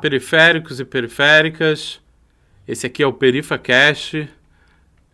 Periféricos 0.00 0.80
e 0.80 0.84
periféricas. 0.84 2.00
Esse 2.66 2.86
aqui 2.86 3.02
é 3.02 3.06
o 3.06 3.12
PerifaCast, 3.12 4.28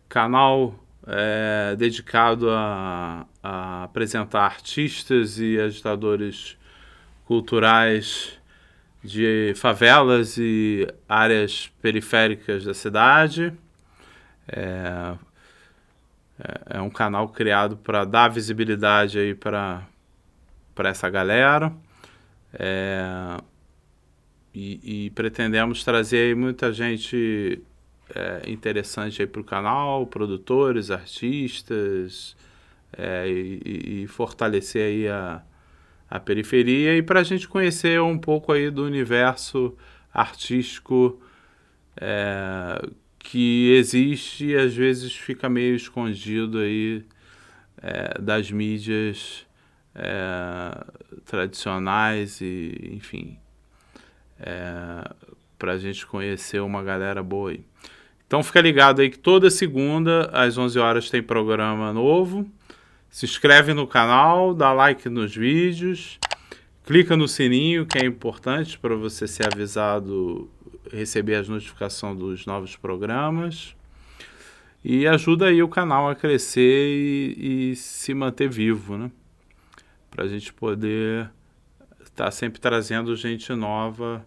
canal 0.09 0.75
é, 1.07 1.75
dedicado 1.77 2.49
a, 2.49 3.25
a, 3.41 3.83
apresentar 3.83 4.43
artistas 4.43 5.39
e 5.39 5.59
agitadores 5.59 6.57
culturais 7.25 8.39
de 9.03 9.53
favelas 9.55 10.37
e 10.37 10.87
áreas 11.07 11.71
periféricas 11.81 12.63
da 12.63 12.73
cidade. 12.73 13.53
É, 14.47 15.13
é, 16.39 16.77
é 16.77 16.81
um 16.81 16.89
canal 16.89 17.29
criado 17.29 17.77
para 17.77 18.05
dar 18.05 18.29
visibilidade 18.29 19.19
aí 19.19 19.35
para 19.35 19.85
essa 20.85 21.09
galera. 21.09 21.71
É, 22.53 23.37
e, 24.53 25.05
e, 25.05 25.09
pretendemos 25.11 25.83
trazer 25.83 26.35
muita 26.35 26.71
gente 26.71 27.61
é, 28.13 28.43
interessante 28.47 29.25
para 29.25 29.41
o 29.41 29.43
canal, 29.43 30.05
produtores, 30.05 30.91
artistas, 30.91 32.35
é, 32.95 33.27
e, 33.27 34.03
e, 34.03 34.07
fortalecer 34.07 34.85
aí 34.85 35.07
a, 35.07 35.41
a 36.09 36.19
periferia 36.19 36.95
e 36.95 37.01
para 37.01 37.21
a 37.21 37.23
gente 37.23 37.47
conhecer 37.47 37.99
um 37.99 38.17
pouco 38.17 38.51
aí 38.51 38.69
do 38.69 38.83
universo 38.85 39.75
artístico 40.13 41.19
é, 41.99 42.79
que 43.17 43.71
existe 43.73 44.47
e 44.47 44.55
às 44.55 44.75
vezes 44.75 45.15
fica 45.15 45.49
meio 45.49 45.75
escondido 45.75 46.59
aí 46.59 47.03
é, 47.81 48.21
das 48.21 48.51
mídias 48.51 49.47
é, 49.95 50.85
tradicionais 51.25 52.41
e 52.41 52.91
enfim 52.93 53.39
é, 54.45 55.09
para 55.57 55.73
a 55.73 55.77
gente 55.77 56.05
conhecer 56.05 56.59
uma 56.61 56.83
galera 56.83 57.23
boa 57.23 57.51
aí. 57.51 57.63
Então 58.27 58.43
fica 58.43 58.59
ligado 58.59 59.01
aí 59.01 59.09
que 59.09 59.19
toda 59.19 59.49
segunda 59.49 60.29
às 60.33 60.57
11 60.57 60.77
horas 60.79 61.09
tem 61.09 61.23
programa 61.23 61.93
novo. 61.93 62.49
Se 63.09 63.25
inscreve 63.25 63.73
no 63.73 63.87
canal, 63.87 64.53
dá 64.53 64.73
like 64.73 65.07
nos 65.07 65.35
vídeos, 65.35 66.19
clica 66.83 67.15
no 67.15 67.27
sininho 67.27 67.85
que 67.85 67.99
é 67.99 68.05
importante 68.05 68.77
para 68.77 68.95
você 68.95 69.27
ser 69.27 69.47
avisado 69.53 70.49
receber 70.91 71.35
as 71.35 71.47
notificações 71.47 72.17
dos 72.17 72.45
novos 72.45 72.75
programas. 72.75 73.75
E 74.83 75.07
ajuda 75.07 75.45
aí 75.45 75.63
o 75.63 75.69
canal 75.69 76.09
a 76.09 76.15
crescer 76.15 76.89
e, 76.89 77.71
e 77.71 77.75
se 77.75 78.13
manter 78.13 78.49
vivo, 78.49 78.97
né? 78.97 79.09
Para 80.11 80.25
a 80.25 80.27
gente 80.27 80.51
poder 80.51 81.29
estar 82.01 82.25
tá 82.25 82.31
sempre 82.31 82.59
trazendo 82.59 83.15
gente 83.15 83.53
nova 83.53 84.25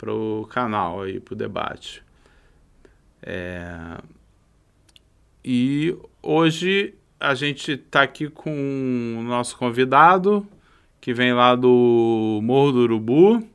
para 0.00 0.14
o 0.14 0.46
canal 0.46 1.02
aí, 1.02 1.20
para 1.20 1.34
o 1.34 1.36
debate. 1.36 2.02
É... 3.22 3.98
E 5.44 5.94
hoje 6.22 6.94
a 7.18 7.34
gente 7.34 7.72
está 7.72 8.02
aqui 8.02 8.30
com 8.30 9.16
o 9.18 9.22
nosso 9.22 9.58
convidado, 9.58 10.46
que 11.02 11.12
vem 11.12 11.34
lá 11.34 11.54
do 11.54 12.40
Morro 12.42 12.72
do 12.72 12.78
Urubu, 12.80 13.46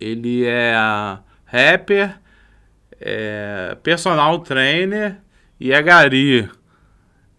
ele 0.00 0.46
é 0.46 0.74
rapper, 1.44 2.18
é 2.98 3.76
personal 3.82 4.38
trainer 4.38 5.18
e 5.58 5.70
é 5.70 5.82
gari. 5.82 6.48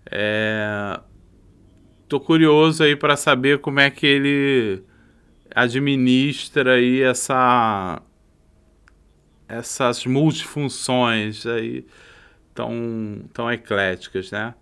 É, 0.06 1.00
tô 2.08 2.20
curioso 2.20 2.84
aí 2.84 2.96
para 2.96 3.16
saber 3.16 3.60
como 3.60 3.80
é 3.80 3.90
que 3.90 4.06
ele 4.06 4.84
administra 5.56 6.74
aí 6.74 7.02
essa 7.02 8.02
essas 9.48 10.06
multifunções 10.06 11.46
aí 11.46 11.86
tão, 12.54 13.22
tão 13.34 13.52
ecléticas, 13.52 14.32
né? 14.32 14.54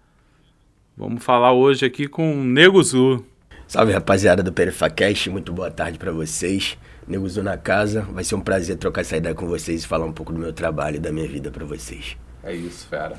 Vamos 0.97 1.23
falar 1.23 1.53
hoje 1.53 1.85
aqui 1.85 2.07
com 2.07 2.41
o 2.41 2.44
Nego 2.44 2.81
Zu. 2.81 3.23
Salve 3.67 3.94
rapaziada 3.94 4.41
do 4.41 4.51
Perifacast, 4.51 5.29
muito 5.29 5.53
boa 5.53 5.69
tarde 5.69 6.00
para 6.00 6.11
vocês. 6.11 6.75
Neguzo 7.07 7.41
na 7.41 7.57
casa. 7.57 8.01
Vai 8.01 8.23
ser 8.23 8.35
um 8.35 8.41
prazer 8.41 8.77
trocar 8.77 9.01
essa 9.01 9.17
ideia 9.17 9.33
com 9.33 9.47
vocês 9.47 9.83
e 9.83 9.88
falar 9.88 10.06
um 10.06 10.11
pouco 10.11 10.33
do 10.33 10.39
meu 10.39 10.51
trabalho 10.51 10.97
e 10.97 11.00
da 11.00 11.11
minha 11.11 11.27
vida 11.27 11.50
para 11.50 11.66
vocês. 11.66 12.17
É 12.44 12.53
isso, 12.53 12.88
fera. 12.88 13.16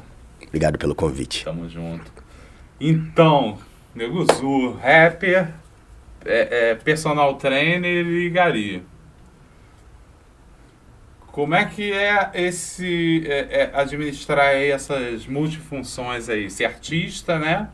Obrigado 0.47 0.79
pelo 0.79 0.95
convite. 0.95 1.45
Tamo 1.45 1.69
junto. 1.69 2.13
Então, 2.81 3.59
Neguzu, 3.95 4.73
rapper, 4.81 5.53
é, 6.25 6.71
é, 6.71 6.75
personal 6.75 7.35
trainer 7.37 8.07
e 8.07 8.31
gari. 8.31 8.83
Como 11.33 11.55
é 11.55 11.65
que 11.65 11.93
é 11.93 12.31
esse 12.35 13.25
é, 13.27 13.63
é, 13.63 13.71
administrar 13.73 14.55
essas 14.55 15.27
multifunções 15.27 16.29
aí? 16.29 16.51
Ser 16.51 16.65
artista, 16.65 17.39
né? 17.39 17.69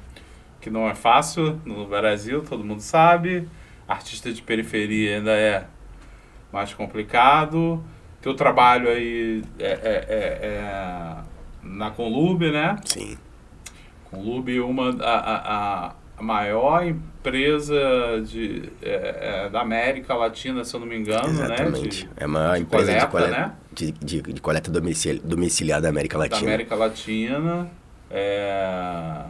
Que 0.60 0.68
não 0.68 0.88
é 0.88 0.94
fácil 0.94 1.60
no 1.64 1.86
Brasil, 1.86 2.42
todo 2.42 2.62
mundo 2.62 2.80
sabe. 2.80 3.48
Artista 3.88 4.32
de 4.32 4.42
periferia 4.42 5.16
ainda 5.16 5.32
é 5.32 5.64
mais 6.52 6.74
complicado. 6.74 7.82
Teu 8.20 8.34
trabalho 8.34 8.88
aí 8.88 9.42
é, 9.58 9.64
é, 9.64 10.06
é, 10.08 10.46
é 10.46 11.16
na 11.62 11.90
Conlube, 11.90 12.50
né? 12.50 12.76
Sim. 12.84 13.16
Conlube, 14.10 14.60
uma 14.60 14.90
a, 15.02 15.88
a, 15.88 15.94
a 16.18 16.22
maior 16.22 16.84
empresa 17.26 18.22
de, 18.24 18.70
é, 18.80 19.44
é, 19.46 19.48
da 19.48 19.60
América 19.60 20.14
Latina, 20.14 20.64
se 20.64 20.74
eu 20.74 20.80
não 20.80 20.86
me 20.86 20.96
engano, 20.96 21.28
Exatamente. 21.28 21.82
né? 21.82 21.88
De, 21.88 22.08
é 22.16 22.24
a 22.24 22.28
maior 22.28 22.56
empresa 22.56 22.86
coleta, 22.86 23.06
de 23.06 23.10
coleta, 23.10 23.30
né? 23.30 23.52
de, 23.72 23.92
de, 23.92 24.22
de 24.22 24.40
coleta 24.40 24.70
domicili 24.70 25.18
domiciliar 25.18 25.80
da 25.80 25.88
América 25.88 26.16
Latina. 26.16 26.40
Da 26.40 26.46
América 26.46 26.74
Latina. 26.76 27.70
É 28.08 29.24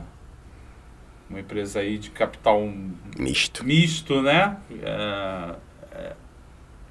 uma 1.30 1.40
empresa 1.40 1.80
aí 1.80 1.98
de 1.98 2.10
capital 2.10 2.70
misto, 3.18 3.64
misto 3.64 4.22
né? 4.22 4.58
É, 4.82 5.54
é, 5.92 6.12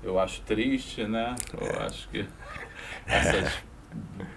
eu 0.03 0.19
acho 0.19 0.41
triste, 0.41 1.03
né? 1.03 1.35
Eu 1.53 1.67
é. 1.67 1.85
acho 1.85 2.09
que 2.09 2.25
essas 3.05 3.53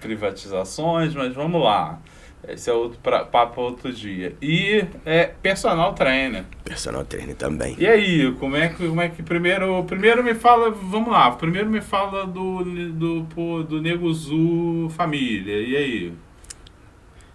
privatizações, 0.01 1.15
mas 1.15 1.35
vamos 1.35 1.63
lá. 1.63 1.99
Esse 2.47 2.71
é 2.71 2.73
outro 2.73 2.99
pra, 3.03 3.25
papo 3.25 3.61
outro 3.61 3.93
dia. 3.93 4.35
E 4.41 4.85
é 5.05 5.25
personal 5.43 5.93
trainer. 5.95 6.45
Personal 6.65 7.05
trainer 7.05 7.35
também. 7.35 7.75
E 7.79 7.87
aí, 7.87 8.33
como 8.35 8.57
é 8.57 8.69
que, 8.69 8.87
como 8.87 9.01
é 9.01 9.09
que 9.09 9.23
primeiro, 9.23 9.83
primeiro 9.85 10.23
me 10.23 10.35
fala, 10.35 10.71
vamos 10.71 11.11
lá, 11.11 11.31
primeiro 11.33 11.69
me 11.69 11.81
fala 11.81 12.27
do 12.27 12.65
do 12.65 13.21
do, 13.23 13.63
do 13.65 13.83
Neguzu 13.83 14.89
família. 14.91 15.61
E 15.61 15.77
aí? 15.77 16.13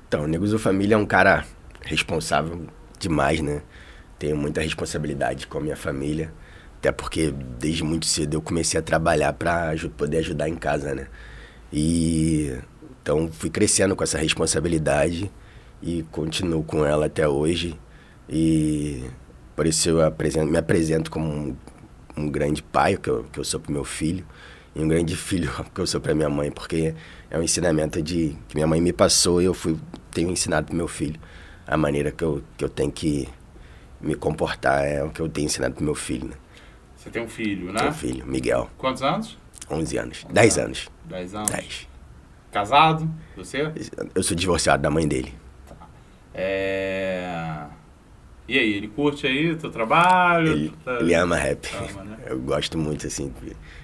Então, 0.08 0.24
o 0.24 0.28
Neguzu 0.28 0.58
família 0.58 0.96
é 0.96 0.98
um 0.98 1.06
cara 1.06 1.46
responsável 1.82 2.68
demais, 3.00 3.42
né? 3.42 3.62
Tenho 4.18 4.38
muita 4.38 4.62
responsabilidade 4.62 5.48
com 5.48 5.58
a 5.58 5.62
minha 5.62 5.76
família. 5.76 6.32
Até 6.78 6.92
porque 6.92 7.32
desde 7.32 7.84
muito 7.84 8.06
cedo 8.06 8.36
eu 8.36 8.42
comecei 8.42 8.80
a 8.80 8.84
trabalhar 8.84 9.34
para 9.34 9.74
poder 9.98 10.18
ajudar 10.18 10.50
em 10.50 10.56
casa, 10.56 10.94
né? 10.94 11.08
E 11.72 12.54
então 13.04 13.30
fui 13.30 13.50
crescendo 13.50 13.98
com 13.98 14.04
essa 14.04 14.18
responsabilidade 14.18 15.30
e 15.82 16.04
continuo 16.04 16.64
com 16.64 16.86
ela 16.86 17.08
até 17.08 17.28
hoje. 17.28 17.78
E 18.30 19.04
por 19.58 19.68
isso 19.68 19.90
eu 19.90 20.02
apresento, 20.02 20.50
me 20.50 20.58
apresento 20.58 21.12
como 21.12 21.30
um, 21.30 21.56
um 22.16 22.30
grande 22.30 22.64
pai 22.64 22.96
que 22.96 23.10
eu, 23.10 23.26
que 23.26 23.38
eu 23.38 23.44
sou 23.44 23.60
para 23.60 23.74
meu 23.74 23.84
filho 23.84 24.26
e 24.74 24.82
um 24.82 24.88
grande 24.88 25.18
filho 25.18 25.52
que 25.76 25.82
eu 25.82 25.86
sou 25.86 26.00
para 26.00 26.16
minha 26.16 26.30
mãe, 26.30 26.50
porque 26.50 26.96
é 27.30 27.38
um 27.38 27.44
ensinamento 27.44 28.02
de 28.02 28.38
que 28.48 28.56
minha 28.56 28.66
mãe 28.66 28.80
me 28.80 28.94
passou 28.94 29.42
e 29.42 29.46
eu 29.46 29.54
fui 29.54 29.78
tenho 30.10 30.32
ensinado 30.32 30.68
para 30.68 30.76
meu 30.76 30.88
filho 30.88 31.20
a 31.68 31.76
maneira 31.76 32.10
que 32.10 32.24
eu, 32.24 32.42
que 32.58 32.64
eu 32.64 32.70
tenho 32.70 32.92
que 32.92 33.28
me 34.00 34.16
comportar 34.16 34.86
é 34.86 35.04
o 35.04 35.10
que 35.10 35.20
eu 35.20 35.28
tenho 35.28 35.46
ensinado 35.46 35.76
para 35.76 35.84
meu 35.84 35.96
filho. 35.96 36.30
Né? 36.30 36.36
Você 36.96 37.10
tem 37.10 37.22
um 37.22 37.28
filho, 37.28 37.72
né? 37.72 37.80
Tenho 37.80 37.92
um 37.92 37.94
filho, 37.94 38.26
Miguel. 38.26 38.70
Quantos 38.78 39.04
anos? 39.04 39.38
11 39.70 39.98
anos. 39.98 40.26
10 40.30 40.58
anos. 40.58 40.90
10 41.06 41.36
anos. 41.36 41.52
10. 41.52 41.93
Casado? 42.54 43.10
Você? 43.36 43.72
Eu 44.14 44.22
sou 44.22 44.38
divorciado 44.38 44.84
da 44.84 44.90
mãe 44.92 45.08
dele. 45.08 45.34
Tá. 45.68 45.76
É... 46.36 47.64
E 48.48 48.60
aí, 48.60 48.74
ele 48.74 48.88
curte 48.90 49.26
aí 49.26 49.52
o 49.52 49.58
teu 49.58 49.72
trabalho? 49.72 50.52
Ele, 50.52 50.74
tá... 50.86 51.00
ele 51.00 51.16
ama 51.16 51.36
rap. 51.36 51.68
Ama, 51.76 52.04
né? 52.04 52.18
Eu 52.28 52.40
gosto 52.40 52.78
muito, 52.78 53.08
assim. 53.08 53.34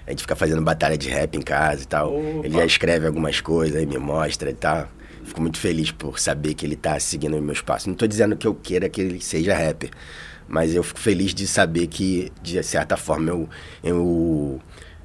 A 0.06 0.10
gente 0.10 0.22
fica 0.22 0.36
fazendo 0.36 0.62
batalha 0.62 0.96
de 0.96 1.08
rap 1.08 1.34
em 1.36 1.42
casa 1.42 1.82
e 1.82 1.86
tal. 1.86 2.14
Opa. 2.14 2.46
Ele 2.46 2.54
já 2.54 2.64
escreve 2.64 3.06
algumas 3.06 3.40
coisas 3.40 3.76
aí, 3.76 3.86
me 3.86 3.98
mostra 3.98 4.50
e 4.50 4.54
tal. 4.54 4.88
Fico 5.24 5.40
muito 5.40 5.58
feliz 5.58 5.90
por 5.90 6.18
saber 6.18 6.54
que 6.54 6.64
ele 6.64 6.76
tá 6.76 6.98
seguindo 7.00 7.36
o 7.36 7.42
meu 7.42 7.52
espaço. 7.52 7.88
Não 7.88 7.96
tô 7.96 8.06
dizendo 8.06 8.36
que 8.36 8.46
eu 8.46 8.54
queira 8.54 8.88
que 8.88 9.00
ele 9.00 9.20
seja 9.20 9.54
rapper. 9.54 9.90
Mas 10.48 10.74
eu 10.74 10.82
fico 10.82 10.98
feliz 11.00 11.34
de 11.34 11.46
saber 11.46 11.86
que, 11.86 12.32
de 12.42 12.62
certa 12.62 12.96
forma, 12.96 13.30
eu, 13.30 13.48
eu, 13.82 14.60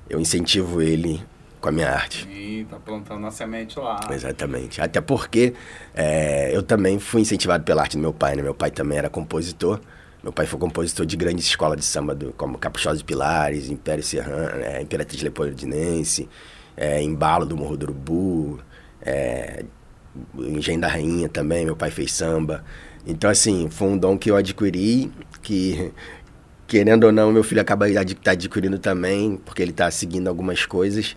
eu 0.10 0.20
incentivo 0.20 0.82
ele 0.82 1.22
com 1.66 1.70
a 1.70 1.72
minha 1.72 1.90
arte. 1.90 2.28
E 2.30 2.64
tá 2.70 2.78
plantando 2.78 3.26
a 3.26 3.32
semente 3.32 3.80
lá. 3.80 4.00
Exatamente. 4.12 4.80
Até 4.80 5.02
porque 5.02 5.56
é, 5.96 6.56
eu 6.56 6.62
também 6.62 7.00
fui 7.00 7.22
incentivado 7.22 7.64
pela 7.64 7.82
arte 7.82 7.98
do 7.98 8.02
meu 8.02 8.14
pai, 8.14 8.36
né? 8.36 8.44
Meu 8.44 8.54
pai 8.54 8.70
também 8.70 9.00
era 9.00 9.10
compositor, 9.10 9.82
Meu 10.22 10.32
pai 10.32 10.46
foi 10.46 10.60
compositor 10.60 11.08
de 11.08 11.18
grandes 11.18 11.46
escolas 11.46 11.80
de 11.80 11.84
samba, 11.84 12.14
do, 12.14 12.32
como 12.34 12.60
Caprichosos 12.60 13.02
Pilares, 13.02 13.72
Império 13.72 14.04
Serrano, 14.04 14.62
é, 14.64 14.80
Imperatriz 14.80 15.24
Leopoldinense, 15.24 16.30
é, 16.78 17.02
Embalo 17.02 17.48
do 17.48 17.58
Morro 17.58 17.76
do 17.76 17.86
Urubu, 17.86 18.60
é, 19.02 19.66
Engenho 20.38 20.82
da 20.82 20.88
Rainha 20.88 21.28
também, 21.28 21.66
meu 21.66 21.76
pai 21.76 21.90
fez 21.90 22.12
samba. 22.12 22.64
Então, 23.08 23.28
assim, 23.28 23.70
foi 23.72 23.88
um 23.88 23.98
dom 23.98 24.20
que 24.20 24.30
eu 24.30 24.36
adquiri, 24.36 25.12
que, 25.42 25.92
querendo 26.68 27.06
ou 27.06 27.12
não, 27.12 27.32
meu 27.32 27.44
filho 27.44 27.62
acaba 27.62 27.86
tá 28.24 28.32
adquirindo 28.32 28.78
também, 28.78 29.38
porque 29.44 29.64
ele 29.64 29.72
está 29.72 29.90
seguindo 29.90 30.28
algumas 30.28 30.64
coisas. 30.64 31.16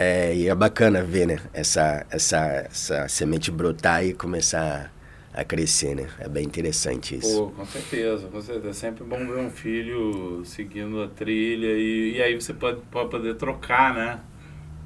É, 0.00 0.32
e 0.32 0.48
é 0.48 0.54
bacana 0.54 1.02
ver, 1.02 1.26
né, 1.26 1.40
essa, 1.52 2.06
essa, 2.08 2.38
essa 2.70 3.08
semente 3.08 3.50
brotar 3.50 4.04
e 4.04 4.14
começar 4.14 4.92
a 5.34 5.42
crescer, 5.42 5.96
né? 5.96 6.08
É 6.20 6.28
bem 6.28 6.44
interessante 6.44 7.16
isso. 7.16 7.46
Pô, 7.46 7.50
com 7.50 7.66
certeza, 7.66 8.28
com 8.28 8.40
certeza. 8.40 8.68
É 8.68 8.72
sempre 8.72 9.02
bom 9.02 9.18
ver 9.18 9.38
um 9.38 9.50
filho 9.50 10.42
seguindo 10.44 11.02
a 11.02 11.08
trilha 11.08 11.72
e, 11.72 12.16
e 12.16 12.22
aí 12.22 12.40
você 12.40 12.54
pode, 12.54 12.80
pode 12.92 13.10
poder 13.10 13.34
trocar, 13.34 13.92
né? 13.92 14.20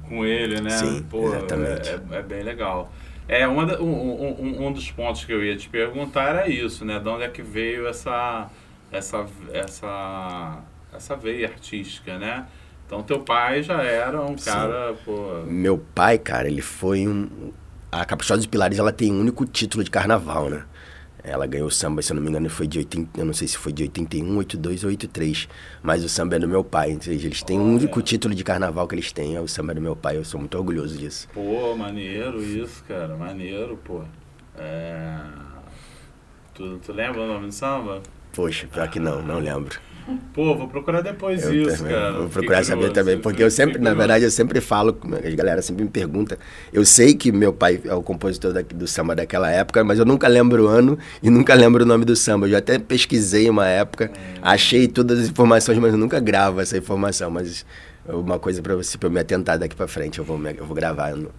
Com 0.09 0.25
ele, 0.25 0.59
né? 0.61 0.71
Sim, 0.71 1.03
Pô, 1.07 1.27
exatamente. 1.27 1.89
É, 1.89 1.99
é, 2.11 2.15
é, 2.17 2.21
bem 2.23 2.41
legal. 2.41 2.91
É, 3.27 3.47
uma 3.47 3.67
da, 3.67 3.79
um, 3.79 3.85
um, 3.87 4.67
um 4.67 4.73
dos 4.73 4.89
pontos 4.91 5.23
que 5.25 5.31
eu 5.31 5.43
ia 5.43 5.55
te 5.55 5.69
perguntar 5.69 6.29
era 6.29 6.49
isso, 6.49 6.83
né? 6.83 6.99
De 6.99 7.07
onde 7.07 7.23
é 7.23 7.29
que 7.29 7.43
veio 7.43 7.87
essa, 7.87 8.49
essa, 8.91 9.27
essa, 9.53 10.59
essa 10.91 11.15
veia 11.15 11.47
artística, 11.47 12.17
né? 12.17 12.47
Então, 12.93 13.03
teu 13.03 13.19
pai 13.19 13.63
já 13.63 13.81
era 13.81 14.21
um 14.21 14.35
cara, 14.35 14.93
pô... 15.03 15.43
Meu 15.47 15.79
pai, 15.95 16.19
cara, 16.19 16.47
ele 16.47 16.61
foi 16.61 17.07
um 17.07 17.51
a 17.91 18.05
Caprichosa 18.05 18.37
dos 18.37 18.47
Pilares 18.47 18.79
ela 18.79 18.91
tem 18.91 19.11
um 19.11 19.19
único 19.19 19.45
título 19.45 19.83
de 19.83 19.91
carnaval, 19.91 20.49
né? 20.49 20.63
Ela 21.23 21.47
ganhou 21.47 21.67
o 21.67 21.71
samba, 21.71 22.01
se 22.01 22.11
eu 22.11 22.15
não 22.15 22.23
me 22.23 22.29
engano, 22.29 22.49
foi 22.49 22.67
de 22.67 22.79
80, 22.79 23.19
eu 23.19 23.25
não 23.25 23.33
sei 23.33 23.47
se 23.47 23.57
foi 23.57 23.71
de 23.71 23.83
81, 23.83 24.35
82 24.35 24.83
ou 24.83 24.89
83, 24.89 25.47
mas 25.81 26.03
o 26.03 26.09
samba 26.09 26.35
é 26.35 26.39
do 26.39 26.47
meu 26.47 26.63
pai, 26.63 26.93
ou 26.93 27.01
seja, 27.01 27.27
eles 27.27 27.41
têm 27.41 27.57
um 27.59 27.75
único 27.75 28.01
título 28.01 28.35
de 28.35 28.43
carnaval 28.43 28.87
que 28.87 28.95
eles 28.95 29.11
têm, 29.11 29.35
é 29.35 29.39
o 29.39 29.47
samba 29.47 29.73
do 29.73 29.79
meu 29.79 29.95
pai, 29.95 30.17
eu 30.17 30.25
sou 30.25 30.39
muito 30.39 30.57
orgulhoso 30.57 30.97
disso. 30.97 31.29
Pô, 31.33 31.75
maneiro 31.77 32.43
isso, 32.43 32.83
cara, 32.85 33.15
maneiro, 33.15 33.79
pô. 33.85 34.01
É... 34.57 35.17
Tu, 36.53 36.79
tu 36.79 36.91
lembra 36.91 37.21
o 37.21 37.27
nome 37.27 37.47
do 37.47 37.53
samba? 37.53 38.01
Poxa, 38.33 38.67
pior 38.67 38.89
que 38.89 38.99
não, 38.99 39.21
não 39.21 39.39
lembro. 39.39 39.79
Pô, 40.33 40.55
vou 40.55 40.67
procurar 40.67 41.01
depois 41.01 41.43
eu 41.43 41.53
isso, 41.53 41.77
também, 41.77 41.93
cara. 41.93 42.11
Vou 42.13 42.29
procurar 42.29 42.63
Fiquei 42.63 42.75
saber 42.75 42.91
também, 42.91 43.17
porque 43.19 43.41
eu 43.41 43.49
sempre, 43.49 43.79
na 43.79 43.93
verdade, 43.93 44.25
eu 44.25 44.31
sempre 44.31 44.59
falo, 44.59 44.97
a 45.13 45.29
galera 45.35 45.61
sempre 45.61 45.83
me 45.83 45.89
pergunta. 45.89 46.37
Eu 46.73 46.85
sei 46.85 47.13
que 47.13 47.31
meu 47.31 47.53
pai 47.53 47.79
é 47.85 47.93
o 47.93 48.01
compositor 48.01 48.51
da, 48.51 48.61
do 48.61 48.87
samba 48.87 49.15
daquela 49.15 49.49
época, 49.49 49.83
mas 49.83 49.99
eu 49.99 50.05
nunca 50.05 50.27
lembro 50.27 50.65
o 50.65 50.67
ano 50.67 50.97
e 51.21 51.29
nunca 51.29 51.53
lembro 51.53 51.83
o 51.83 51.85
nome 51.85 52.03
do 52.03 52.15
samba. 52.15 52.47
Eu 52.47 52.51
já 52.51 52.57
até 52.57 52.77
pesquisei 52.77 53.49
uma 53.49 53.67
época, 53.67 54.11
hum. 54.13 54.39
achei 54.41 54.87
todas 54.87 55.19
as 55.19 55.29
informações, 55.29 55.77
mas 55.77 55.93
eu 55.93 55.99
nunca 55.99 56.19
gravo 56.19 56.59
essa 56.59 56.77
informação. 56.77 57.29
Mas 57.31 57.65
uma 58.07 58.37
coisa 58.37 58.61
para 58.61 58.75
você, 58.75 58.97
para 58.97 59.07
eu 59.07 59.11
me 59.11 59.19
atentar 59.19 59.57
daqui 59.57 59.75
para 59.75 59.87
frente, 59.87 60.19
eu 60.19 60.25
vou, 60.25 60.39
eu 60.47 60.65
vou 60.65 60.75
gravar 60.75 61.15
no, 61.15 61.31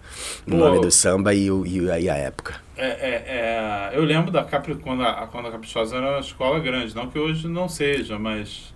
no 0.47 0.57
nome 0.57 0.81
do 0.81 0.91
samba 0.91 1.35
e, 1.35 1.49
e, 1.49 1.79
e 1.79 2.09
a 2.09 2.15
época. 2.17 2.64
É, 2.77 2.87
é, 2.87 3.25
é, 3.27 3.91
eu 3.93 4.03
lembro 4.03 4.31
da 4.31 4.43
Capri, 4.43 4.75
quando 4.75 5.05
a, 5.05 5.27
quando 5.29 5.47
a 5.47 5.51
Caprichosa 5.53 5.97
era 5.97 6.11
uma 6.11 6.21
escola 6.21 6.59
grande, 6.59 6.95
não 6.95 7.09
que 7.09 7.19
hoje 7.19 7.47
não 7.47 7.69
seja, 7.69 8.19
mas 8.19 8.75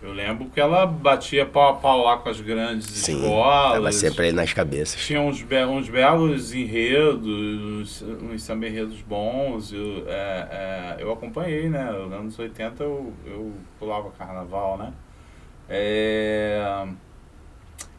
eu 0.00 0.12
lembro 0.12 0.46
que 0.46 0.60
ela 0.60 0.86
batia 0.86 1.44
pau 1.44 1.70
a 1.70 1.74
pau 1.74 2.04
lá 2.04 2.16
com 2.18 2.28
as 2.28 2.40
grandes 2.40 2.86
Sim, 2.86 3.16
escolas. 3.16 3.76
Ela 3.76 3.92
sempre 3.92 4.26
aí 4.26 4.32
nas 4.32 4.52
cabeças. 4.52 5.04
Tinha 5.04 5.20
uns, 5.20 5.42
be 5.42 5.62
uns 5.64 5.88
belos 5.88 6.54
enredos, 6.54 8.02
uns 8.02 8.42
samba 8.42 8.68
enredos 8.68 9.02
bons. 9.02 9.72
Eu, 9.72 10.04
é, 10.06 10.96
é, 10.98 11.02
eu 11.02 11.12
acompanhei, 11.12 11.68
né? 11.68 11.90
Nos 11.90 12.12
anos 12.12 12.38
80 12.38 12.82
eu, 12.82 13.12
eu 13.26 13.52
pulava 13.78 14.10
carnaval, 14.12 14.78
né? 14.78 14.92
É... 15.68 16.86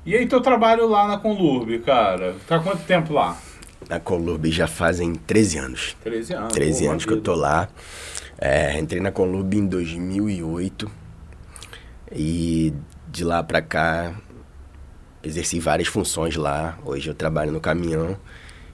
E 0.06 0.16
aí 0.16 0.26
teu 0.26 0.40
trabalho 0.42 0.88
lá 0.88 1.06
na 1.06 1.18
Conlurb, 1.18 1.80
cara? 1.80 2.36
Tá 2.48 2.60
quanto 2.60 2.84
tempo 2.86 3.14
lá? 3.14 3.38
Na 3.90 4.00
Conlurb 4.00 4.52
já 4.52 4.68
fazem 4.68 5.16
13 5.16 5.58
anos. 5.58 5.98
13 6.04 6.34
anos. 6.34 6.54
13 6.54 6.86
anos 6.86 7.06
que 7.06 7.14
eu 7.14 7.22
tô 7.22 7.34
lá. 7.34 7.68
É, 8.38 8.80
entrei 8.80 9.02
na 9.02 9.12
Conlurb 9.12 9.58
em 9.58 9.66
2008 9.66 10.90
e 12.12 12.72
de 13.12 13.24
lá 13.24 13.44
para 13.44 13.62
cá 13.62 14.14
exerci 15.24 15.60
várias 15.60 15.88
funções 15.88 16.36
lá. 16.36 16.78
Hoje 16.86 17.10
eu 17.10 17.16
trabalho 17.16 17.52
no 17.52 17.60
caminhão 17.60 18.16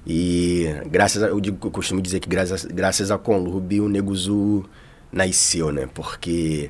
e 0.05 0.65
graças 0.87 1.23
a, 1.23 1.27
eu, 1.27 1.39
digo, 1.39 1.65
eu 1.65 1.71
costumo 1.71 2.01
dizer 2.01 2.19
que 2.19 2.29
graças, 2.29 2.65
graças 2.65 3.09
a 3.09 3.17
Conlurb 3.17 3.79
o 3.79 3.89
Neguzu 3.89 4.65
nasceu, 5.11 5.71
né? 5.71 5.87
Porque 5.93 6.69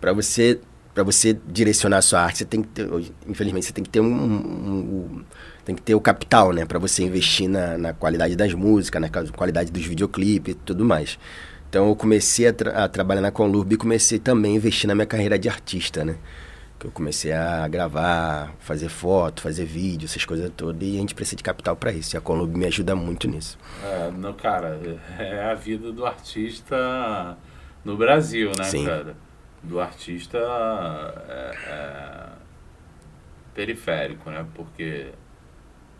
para 0.00 0.12
você 0.12 0.60
para 0.92 1.02
você 1.02 1.36
direcionar 1.48 1.98
a 1.98 2.02
sua 2.02 2.20
arte, 2.20 2.38
você 2.38 2.44
tem 2.44 2.62
que 2.62 2.68
ter, 2.68 2.88
infelizmente, 3.26 3.66
você 3.66 3.72
tem 3.72 3.82
que 3.82 3.90
ter 3.90 3.98
um, 3.98 4.06
um, 4.06 4.78
um 4.78 5.24
tem 5.64 5.74
que 5.74 5.82
ter 5.82 5.94
o 5.94 6.00
capital, 6.00 6.52
né, 6.52 6.64
para 6.64 6.78
você 6.78 7.02
investir 7.02 7.48
na, 7.48 7.78
na, 7.78 7.92
qualidade 7.92 8.36
das 8.36 8.52
músicas, 8.52 9.00
na 9.00 9.08
qualidade 9.08 9.72
dos 9.72 9.84
videoclipes 9.84 10.54
e 10.54 10.58
tudo 10.58 10.84
mais. 10.84 11.18
Então 11.68 11.88
eu 11.88 11.96
comecei 11.96 12.46
a, 12.48 12.52
tra 12.52 12.84
a 12.84 12.88
trabalhar 12.88 13.20
na 13.20 13.30
Conlurb 13.30 13.72
e 13.72 13.76
comecei 13.76 14.18
também 14.18 14.52
a 14.52 14.56
investir 14.56 14.86
na 14.86 14.94
minha 14.94 15.06
carreira 15.06 15.38
de 15.38 15.48
artista, 15.48 16.04
né? 16.04 16.16
Que 16.78 16.86
eu 16.86 16.90
comecei 16.90 17.32
a 17.32 17.66
gravar, 17.66 18.54
fazer 18.60 18.88
foto, 18.88 19.40
fazer 19.40 19.64
vídeo, 19.64 20.06
essas 20.06 20.24
coisas 20.24 20.50
todas, 20.56 20.80
e 20.82 20.96
a 20.96 21.00
gente 21.00 21.14
precisa 21.14 21.36
de 21.36 21.42
capital 21.42 21.74
para 21.74 21.92
isso. 21.92 22.14
E 22.14 22.18
a 22.18 22.20
Conlurb 22.20 22.56
me 22.56 22.66
ajuda 22.66 22.94
muito 22.94 23.26
nisso. 23.26 23.58
É, 23.82 24.10
não, 24.10 24.32
cara, 24.34 24.78
é 25.18 25.50
a 25.50 25.54
vida 25.54 25.90
do 25.90 26.04
artista 26.04 27.36
no 27.84 27.96
Brasil, 27.96 28.52
né, 28.58 28.64
Sim. 28.64 28.84
cara? 28.84 29.16
do 29.64 29.80
artista 29.80 30.38
é, 31.28 31.50
é, 31.66 32.28
periférico, 33.54 34.30
né? 34.30 34.46
Porque 34.54 35.08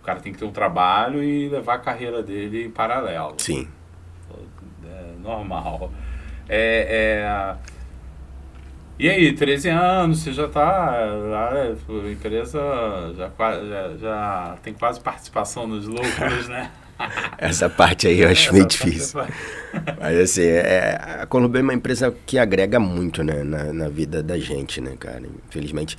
o 0.04 0.06
cara 0.06 0.20
tem 0.20 0.34
que 0.34 0.38
ter 0.38 0.44
um 0.44 0.52
trabalho 0.52 1.25
e 1.25 1.49
levar 1.49 1.76
a 1.76 1.78
carreira 1.78 2.23
dele 2.23 2.66
em 2.66 2.70
paralelo. 2.70 3.37
Sim. 3.38 3.66
É 4.84 5.14
normal. 5.23 5.90
É, 6.46 7.25
é, 7.25 7.56
e 8.99 9.08
aí, 9.08 9.32
13 9.32 9.70
anos, 9.70 10.23
você 10.23 10.34
já 10.34 10.44
está 10.44 10.90
a 10.90 12.11
empresa 12.12 12.61
já, 13.16 13.30
já, 13.30 13.96
já 13.96 14.58
tem 14.62 14.75
quase 14.75 15.00
participação 15.00 15.66
nos 15.66 15.87
lucros, 15.87 16.49
né? 16.49 16.70
Essa 17.38 17.70
parte 17.70 18.06
aí 18.06 18.20
eu 18.20 18.28
acho 18.28 18.52
meio 18.52 18.66
difícil. 18.66 19.23
Mas 19.99 20.18
assim, 20.18 20.42
é, 20.44 21.00
a 21.23 21.26
Colombo 21.26 21.56
é 21.56 21.62
uma 21.62 21.73
empresa 21.73 22.14
que 22.26 22.38
agrega 22.38 22.78
muito 22.78 23.25
né, 23.25 23.42
na, 23.42 23.73
na 23.73 23.88
vida 23.88 24.23
da 24.23 24.38
gente, 24.38 24.82
né, 24.82 24.94
cara? 25.00 25.23
Infelizmente, 25.49 25.96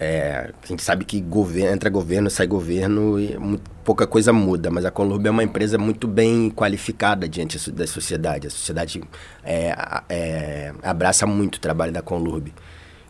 é, 0.00 0.50
a 0.62 0.66
gente 0.66 0.82
sabe 0.82 1.04
que 1.04 1.20
governo, 1.20 1.74
entra 1.74 1.90
governo, 1.90 2.30
sai 2.30 2.46
governo 2.46 3.20
e 3.20 3.36
pouca 3.84 4.06
coisa 4.06 4.32
muda, 4.32 4.70
mas 4.70 4.86
a 4.86 4.90
Colombo 4.90 5.28
é 5.28 5.30
uma 5.30 5.44
empresa 5.44 5.76
muito 5.76 6.08
bem 6.08 6.48
qualificada 6.48 7.28
diante 7.28 7.70
da 7.70 7.86
sociedade. 7.86 8.46
A 8.46 8.50
sociedade 8.50 9.02
é, 9.44 9.74
é, 10.08 10.72
abraça 10.82 11.26
muito 11.26 11.56
o 11.56 11.60
trabalho 11.60 11.92
da 11.92 12.00
Conlurb. 12.00 12.50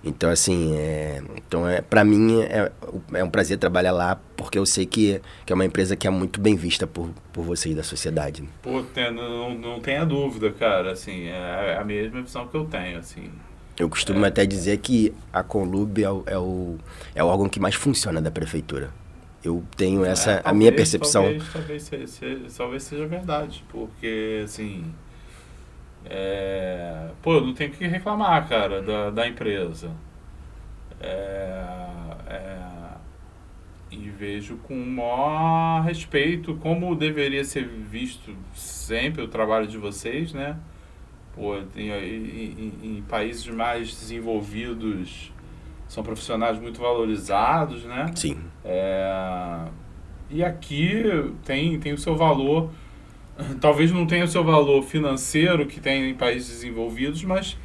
Então, 0.02 0.30
assim, 0.30 0.74
é, 0.76 1.22
então 1.36 1.68
é, 1.68 1.80
para 1.80 2.02
mim 2.02 2.40
é, 2.40 2.72
é 3.12 3.22
um 3.22 3.30
prazer 3.30 3.56
trabalhar 3.58 3.92
lá, 3.92 4.18
porque 4.36 4.58
eu 4.58 4.66
sei 4.66 4.84
que, 4.84 5.20
que 5.46 5.52
é 5.52 5.54
uma 5.54 5.64
empresa 5.64 5.94
que 5.94 6.08
é 6.08 6.10
muito 6.10 6.40
bem 6.40 6.56
vista 6.56 6.88
por, 6.88 7.10
por 7.32 7.44
vocês 7.44 7.76
da 7.76 7.84
sociedade. 7.84 8.42
Pô, 8.62 8.82
tem, 8.82 9.14
não, 9.14 9.54
não 9.54 9.78
tenha 9.78 10.04
dúvida, 10.04 10.50
cara, 10.50 10.90
assim, 10.90 11.28
é 11.28 11.76
a 11.78 11.84
mesma 11.84 12.20
visão 12.20 12.48
que 12.48 12.56
eu 12.56 12.64
tenho, 12.64 12.98
assim. 12.98 13.30
Eu 13.80 13.88
costumo 13.88 14.26
é. 14.26 14.28
até 14.28 14.44
dizer 14.44 14.76
que 14.76 15.14
a 15.32 15.42
Conlub 15.42 16.04
é 16.04 16.10
o, 16.10 16.22
é, 16.26 16.38
o, 16.38 16.76
é 17.14 17.24
o 17.24 17.26
órgão 17.26 17.48
que 17.48 17.58
mais 17.58 17.74
funciona 17.74 18.20
da 18.20 18.30
prefeitura. 18.30 18.90
Eu 19.42 19.64
tenho 19.74 20.04
é, 20.04 20.10
essa, 20.10 20.34
talvez, 20.34 20.46
a 20.46 20.52
minha 20.52 20.70
percepção. 20.70 21.22
Talvez, 21.22 21.50
talvez, 21.50 22.10
seja, 22.10 22.42
talvez 22.54 22.82
seja 22.82 23.06
verdade, 23.06 23.64
porque, 23.70 24.42
assim, 24.44 24.84
é, 26.04 27.08
pô, 27.22 27.36
eu 27.36 27.40
não 27.40 27.54
tenho 27.54 27.70
que 27.70 27.86
reclamar, 27.86 28.46
cara, 28.46 28.82
da, 28.82 29.08
da 29.08 29.26
empresa. 29.26 29.90
É, 31.00 31.64
é, 32.28 32.58
e 33.90 34.10
vejo 34.10 34.58
com 34.58 34.74
o 34.74 34.86
maior 34.86 35.84
respeito 35.84 36.54
como 36.56 36.94
deveria 36.94 37.44
ser 37.44 37.66
visto 37.66 38.36
sempre 38.54 39.22
o 39.22 39.28
trabalho 39.28 39.66
de 39.66 39.78
vocês, 39.78 40.34
né? 40.34 40.58
Pô, 41.34 41.56
em, 41.76 41.90
em, 41.90 42.72
em 42.82 43.02
países 43.02 43.46
mais 43.48 43.88
desenvolvidos 43.88 45.32
são 45.88 46.02
profissionais 46.02 46.58
muito 46.58 46.80
valorizados, 46.80 47.84
né? 47.84 48.06
Sim. 48.14 48.38
É, 48.64 49.64
e 50.28 50.44
aqui 50.44 51.02
tem, 51.44 51.78
tem 51.80 51.92
o 51.92 51.98
seu 51.98 52.16
valor 52.16 52.70
talvez 53.60 53.90
não 53.92 54.06
tenha 54.06 54.24
o 54.24 54.28
seu 54.28 54.44
valor 54.44 54.82
financeiro 54.82 55.66
que 55.66 55.80
tem 55.80 56.10
em 56.10 56.14
países 56.14 56.48
desenvolvidos, 56.48 57.24
mas 57.24 57.56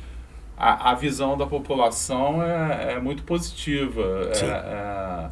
a, 0.57 0.91
a 0.91 0.95
visão 0.95 1.38
da 1.38 1.45
população 1.45 2.41
é, 2.41 2.93
é 2.93 3.00
muito 3.00 3.24
positiva. 3.24 4.31
É, 4.41 4.45
é, 4.48 5.29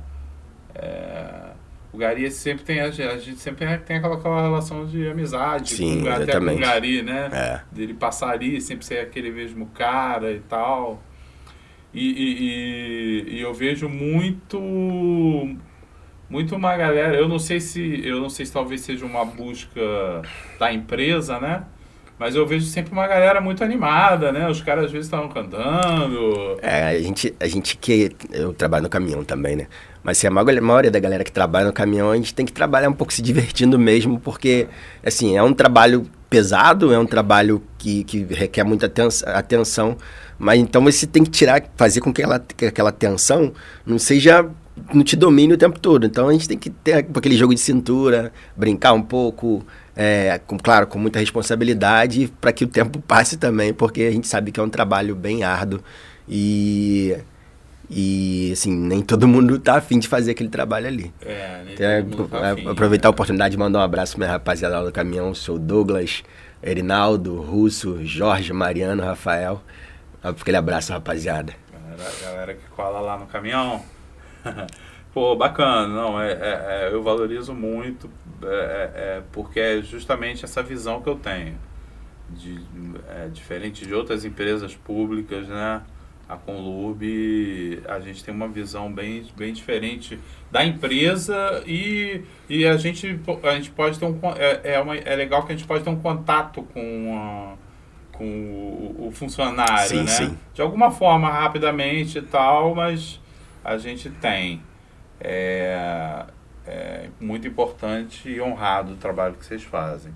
é, 0.75 1.52
o 1.93 1.97
Gari 1.97 2.29
sempre 2.31 2.65
tem. 2.65 2.81
A 2.81 2.89
gente 2.89 3.37
sempre 3.37 3.65
tem 3.77 3.97
aquela, 3.97 4.15
aquela 4.15 4.41
relação 4.41 4.85
de 4.85 5.07
amizade 5.07 5.75
Sim, 5.75 6.01
com, 6.03 6.09
até 6.09 6.39
com 6.39 6.45
o. 6.45 6.57
Gari, 6.57 7.03
né? 7.03 7.29
É. 7.31 7.61
Dele 7.71 7.93
passar 7.93 8.31
ali, 8.31 8.59
sempre 8.59 8.83
ser 8.85 8.99
aquele 8.99 9.31
mesmo 9.31 9.67
cara 9.67 10.31
e 10.31 10.39
tal. 10.39 11.01
E, 11.93 12.09
e, 12.09 13.29
e- 13.29 13.35
e 13.37 13.41
eu 13.41 13.53
vejo 13.53 13.87
muito. 13.87 14.59
Muito 16.29 16.55
uma 16.55 16.75
galera. 16.75 17.15
Eu 17.15 17.27
não 17.27 17.37
sei 17.37 17.59
se. 17.59 18.01
Eu 18.03 18.19
não 18.19 18.29
sei 18.29 18.45
se 18.45 18.51
talvez 18.53 18.81
seja 18.81 19.05
uma 19.05 19.23
busca 19.23 19.79
da 20.59 20.73
empresa, 20.73 21.39
né? 21.39 21.63
Mas 22.19 22.35
eu 22.35 22.45
vejo 22.45 22.65
sempre 22.65 22.91
uma 22.93 23.07
galera 23.07 23.41
muito 23.41 23.63
animada, 23.63 24.31
né? 24.31 24.49
Os 24.49 24.61
caras 24.61 24.85
às 24.85 24.91
vezes 24.91 25.07
estavam 25.07 25.27
cantando. 25.29 26.57
É, 26.61 26.83
a 26.89 26.99
gente, 26.99 27.33
a 27.39 27.47
gente 27.47 27.75
que. 27.77 28.11
Eu 28.31 28.53
trabalho 28.53 28.83
no 28.83 28.89
caminhão 28.89 29.23
também, 29.23 29.55
né? 29.55 29.67
Mas 30.03 30.17
se 30.17 30.27
a 30.27 30.31
maioria 30.31 30.59
a 30.59 30.63
maioria 30.63 30.91
da 30.91 30.99
galera 30.99 31.23
que 31.23 31.31
trabalha 31.31 31.65
no 31.67 31.73
caminhão, 31.73 32.11
a 32.11 32.15
gente 32.15 32.33
tem 32.33 32.45
que 32.45 32.51
trabalhar 32.51 32.89
um 32.89 32.93
pouco 32.93 33.13
se 33.13 33.21
divertindo 33.21 33.79
mesmo, 33.79 34.19
porque, 34.19 34.67
assim, 35.03 35.37
é 35.37 35.43
um 35.43 35.53
trabalho 35.53 36.05
pesado, 36.29 36.93
é 36.93 36.99
um 36.99 37.05
trabalho 37.05 37.61
que, 37.77 38.03
que 38.03 38.23
requer 38.23 38.63
muita 38.63 38.87
aten- 38.87 39.07
atenção, 39.27 39.95
mas 40.37 40.59
então 40.59 40.83
você 40.83 41.05
tem 41.07 41.23
que 41.23 41.29
tirar, 41.29 41.63
fazer 41.77 42.01
com 42.01 42.11
que, 42.11 42.21
ela, 42.21 42.39
que 42.39 42.65
aquela 42.65 42.89
atenção 42.89 43.53
não 43.85 43.97
seja. 43.99 44.45
não 44.93 45.03
te 45.03 45.15
domine 45.15 45.53
o 45.53 45.57
tempo 45.57 45.79
todo. 45.79 46.05
Então 46.05 46.27
a 46.27 46.33
gente 46.33 46.47
tem 46.47 46.57
que 46.57 46.69
ter 46.69 46.93
aquele 47.15 47.37
jogo 47.37 47.53
de 47.53 47.59
cintura, 47.61 48.31
brincar 48.57 48.93
um 48.93 49.01
pouco, 49.01 49.65
é, 49.95 50.39
com, 50.47 50.57
claro, 50.57 50.87
com 50.87 50.97
muita 50.97 51.19
responsabilidade, 51.19 52.31
para 52.41 52.51
que 52.51 52.63
o 52.63 52.67
tempo 52.67 52.99
passe 52.99 53.37
também, 53.37 53.73
porque 53.73 54.03
a 54.03 54.11
gente 54.11 54.27
sabe 54.27 54.51
que 54.51 54.59
é 54.59 54.63
um 54.63 54.69
trabalho 54.69 55.15
bem 55.15 55.43
árduo 55.43 55.81
e. 56.27 57.17
E, 57.95 58.49
assim, 58.53 58.73
nem 58.73 59.01
todo 59.01 59.27
mundo 59.27 59.59
tá 59.59 59.75
afim 59.75 59.99
de 59.99 60.07
fazer 60.07 60.31
aquele 60.31 60.49
trabalho 60.49 60.87
ali. 60.87 61.13
É, 61.21 61.61
nem 61.63 61.73
Então, 61.73 61.85
é, 61.85 62.01
tá 62.01 62.37
é, 62.39 62.51
afim, 62.51 62.67
aproveitar 62.67 63.09
a 63.09 63.11
né? 63.11 63.13
oportunidade 63.13 63.51
de 63.51 63.57
mandar 63.57 63.79
um 63.79 63.81
abraço 63.83 64.15
pra 64.15 64.25
minha 64.25 64.31
rapaziada 64.31 64.79
lá 64.79 64.85
do 64.85 64.91
caminhão. 64.91 65.35
Sou 65.35 65.59
Douglas, 65.59 66.23
Erinaldo, 66.63 67.39
Russo, 67.41 68.03
Jorge, 68.03 68.51
Mariano, 68.51 69.03
Rafael. 69.03 69.61
Aquele 70.23 70.57
abraço, 70.57 70.91
rapaziada. 70.93 71.53
Galera, 71.71 72.11
galera 72.23 72.53
que 72.55 72.67
cola 72.69 72.99
lá 72.99 73.17
no 73.17 73.27
caminhão. 73.27 73.83
Pô, 75.13 75.35
bacana, 75.35 75.87
não, 75.87 76.19
é, 76.19 76.31
é- 76.31 76.87
é, 76.87 76.89
eu 76.91 77.03
valorizo 77.03 77.53
muito, 77.53 78.09
é, 78.41 78.47
é- 78.47 79.17
é 79.17 79.23
porque 79.31 79.59
é 79.59 79.81
justamente 79.81 80.43
essa 80.43 80.63
visão 80.63 81.01
que 81.01 81.09
eu 81.09 81.15
tenho. 81.15 81.55
De, 82.29 82.59
é, 83.09 83.27
diferente 83.27 83.85
de 83.85 83.93
outras 83.93 84.25
empresas 84.25 84.73
públicas, 84.75 85.47
né? 85.47 85.81
A 86.27 86.35
Conlub, 86.37 87.03
a 87.87 87.99
gente 87.99 88.23
tem 88.23 88.33
uma 88.33 88.47
visão 88.47 88.91
bem, 88.91 89.23
bem 89.37 89.53
diferente 89.53 90.17
da 90.51 90.65
empresa 90.65 91.63
e, 91.67 92.21
e 92.49 92.65
a, 92.65 92.75
gente, 92.77 93.19
a 93.43 93.51
gente 93.53 93.69
pode 93.71 93.99
ter 93.99 94.05
um. 94.05 94.19
É, 94.37 94.75
é, 94.75 94.79
uma, 94.79 94.95
é 94.95 95.15
legal 95.15 95.45
que 95.45 95.51
a 95.53 95.55
gente 95.55 95.67
pode 95.67 95.83
ter 95.83 95.89
um 95.91 95.99
contato 95.99 96.63
com 96.73 97.15
a, 97.15 98.17
com 98.17 98.25
o, 98.25 99.07
o 99.09 99.11
funcionário, 99.11 99.89
Sim, 99.89 100.03
né? 100.03 100.07
sim. 100.07 100.37
De 100.55 100.61
alguma 100.61 100.89
forma, 100.89 101.29
rapidamente 101.29 102.17
e 102.17 102.21
tal, 102.21 102.73
mas 102.73 103.19
a 103.63 103.77
gente 103.77 104.09
tem. 104.09 104.61
É, 105.23 106.25
é 106.67 107.05
muito 107.19 107.47
importante 107.47 108.29
e 108.29 108.41
honrado 108.41 108.93
o 108.93 108.95
trabalho 108.97 109.35
que 109.35 109.45
vocês 109.45 109.63
fazem. 109.63 110.11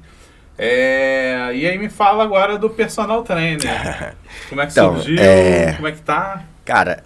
É, 0.57 1.51
e 1.53 1.65
aí 1.67 1.77
me 1.77 1.87
fala 1.89 2.23
agora 2.23 2.57
do 2.57 2.69
personal 2.69 3.23
trainer. 3.23 3.61
Como 4.49 4.59
é 4.61 4.65
que 4.65 4.71
Então, 4.71 4.95
surgiu? 4.95 5.19
é- 5.19 5.73
Como 5.73 5.87
é 5.87 5.91
que 5.91 6.01
tá? 6.01 6.43
Cara, 6.65 7.03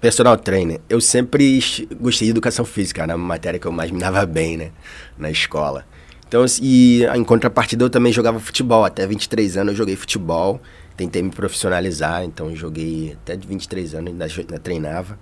personal 0.00 0.36
trainer, 0.36 0.80
eu 0.88 1.00
sempre 1.00 1.60
gostei 2.00 2.26
de 2.26 2.30
educação 2.30 2.64
física, 2.64 3.02
era 3.02 3.16
uma 3.16 3.26
matéria 3.26 3.58
que 3.58 3.66
eu 3.66 3.72
mais 3.72 3.90
me 3.90 3.98
dava 3.98 4.24
bem, 4.26 4.56
né? 4.56 4.70
Na 5.18 5.30
escola. 5.30 5.84
Então, 6.28 6.44
assim, 6.44 6.62
e 6.64 7.04
em 7.14 7.24
contrapartida 7.24 7.84
eu 7.84 7.90
também 7.90 8.10
jogava 8.12 8.40
futebol. 8.40 8.84
Até 8.86 9.06
23 9.06 9.56
anos 9.58 9.72
eu 9.72 9.76
joguei 9.78 9.96
futebol. 9.96 10.60
Tentei 10.96 11.22
me 11.22 11.30
profissionalizar, 11.30 12.22
então 12.24 12.54
joguei 12.56 13.16
até 13.22 13.34
de 13.36 13.46
23 13.46 13.94
anos, 13.94 14.08
ainda 14.38 14.58
treinava. 14.58 15.18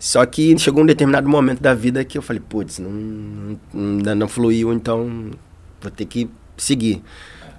Só 0.00 0.24
que 0.24 0.58
chegou 0.58 0.82
um 0.82 0.86
determinado 0.86 1.28
momento 1.28 1.60
da 1.60 1.74
vida 1.74 2.02
que 2.06 2.16
eu 2.16 2.22
falei, 2.22 2.40
putz, 2.40 2.78
não, 2.78 2.90
não, 2.90 3.60
ainda 3.74 4.14
não 4.14 4.26
fluiu, 4.26 4.72
então 4.72 5.30
vou 5.78 5.90
ter 5.90 6.06
que 6.06 6.30
seguir. 6.56 7.02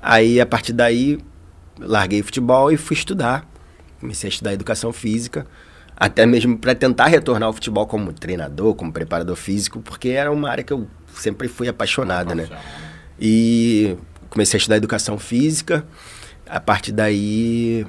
Aí, 0.02 0.42
a 0.42 0.46
partir 0.46 0.74
daí, 0.74 1.20
larguei 1.80 2.20
o 2.20 2.24
futebol 2.24 2.72
e 2.72 2.78
fui 2.78 2.96
estudar. 2.96 3.48
Comecei 4.00 4.28
a 4.28 4.32
estudar 4.32 4.54
educação 4.54 4.92
física, 4.92 5.46
até 5.96 6.26
mesmo 6.26 6.58
para 6.58 6.74
tentar 6.74 7.06
retornar 7.06 7.46
ao 7.46 7.54
futebol 7.54 7.86
como 7.86 8.12
treinador, 8.12 8.74
como 8.74 8.92
preparador 8.92 9.36
físico, 9.36 9.80
porque 9.80 10.10
era 10.10 10.32
uma 10.32 10.50
área 10.50 10.64
que 10.64 10.74
eu 10.74 10.88
sempre 11.14 11.48
fui 11.48 11.68
apaixonado, 11.68 12.34
né? 12.34 12.50
E 13.20 13.96
comecei 14.32 14.58
a 14.58 14.60
estudar 14.60 14.78
educação 14.78 15.20
física. 15.20 15.86
A 16.50 16.60
partir 16.60 16.92
daí, 16.92 17.86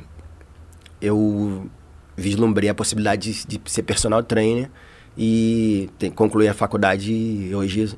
eu 1.00 1.70
vislumbrei 2.16 2.68
a 2.68 2.74
possibilidade 2.74 3.44
de, 3.46 3.58
de 3.58 3.70
ser 3.70 3.82
personal 3.82 4.22
trainer 4.22 4.70
e 5.16 5.90
te- 5.98 6.10
concluí 6.10 6.48
a 6.48 6.54
faculdade 6.54 7.12
e 7.12 7.54
hoje 7.54 7.94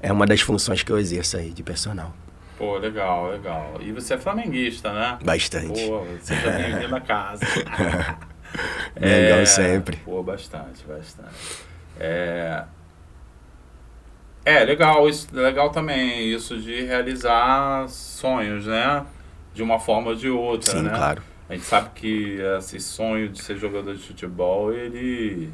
é 0.00 0.12
uma 0.12 0.26
das 0.26 0.40
funções 0.40 0.82
que 0.82 0.90
eu 0.92 0.98
exerço 0.98 1.36
aí 1.36 1.50
de 1.50 1.62
personal. 1.62 2.14
Pô, 2.56 2.76
legal, 2.78 3.30
legal. 3.30 3.74
E 3.80 3.90
você 3.92 4.14
é 4.14 4.18
flamenguista, 4.18 4.92
né? 4.92 5.18
Bastante. 5.24 5.66
Pô, 5.88 6.04
você 6.04 6.34
já 6.36 6.56
tem 6.56 6.78
vindo 6.78 6.94
a 6.94 7.00
casa. 7.00 7.44
Mengão 9.00 9.44
sempre. 9.44 9.96
Pô, 10.04 10.22
bastante, 10.22 10.84
bastante. 10.86 11.34
É, 11.98 12.64
é 14.44 14.64
legal, 14.64 15.08
isso, 15.08 15.26
legal 15.32 15.70
também 15.70 16.28
isso 16.32 16.58
de 16.60 16.82
realizar 16.84 17.88
sonhos, 17.88 18.66
né? 18.66 19.04
De 19.52 19.62
uma 19.62 19.78
forma 19.80 20.10
ou 20.10 20.14
de 20.16 20.28
outra, 20.28 20.72
Sim, 20.72 20.82
né? 20.82 20.90
claro. 20.94 21.22
A 21.48 21.52
gente 21.54 21.66
sabe 21.66 21.90
que 21.94 22.38
esse 22.58 22.80
sonho 22.80 23.28
de 23.28 23.42
ser 23.42 23.56
jogador 23.58 23.94
de 23.94 24.02
futebol, 24.02 24.72
ele, 24.72 25.50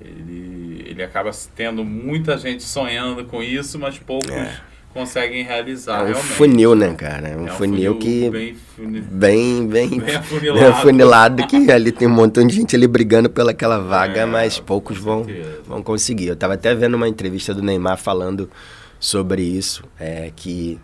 ele, 0.00 0.84
ele 0.86 1.02
acaba 1.02 1.30
tendo 1.54 1.84
muita 1.84 2.36
gente 2.38 2.62
sonhando 2.62 3.24
com 3.24 3.42
isso, 3.42 3.78
mas 3.78 3.98
poucos 3.98 4.30
É. 4.30 4.58
conseguem 4.92 5.44
realizar 5.44 5.98
É 6.00 6.02
um 6.02 6.06
realmente. 6.06 6.32
funil, 6.32 6.74
né, 6.74 6.94
cara? 6.94 7.28
É 7.28 7.36
um, 7.36 7.46
É 7.46 7.50
funil, 7.50 7.98
que 7.98 8.28
bem 8.30 8.54
funi- 8.54 9.00
bem, 9.00 9.66
bem, 9.68 10.00
Bem 10.00 10.16
afunilado. 10.16 10.58
bem 10.60 10.68
afunilado, 10.68 11.46
que 11.46 11.56
ali 11.70 11.92
tem 11.92 12.08
um 12.08 12.12
montão 12.12 12.44
de 12.46 12.54
gente 12.56 12.74
ali 12.74 12.88
brigando 12.88 13.30
pelaquela 13.30 13.78
vaga, 13.78 14.22
É, 14.22 14.26
mas 14.26 14.58
poucos 14.58 14.98
vão, 14.98 15.24
certeza. 15.24 15.60
vão 15.66 15.82
conseguir. 15.82 16.26
Eu 16.28 16.36
tava 16.36 16.54
até 16.54 16.74
vendo 16.74 16.94
uma 16.94 17.08
entrevista 17.08 17.54
do 17.54 17.62
Neymar 17.62 17.96
falando 17.98 18.50
sobre 18.98 19.42
isso, 19.42 19.84
é, 19.98 20.32
que 20.34 20.80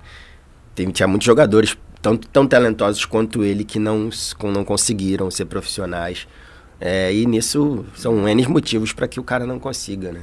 tem, 0.75 0.91
tinha 0.91 1.09
muitos 1.09 1.27
jogadores 1.27 1.77
tão, 2.07 2.17
tão 2.17 2.47
talentosos 2.47 3.05
quanto 3.05 3.43
ele 3.43 3.65
que 3.65 3.81
não, 3.81 4.11
não 4.45 4.65
conseguiram 4.65 5.29
ser 5.29 5.47
profissionais. 5.47 6.29
É, 6.81 7.13
e 7.13 7.27
nisso 7.27 7.85
são 7.97 8.29
N 8.29 8.47
motivos 8.47 8.93
para 8.93 9.09
que 9.09 9.19
o 9.19 9.25
cara 9.25 9.45
não 9.45 9.59
consiga, 9.59 10.13
né? 10.13 10.23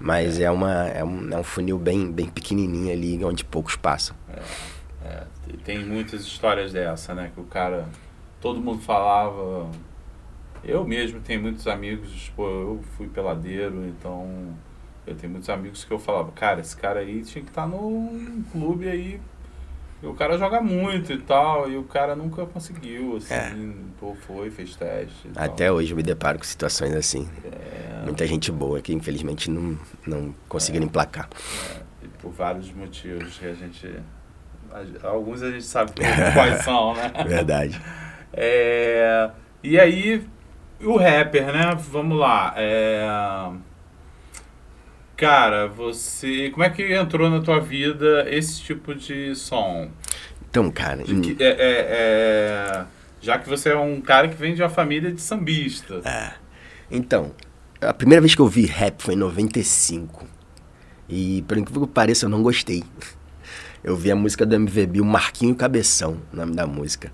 Mas 0.00 0.40
é, 0.40 0.50
uma, 0.50 0.88
é, 0.88 1.04
um, 1.04 1.30
é 1.30 1.36
um 1.36 1.42
funil 1.42 1.78
bem, 1.78 2.10
bem 2.10 2.28
pequenininho 2.28 2.90
ali, 2.90 3.22
onde 3.22 3.44
poucos 3.44 3.76
passam. 3.76 4.16
É, 5.04 5.24
tem 5.64 5.84
muitas 5.84 6.22
histórias 6.22 6.72
dessa, 6.72 7.14
né? 7.14 7.30
Que 7.34 7.40
o 7.40 7.44
cara. 7.44 7.86
Todo 8.40 8.60
mundo 8.60 8.80
falava. 8.80 9.68
Eu 10.64 10.84
mesmo 10.86 11.20
tenho 11.20 11.42
muitos 11.42 11.66
amigos, 11.66 12.32
pô, 12.34 12.48
eu 12.48 12.80
fui 12.96 13.06
peladeiro, 13.08 13.86
então 13.86 14.54
eu 15.06 15.14
tenho 15.14 15.32
muitos 15.32 15.50
amigos 15.50 15.84
que 15.84 15.92
eu 15.92 15.98
falava, 15.98 16.32
cara, 16.32 16.60
esse 16.60 16.76
cara 16.76 17.00
aí 17.00 17.22
tinha 17.22 17.42
que 17.42 17.50
estar 17.50 17.66
num 17.66 18.42
clube 18.50 18.88
aí. 18.88 19.20
E 20.02 20.06
o 20.06 20.14
cara 20.14 20.38
joga 20.38 20.60
muito 20.60 21.12
e 21.12 21.18
tal, 21.18 21.68
e 21.68 21.76
o 21.76 21.82
cara 21.82 22.14
nunca 22.14 22.46
conseguiu, 22.46 23.16
assim, 23.16 23.34
É. 23.34 23.52
pô, 23.98 24.14
foi, 24.14 24.48
fez 24.50 24.76
teste. 24.76 25.26
e 25.26 25.30
tal. 25.30 25.44
Até 25.44 25.72
hoje 25.72 25.90
eu 25.92 25.96
me 25.96 26.02
deparo 26.04 26.38
com 26.38 26.44
situações 26.44 26.94
assim. 26.94 27.28
Muita 28.04 28.26
gente 28.26 28.50
boa 28.52 28.80
que 28.80 28.92
infelizmente 28.92 29.50
não, 29.50 29.76
não 30.06 30.34
conseguiram 30.48 30.86
emplacar. 30.86 31.28
E 32.02 32.06
por 32.08 32.30
vários 32.30 32.72
motivos 32.72 33.36
que 33.38 33.46
a 33.46 33.54
gente. 33.54 33.92
Alguns 35.02 35.42
a 35.42 35.50
gente 35.50 35.64
sabe 35.64 35.90
quais 36.32 36.62
são, 36.64 36.94
né? 36.94 37.10
Verdade. 37.26 37.80
É, 38.40 39.30
e 39.64 39.80
aí, 39.80 40.22
o 40.82 40.96
rapper, 40.98 41.46
né? 41.46 41.74
Vamos 41.90 42.18
lá. 42.18 42.52
É, 42.56 43.02
cara, 45.18 45.66
você. 45.68 46.48
Como 46.50 46.62
é 46.64 46.70
que 46.70 46.94
entrou 46.94 47.28
na 47.28 47.40
tua 47.40 47.60
vida 47.60 48.24
esse 48.30 48.62
tipo 48.62 48.94
de 48.94 49.34
som? 49.34 49.90
Então, 50.48 50.70
cara, 50.70 51.02
que- 51.02 51.36
é- 51.40 51.46
é- 51.46 51.86
é, 51.90 52.84
já 53.20 53.38
que 53.38 53.48
você 53.48 53.70
é 53.70 53.76
um 53.76 54.00
cara 54.00 54.28
que 54.28 54.34
vem 54.36 54.54
de 54.54 54.62
uma 54.62 54.70
família 54.70 55.12
de 55.12 55.20
sambista. 55.20 56.00
então, 56.90 57.32
a 57.80 57.92
primeira 57.92 58.20
vez 58.22 58.34
que 58.34 58.40
eu 58.40 58.46
vi 58.48 58.64
rap 58.64 59.02
foi 59.02 59.14
em 59.14 59.18
95. 59.18 60.26
E 61.08 61.42
por 61.48 61.56
incrível 61.58 61.86
que 61.86 61.92
pareça, 61.92 62.24
eu 62.26 62.30
não 62.30 62.42
gostei. 62.42 62.82
Eu 63.84 63.96
vi 63.96 64.10
a 64.10 64.16
música 64.16 64.44
do 64.46 64.54
MVB, 64.54 65.00
o 65.00 65.04
Marquinho 65.04 65.54
Cabeção, 65.54 66.18
o 66.32 66.36
nome 66.36 66.54
da 66.54 66.66
música. 66.66 67.12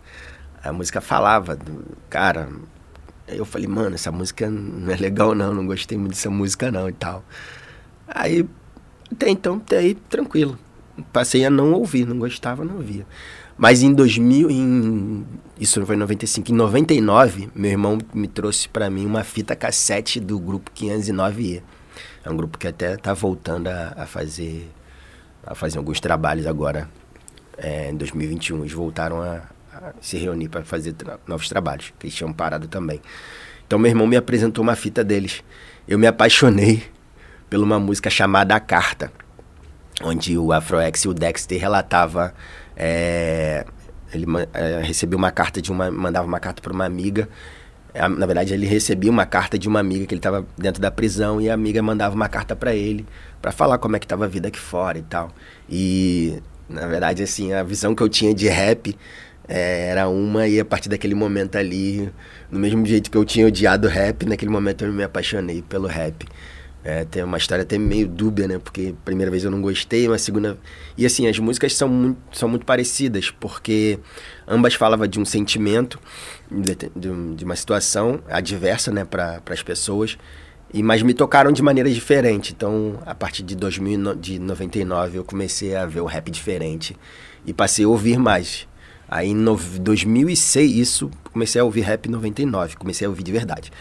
A 0.63 0.73
música 0.73 1.01
falava 1.01 1.55
do 1.57 1.85
cara. 2.09 2.49
Aí 3.29 3.39
eu 3.39 3.45
falei, 3.45 3.67
mano, 3.67 3.95
essa 3.95 4.11
música 4.13 4.49
não 4.51 4.93
é 4.93 4.97
legal 4.97 5.35
não, 5.35 5.53
não 5.55 5.67
gostei 5.67 5.97
muito 5.99 6.13
dessa 6.13 6.31
música 6.31 6.71
não 6.71 6.89
e 6.89 6.93
tal. 6.93 7.25
Aí 8.07 8.47
Até 9.11 9.29
então, 9.29 9.57
até 9.57 9.79
aí, 9.79 9.95
tranquilo. 9.95 10.59
Passei 11.13 11.45
a 11.45 11.51
não 11.51 11.73
ouvir, 11.73 12.07
não 12.07 12.19
gostava, 12.19 12.65
não 12.65 12.77
ouvia. 12.77 13.07
Mas 13.57 13.83
em 13.83 13.93
2000, 13.93 14.51
em, 14.51 15.25
isso 15.61 15.85
foi 15.87 15.95
em 15.95 15.99
95, 15.99 16.51
em 16.51 16.55
99, 16.55 17.51
meu 17.55 17.71
irmão 17.71 17.99
me 18.13 18.27
trouxe 18.27 18.69
para 18.69 18.91
mim 18.91 19.07
uma 19.07 19.23
fita 19.23 19.55
cassete 19.55 20.19
do 20.19 20.39
grupo 20.39 20.71
509E. 20.73 21.63
É 22.25 22.31
um 22.31 22.37
grupo 22.37 22.59
que 22.59 22.67
até 22.67 22.97
tá 22.97 23.15
voltando 23.15 23.69
a, 23.69 23.95
a 23.97 24.07
fazer 24.07 24.69
a 25.47 25.55
fazer 25.55 25.79
alguns 25.79 26.01
trabalhos 26.01 26.47
agora 26.47 26.89
é, 27.59 27.91
em 27.91 27.97
2021. 27.97 28.61
Eles 28.61 28.73
voltaram 28.73 29.23
a, 29.23 29.43
a 29.73 29.93
se 30.01 30.17
reunir 30.17 30.49
para 30.49 30.65
fazer 30.65 30.95
tra 30.95 31.19
novos 31.27 31.49
trabalhos, 31.49 31.93
que 31.99 32.07
eles 32.07 32.17
tinham 32.17 32.33
parado 32.33 32.67
também. 32.67 33.01
Então 33.67 33.79
meu 33.79 33.91
irmão 33.91 34.07
me 34.07 34.17
apresentou 34.17 34.63
uma 34.63 34.75
fita 34.75 35.05
deles. 35.05 35.45
Eu 35.87 35.99
me 35.99 36.07
apaixonei 36.07 36.83
por 37.55 37.63
uma 37.63 37.79
música 37.79 38.11
chamada 38.11 38.57
A 38.57 38.59
Carta, 38.59 39.13
onde 40.03 40.37
o 40.37 40.53
Afroex 40.53 41.05
e 41.05 41.09
o 41.09 41.15
Dexter 41.15 41.61
relatava 41.61 42.35
é, 42.77 43.65
ele 44.13 44.27
é, 44.53 44.83
recebeu 44.83 45.17
uma 45.17 45.31
carta 45.31 45.63
de 45.63 45.71
uma 45.71 45.89
mandava 45.89 46.27
uma 46.27 46.41
carta 46.41 46.61
para 46.61 46.73
uma 46.73 46.85
amiga 46.85 47.29
na 47.95 48.27
verdade 48.27 48.53
ele 48.53 48.67
recebia 48.67 49.09
uma 49.09 49.25
carta 49.25 49.57
de 49.57 49.69
uma 49.69 49.79
amiga 49.79 50.05
que 50.05 50.13
ele 50.13 50.19
estava 50.19 50.45
dentro 50.59 50.83
da 50.83 50.91
prisão 50.91 51.41
e 51.41 51.49
a 51.49 51.55
amiga 51.55 51.81
mandava 51.81 52.13
uma 52.17 52.29
carta 52.29 52.57
para 52.57 52.75
ele 52.75 53.07
para 53.41 53.53
falar 53.53 53.79
como 53.79 53.95
é 53.95 54.01
que 54.01 54.05
estava 54.05 54.25
a 54.25 54.29
vida 54.29 54.49
aqui 54.49 54.59
fora 54.59 54.99
e 54.99 55.03
tal. 55.03 55.31
E 55.71 56.43
na 56.69 56.89
verdade 56.89 57.23
assim 57.23 57.53
a 57.53 57.63
visão 57.63 57.95
que 57.95 58.03
eu 58.03 58.09
tinha 58.09 58.35
de 58.35 58.49
rap 58.49 58.99
é, 59.47 59.91
era 59.91 60.09
uma 60.09 60.49
e 60.49 60.59
a 60.59 60.65
partir 60.65 60.89
daquele 60.89 61.15
momento 61.15 61.57
ali 61.57 62.11
no 62.51 62.59
mesmo 62.59 62.85
jeito 62.85 63.13
que 63.13 63.17
eu 63.17 63.25
tinha 63.25 63.47
odiado 63.47 63.87
rap 63.87 64.27
naquele 64.27 64.51
momento 64.51 64.85
eu 64.85 64.93
me 64.93 65.05
apaixonei 65.05 65.63
pelo 65.63 65.87
rap 65.87 66.27
é, 66.85 67.03
tem 67.03 67.25
uma 67.25 67.39
história 67.39 67.63
até 67.63 67.79
meio 67.79 68.07
dúbia, 68.07 68.47
né? 68.47 68.59
Porque 68.59 68.95
primeira 69.07 69.31
vez 69.31 69.43
eu 69.43 69.51
não 69.51 69.63
gostei, 69.63 70.07
mas 70.07 70.21
segunda. 70.21 70.59
E 70.99 71.07
assim, 71.07 71.27
as 71.27 71.39
músicas 71.39 71.75
são 71.75 71.89
muito, 71.89 72.19
são 72.31 72.47
muito 72.47 72.67
parecidas, 72.67 73.31
porque 73.31 73.99
ambas 74.47 74.75
falavam 74.75 75.07
de 75.07 75.19
um 75.19 75.25
sentimento, 75.25 75.99
de, 76.51 76.77
de, 77.35 77.45
uma 77.45 77.57
situação 77.57 78.21
adversa, 78.29 78.93
né, 78.93 79.03
para 79.03 79.41
as 79.49 79.63
pessoas. 79.63 80.19
E, 80.75 80.83
mas 80.83 81.03
me 81.03 81.15
tocaram 81.15 81.53
de 81.53 81.63
maneira 81.63 81.89
diferente. 81.89 82.53
Então, 82.55 83.01
a 83.07 83.15
partir 83.15 83.43
de 83.43 83.57
2099, 83.57 85.19
eu 85.19 85.25
comecei 85.25 85.75
a 85.75 85.87
ver 85.87 86.01
o 86.01 86.07
rap 86.07 86.31
diferente 86.31 86.95
e 87.47 87.55
passei 87.55 87.87
a 87.87 87.89
ouvir 87.89 88.19
mais. 88.19 88.69
Aí 89.09 89.31
em 89.31 89.35
no, 89.35 89.57
2006, 89.57 90.77
isso, 90.77 91.11
comecei 91.33 91.61
a 91.61 91.65
ouvir 91.65 91.83
rap 91.83 92.09
99, 92.09 92.77
comecei 92.77 93.07
a 93.07 93.11
ouvir 93.11 93.23
de 93.23 93.33
verdade. 93.33 93.73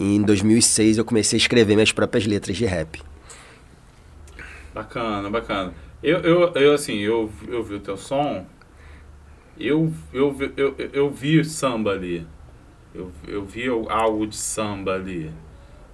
Em 0.00 0.22
2006 0.22 0.98
eu 0.98 1.04
comecei 1.04 1.36
a 1.36 1.40
escrever 1.40 1.74
minhas 1.74 1.90
próprias 1.90 2.24
letras 2.24 2.56
de 2.56 2.64
rap. 2.64 3.02
Bacana, 4.72 5.28
bacana. 5.28 5.74
Eu, 6.00 6.20
eu, 6.20 6.52
eu 6.54 6.72
assim, 6.74 6.98
eu, 6.98 7.28
eu 7.48 7.64
vi 7.64 7.74
o 7.74 7.80
teu 7.80 7.96
som, 7.96 8.46
eu, 9.58 9.92
eu, 10.12 10.36
eu, 10.56 10.74
eu, 10.78 10.90
eu 10.92 11.10
vi 11.10 11.44
samba 11.44 11.90
ali. 11.90 12.24
Eu, 12.94 13.10
eu 13.26 13.44
vi 13.44 13.66
algo 13.88 14.24
de 14.24 14.36
samba 14.36 14.94
ali. 14.94 15.32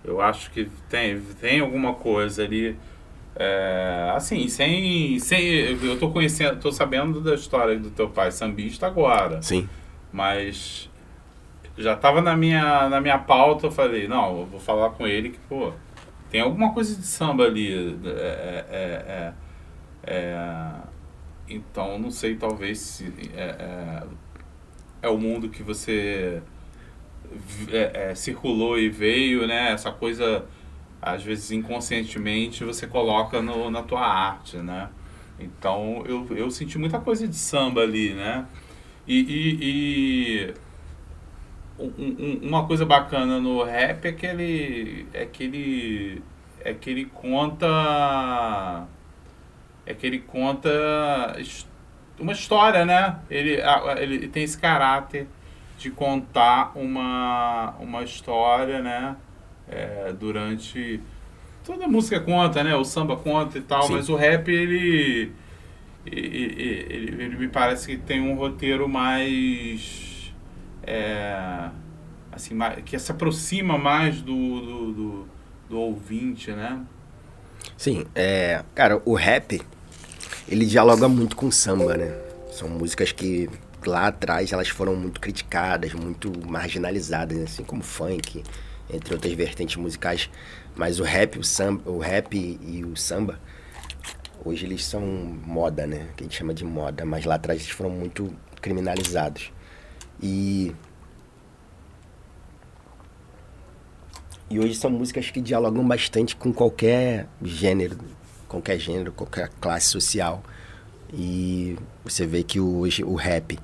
Eu 0.05 0.20
acho 0.20 0.50
que 0.50 0.68
tem, 0.90 1.18
tem 1.40 1.61
alguma 1.61 1.94
coisa 1.94 2.44
ali. 2.44 2.76
É, 3.35 4.12
assim, 4.14 4.46
sem, 4.48 5.18
sem. 5.18 5.46
Eu 5.83 5.98
tô 5.98 6.11
conhecendo, 6.11 6.61
tô 6.61 6.70
sabendo 6.70 7.22
da 7.22 7.35
história 7.35 7.79
do 7.79 7.88
teu 7.90 8.11
pai 8.11 8.31
sambista 8.31 8.87
agora. 8.87 9.40
Sim. 9.40 9.66
Mas 10.12 10.90
já 11.76 11.94
estava 11.94 12.20
na 12.20 12.37
minha, 12.37 12.88
na 12.88 13.00
minha 13.00 13.18
pauta, 13.18 13.66
eu 13.66 13.70
falei, 13.70 14.06
não, 14.06 14.40
eu 14.40 14.46
vou 14.46 14.60
falar 14.60 14.90
com 14.90 15.06
ele 15.06 15.30
que, 15.30 15.38
pô, 15.48 15.72
tem 16.30 16.40
alguma 16.40 16.72
coisa 16.72 16.94
de 16.96 17.06
samba 17.06 17.44
ali. 17.44 17.98
É, 18.04 18.64
é, 18.70 19.34
é, 20.04 20.14
é 20.14 20.70
então, 21.48 21.98
não 21.98 22.10
sei, 22.10 22.37
talvez 22.37 22.78
se 22.78 23.12
é, 23.37 23.42
é, 23.42 24.02
é 25.02 25.08
o 25.08 25.18
mundo 25.18 25.48
que 25.48 25.62
você 25.62 26.42
circulou 28.14 28.78
e 28.78 28.88
veio, 28.88 29.46
né? 29.46 29.72
Essa 29.72 29.90
coisa, 29.90 30.46
às 31.02 31.22
vezes 31.22 31.50
inconscientemente, 31.50 32.64
você 32.64 32.87
coloca 32.87 33.42
no, 33.42 33.70
na 33.70 33.82
tua 33.82 34.00
arte, 34.06 34.56
né? 34.58 34.88
Então, 35.38 36.04
eu, 36.06 36.26
eu 36.37 36.50
senti 36.50 36.78
muita 36.78 37.00
coisa 37.00 37.26
de 37.28 37.37
samba 37.37 37.82
ali, 37.82 38.14
né? 38.14 38.46
e, 39.06 39.20
e, 39.20 39.58
e 39.60 40.54
um, 41.78 42.40
uma 42.42 42.66
coisa 42.66 42.84
bacana 42.84 43.40
no 43.40 43.62
rap 43.62 44.06
é 44.06 44.12
que 44.12 44.26
ele 44.26 45.06
é 45.12 45.24
que 45.24 45.44
ele 45.44 46.22
é 46.60 46.72
que 46.72 46.90
ele 46.90 47.06
conta 47.06 48.87
é 49.87 49.92
que 49.92 50.06
ele 50.06 50.20
conta 50.20 50.70
uma 52.18 52.32
história, 52.32 52.84
né? 52.84 53.18
Ele, 53.28 53.58
ele 53.98 54.28
tem 54.28 54.44
esse 54.44 54.58
caráter 54.58 55.26
de 55.76 55.90
contar 55.90 56.72
uma, 56.74 57.74
uma 57.80 58.02
história, 58.02 58.80
né? 58.80 59.16
É, 59.68 60.12
durante 60.12 61.00
toda 61.64 61.88
música 61.88 62.20
conta, 62.20 62.62
né? 62.62 62.74
O 62.76 62.84
samba 62.84 63.16
conta 63.16 63.58
e 63.58 63.62
tal, 63.62 63.82
Sim. 63.82 63.94
mas 63.94 64.08
o 64.08 64.16
rap 64.16 64.48
ele 64.48 65.32
ele, 66.06 66.87
ele, 66.88 67.22
ele 67.24 67.37
me 67.37 67.48
parece 67.48 67.87
que 67.87 67.96
tem 67.96 68.20
um 68.20 68.34
roteiro 68.34 68.88
mais 68.88 70.13
é, 70.87 71.70
assim, 72.33 72.57
que 72.85 72.99
se 72.99 73.11
aproxima 73.11 73.79
mais 73.79 74.20
do, 74.20 74.35
do, 74.35 74.92
do, 74.92 75.29
do 75.68 75.79
ouvinte, 75.79 76.51
né? 76.51 76.85
Sim, 77.77 78.05
é, 78.14 78.62
cara, 78.75 79.01
o 79.05 79.14
rap, 79.14 79.61
ele 80.49 80.66
dialoga 80.66 81.09
muito 81.09 81.37
com 81.37 81.51
samba, 81.51 81.97
né? 81.97 82.14
São 82.53 82.68
músicas 82.68 83.12
que 83.12 83.49
lá 83.85 84.09
atrás 84.09 84.53
elas 84.53 84.68
foram 84.68 84.94
muito 84.94 85.20
criticadas, 85.20 85.92
muito 85.92 86.33
marginalizadas, 86.47 87.38
assim 87.38 87.64
como 87.64 87.83
funk, 87.83 88.42
entre 88.92 89.14
outras 89.14 89.33
vertentes 89.33 89.77
musicais. 89.77 90.31
Mas 90.77 91.01
o 91.01 91.03
rap, 91.03 91.38
o 91.38 91.44
samba, 91.44 91.90
o 91.90 91.99
rap 91.99 92.37
e 92.37 92.85
o 92.85 92.97
samba, 92.97 93.40
hoje 94.44 94.66
eles 94.66 94.85
são 94.85 95.01
moda, 95.01 95.87
né? 95.87 96.09
Que 96.16 96.23
a 96.23 96.27
gente 96.27 96.37
chama 96.37 96.55
de 96.55 96.64
moda, 96.64 97.05
mas 97.05 97.25
lá 97.25 97.37
atrás 97.37 97.61
eles 97.61 97.73
foram 97.73 97.90
muito 97.90 98.35
criminalizados. 98.61 99.53
E 100.24 100.74
E 104.50 104.58
hoje 104.58 104.74
são 104.74 104.90
músicas 104.90 105.30
que 105.30 105.40
dialogam 105.40 105.87
bastante 105.87 106.37
com 106.37 106.52
qualquer 106.52 107.26
gênero, 107.42 107.98
qualquer 108.46 108.78
gênero, 108.78 109.10
qualquer 109.10 109.50
classe 109.60 109.88
social. 109.88 110.42
E 111.12 111.76
você 112.04 112.26
vê 112.26 112.42
que 112.42 112.60
hoje 112.60 113.02
o 113.02 113.14
rap, 113.14 113.58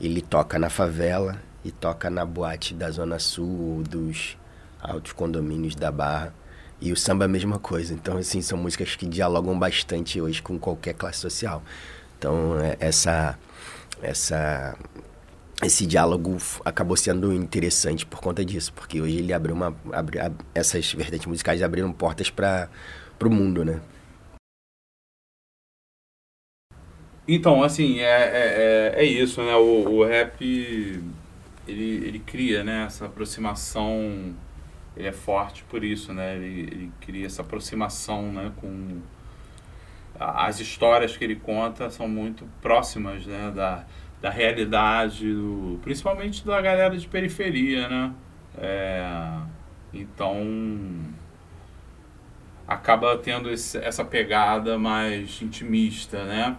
ele 0.00 0.22
toca 0.22 0.58
na 0.58 0.70
favela 0.70 1.42
e 1.64 1.70
toca 1.70 2.08
na 2.08 2.24
boate 2.24 2.74
da 2.74 2.90
Zona 2.90 3.18
Sul, 3.18 3.82
dos 3.82 4.38
altos 4.80 5.12
condomínios 5.12 5.74
da 5.74 5.90
Barra. 5.90 6.32
E 6.80 6.92
o 6.92 6.96
samba 6.96 7.24
é 7.24 7.26
a 7.26 7.28
mesma 7.28 7.58
coisa. 7.58 7.92
Então, 7.92 8.18
assim, 8.18 8.40
são 8.40 8.56
músicas 8.56 8.94
que 8.94 9.06
dialogam 9.06 9.58
bastante 9.58 10.20
hoje 10.20 10.40
com 10.40 10.58
qualquer 10.58 10.94
classe 10.94 11.18
social. 11.18 11.62
Então, 12.18 12.60
é, 12.60 12.76
essa, 12.78 13.38
essa 14.00 14.76
esse 15.62 15.86
diálogo 15.86 16.36
acabou 16.64 16.96
sendo 16.96 17.32
interessante 17.32 18.04
por 18.04 18.20
conta 18.20 18.44
disso, 18.44 18.72
porque 18.74 19.00
hoje 19.00 19.18
ele 19.18 19.32
abriu 19.32 19.54
uma. 19.54 19.74
Abriu, 19.92 20.20
essas 20.54 20.92
vertentes 20.92 21.26
musicais 21.26 21.62
abriram 21.62 21.92
portas 21.92 22.28
para 22.28 22.68
o 23.24 23.30
mundo, 23.30 23.64
né? 23.64 23.80
Então, 27.26 27.62
assim, 27.62 28.00
é, 28.00 28.04
é, 28.04 28.94
é, 28.98 29.02
é 29.02 29.04
isso, 29.04 29.42
né? 29.42 29.54
O, 29.56 29.96
o 29.96 30.04
rap, 30.04 30.42
ele, 30.42 31.04
ele 31.66 32.18
cria, 32.20 32.62
né? 32.62 32.84
Essa 32.84 33.06
aproximação, 33.06 34.34
ele 34.96 35.08
é 35.08 35.12
forte 35.12 35.64
por 35.64 35.82
isso, 35.82 36.12
né? 36.12 36.36
Ele, 36.36 36.60
ele 36.60 36.92
cria 37.00 37.26
essa 37.26 37.42
aproximação, 37.42 38.30
né? 38.30 38.52
Com... 38.56 39.00
As 40.18 40.60
histórias 40.60 41.16
que 41.16 41.24
ele 41.24 41.36
conta 41.36 41.90
são 41.90 42.06
muito 42.08 42.46
próximas, 42.62 43.26
né? 43.26 43.50
Da, 43.54 43.84
da 44.20 44.30
realidade, 44.30 45.32
do, 45.32 45.78
principalmente 45.82 46.44
da 46.44 46.60
galera 46.60 46.96
de 46.96 47.06
periferia, 47.06 47.88
né? 47.88 48.12
É, 48.58 49.38
então 49.92 50.44
acaba 52.66 53.16
tendo 53.18 53.50
esse, 53.50 53.78
essa 53.78 54.04
pegada 54.04 54.78
mais 54.78 55.40
intimista, 55.40 56.24
né? 56.24 56.56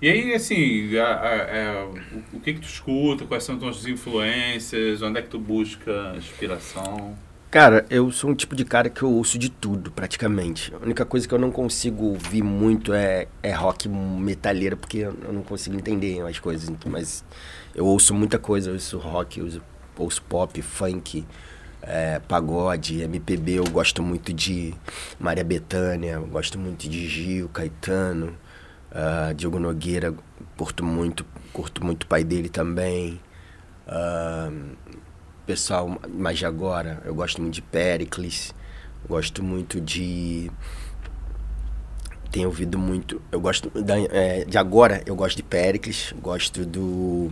E 0.00 0.08
aí, 0.08 0.34
assim, 0.34 0.96
a, 0.96 1.04
a, 1.04 1.28
a, 1.28 1.36
é, 1.36 1.84
o, 1.84 2.36
o, 2.36 2.40
que 2.40 2.54
que 2.54 2.60
tu 2.60 2.66
escuta, 2.66 3.24
quais 3.24 3.44
são 3.44 3.54
as 3.54 3.60
tuas 3.60 3.86
influências, 3.86 5.00
onde 5.00 5.18
é 5.18 5.22
que 5.22 5.28
tu 5.28 5.38
busca 5.38 6.14
inspiração? 6.16 7.16
Cara, 7.52 7.84
eu 7.90 8.10
sou 8.10 8.30
um 8.30 8.34
tipo 8.34 8.56
de 8.56 8.64
cara 8.64 8.88
que 8.88 9.02
eu 9.02 9.12
ouço 9.12 9.38
de 9.38 9.50
tudo, 9.50 9.90
praticamente. 9.90 10.74
A 10.74 10.78
única 10.78 11.04
coisa 11.04 11.28
que 11.28 11.34
eu 11.34 11.38
não 11.38 11.52
consigo 11.52 12.06
ouvir 12.06 12.42
muito 12.42 12.94
é, 12.94 13.28
é 13.42 13.52
rock 13.52 13.90
metalheiro, 13.90 14.74
porque 14.74 15.00
eu 15.00 15.30
não 15.30 15.42
consigo 15.42 15.76
entender 15.76 16.22
as 16.22 16.38
coisas. 16.38 16.72
Mas 16.86 17.22
eu 17.74 17.84
ouço 17.84 18.14
muita 18.14 18.38
coisa, 18.38 18.70
eu 18.70 18.72
ouço 18.72 18.96
rock, 18.96 19.38
eu 19.38 19.44
ouço, 19.44 19.62
ouço 19.98 20.22
pop, 20.22 20.62
funk, 20.62 21.26
é, 21.82 22.20
pagode, 22.20 23.02
MPB, 23.02 23.58
eu 23.58 23.64
gosto 23.64 24.02
muito 24.02 24.32
de 24.32 24.72
Maria 25.20 25.44
Bethânia, 25.44 26.18
gosto 26.20 26.58
muito 26.58 26.88
de 26.88 27.06
Gil, 27.06 27.50
Caetano, 27.50 28.34
uh, 28.92 29.34
Diogo 29.34 29.58
Nogueira, 29.58 30.14
curto 30.56 30.82
muito, 30.82 31.22
curto 31.52 31.84
muito 31.84 32.04
o 32.04 32.06
pai 32.06 32.24
dele 32.24 32.48
também. 32.48 33.20
Uh, 33.86 34.74
pessoal, 35.52 36.00
mas 36.08 36.38
de 36.38 36.46
agora, 36.46 37.02
eu 37.04 37.14
gosto 37.14 37.42
muito 37.42 37.52
de 37.52 37.60
Pericles, 37.60 38.54
gosto 39.06 39.42
muito 39.42 39.82
de. 39.82 40.50
Tenho 42.30 42.48
ouvido 42.48 42.78
muito. 42.78 43.20
Eu 43.30 43.38
gosto. 43.38 43.68
Da, 43.82 43.98
é, 43.98 44.46
de 44.46 44.56
agora, 44.56 45.02
eu 45.04 45.14
gosto 45.14 45.36
de 45.36 45.42
Pericles, 45.42 46.14
gosto 46.22 46.64
do. 46.64 47.30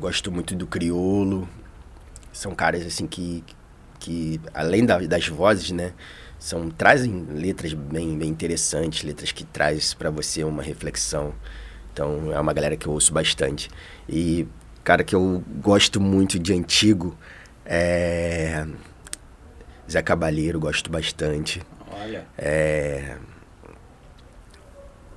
Gosto 0.00 0.32
muito 0.32 0.56
do 0.56 0.66
Criolo. 0.66 1.48
São 2.32 2.56
caras 2.56 2.84
assim 2.84 3.06
que. 3.06 3.44
que 4.00 4.40
além 4.52 4.84
da, 4.84 4.98
das 4.98 5.28
vozes, 5.28 5.70
né? 5.70 5.92
São, 6.40 6.68
trazem 6.68 7.24
letras 7.30 7.72
bem, 7.72 8.18
bem 8.18 8.30
interessantes, 8.30 9.04
letras 9.04 9.30
que 9.30 9.44
traz 9.44 9.94
para 9.94 10.10
você 10.10 10.42
uma 10.42 10.62
reflexão. 10.62 11.32
Então 11.92 12.32
é 12.32 12.40
uma 12.40 12.52
galera 12.52 12.76
que 12.76 12.88
eu 12.88 12.92
ouço 12.92 13.12
bastante. 13.12 13.70
E 14.08 14.44
cara 14.88 15.04
que 15.04 15.14
eu 15.14 15.44
gosto 15.60 16.00
muito 16.00 16.38
de 16.38 16.54
antigo 16.54 17.14
é. 17.62 18.66
Zé 19.90 20.00
Cabalheiro, 20.00 20.58
gosto 20.58 20.90
bastante. 20.90 21.60
Olha. 21.90 22.26
É. 22.38 23.18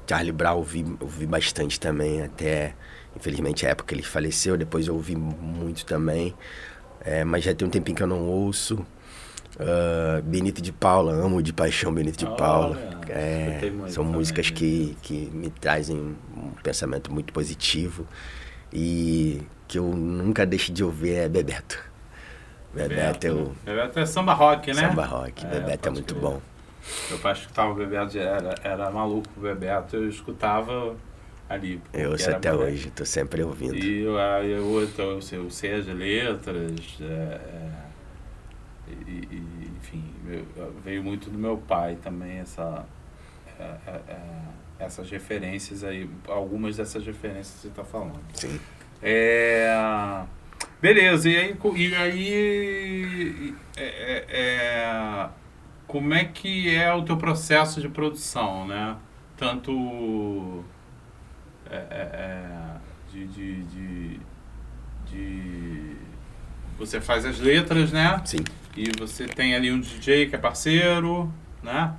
Charlie 0.05 0.34
Brown 0.34 0.57
ouvi, 0.57 0.86
ouvi 0.99 1.25
bastante 1.25 1.79
também, 1.79 2.21
até 2.21 2.73
infelizmente 3.15 3.65
a 3.65 3.69
época 3.69 3.88
que 3.88 3.95
ele 3.95 4.03
faleceu, 4.03 4.57
depois 4.57 4.88
eu 4.88 4.93
ouvi 4.93 5.15
muito 5.15 5.86
também. 5.86 6.36
É, 6.99 7.23
mas 7.23 7.45
já 7.45 7.55
tem 7.55 7.65
um 7.65 7.71
tempinho 7.71 7.95
que 7.95 8.03
eu 8.03 8.07
não 8.07 8.27
ouço. 8.27 8.86
Uh, 9.55 10.21
Benito 10.23 10.62
de 10.62 10.73
Paula, 10.73 11.13
amo 11.13 11.41
de 11.41 11.53
paixão 11.53 11.93
Benito 11.93 12.17
de 12.17 12.36
Paula. 12.36 12.77
É, 13.07 13.71
são 13.88 14.03
músicas 14.03 14.49
que, 14.49 14.97
que 15.01 15.29
me 15.34 15.49
trazem 15.49 15.97
um 16.36 16.51
pensamento 16.62 17.10
muito 17.10 17.31
positivo. 17.31 18.05
E 18.73 19.41
que 19.67 19.77
eu 19.77 19.86
nunca 19.86 20.45
deixo 20.45 20.71
de 20.71 20.84
ouvir 20.84 21.13
é 21.13 21.29
Bebeto. 21.29 21.84
Bebeto, 22.73 23.27
é 23.27 23.31
o... 23.31 23.55
Bebeto 23.65 23.99
é 23.99 24.05
samba 24.05 24.34
rock, 24.34 24.73
né? 24.73 24.88
Samba 24.88 25.05
rock, 25.05 25.45
é, 25.45 25.49
Bebeto 25.49 25.89
é 25.89 25.91
muito 25.91 26.15
bom. 26.15 26.41
Meu 27.10 27.19
pai 27.19 27.34
escutava 27.34 27.71
o 27.71 27.75
Bebeto, 27.75 28.17
era, 28.17 28.55
era 28.63 28.89
maluco 28.89 29.29
o 29.38 29.41
Bebeto, 29.41 29.97
eu 29.97 30.10
escutava 30.10 30.95
ali. 31.49 31.81
Eu 31.93 32.12
ouço 32.12 32.29
até 32.29 32.51
mulher. 32.51 32.71
hoje, 32.71 32.91
tô 32.91 33.05
sempre 33.05 33.43
ouvindo. 33.43 33.75
E 33.75 34.01
eu, 34.01 34.17
eu, 34.17 34.88
eu, 34.97 35.19
eu 35.31 35.49
sei 35.49 35.73
as 35.73 35.86
letras, 35.86 36.97
é, 37.01 37.03
é, 37.05 37.71
e, 39.07 39.27
e, 39.31 39.71
enfim, 39.77 40.03
veio 40.84 41.03
muito 41.03 41.29
do 41.29 41.38
meu 41.38 41.57
pai 41.57 41.97
também 42.01 42.39
essa, 42.39 42.86
é, 43.60 43.63
é, 43.63 44.01
é, 44.07 44.17
essas 44.82 45.10
referências 45.10 45.84
aí, 45.84 46.10
algumas 46.28 46.78
dessas 46.78 47.06
referências 47.06 47.56
que 47.56 47.62
você 47.62 47.67
está 47.67 47.84
falando. 47.84 48.20
Sim. 48.34 48.60
É, 49.02 50.24
beleza, 50.82 51.30
e 51.30 51.38
aí, 51.38 51.58
e 51.76 51.96
aí 51.96 53.56
é, 53.78 53.84
é, 53.84 54.26
é, 54.30 55.30
como 55.88 56.13
é 56.13 56.26
que 56.26 56.74
é 56.74 56.94
o 56.94 57.04
teu 57.04 57.17
processo 57.17 57.82
de 57.82 57.89
produção, 57.89 58.67
né? 58.67 58.96
Tanto 59.38 60.63
é, 61.70 61.76
é, 61.76 62.78
de, 63.12 63.28
de, 63.28 63.63
de, 63.63 64.20
de, 65.06 65.96
Você 66.78 67.02
faz 67.02 67.26
as 67.26 67.39
letras, 67.39 67.91
né? 67.91 68.22
Sim. 68.26 68.44
E 68.76 68.89
você 68.98 69.26
tem 69.26 69.56
ali 69.56 69.72
um 69.72 69.80
DJ 69.80 70.28
que 70.28 70.36
é 70.36 70.38
parceiro, 70.38 71.32
né? 71.63 71.94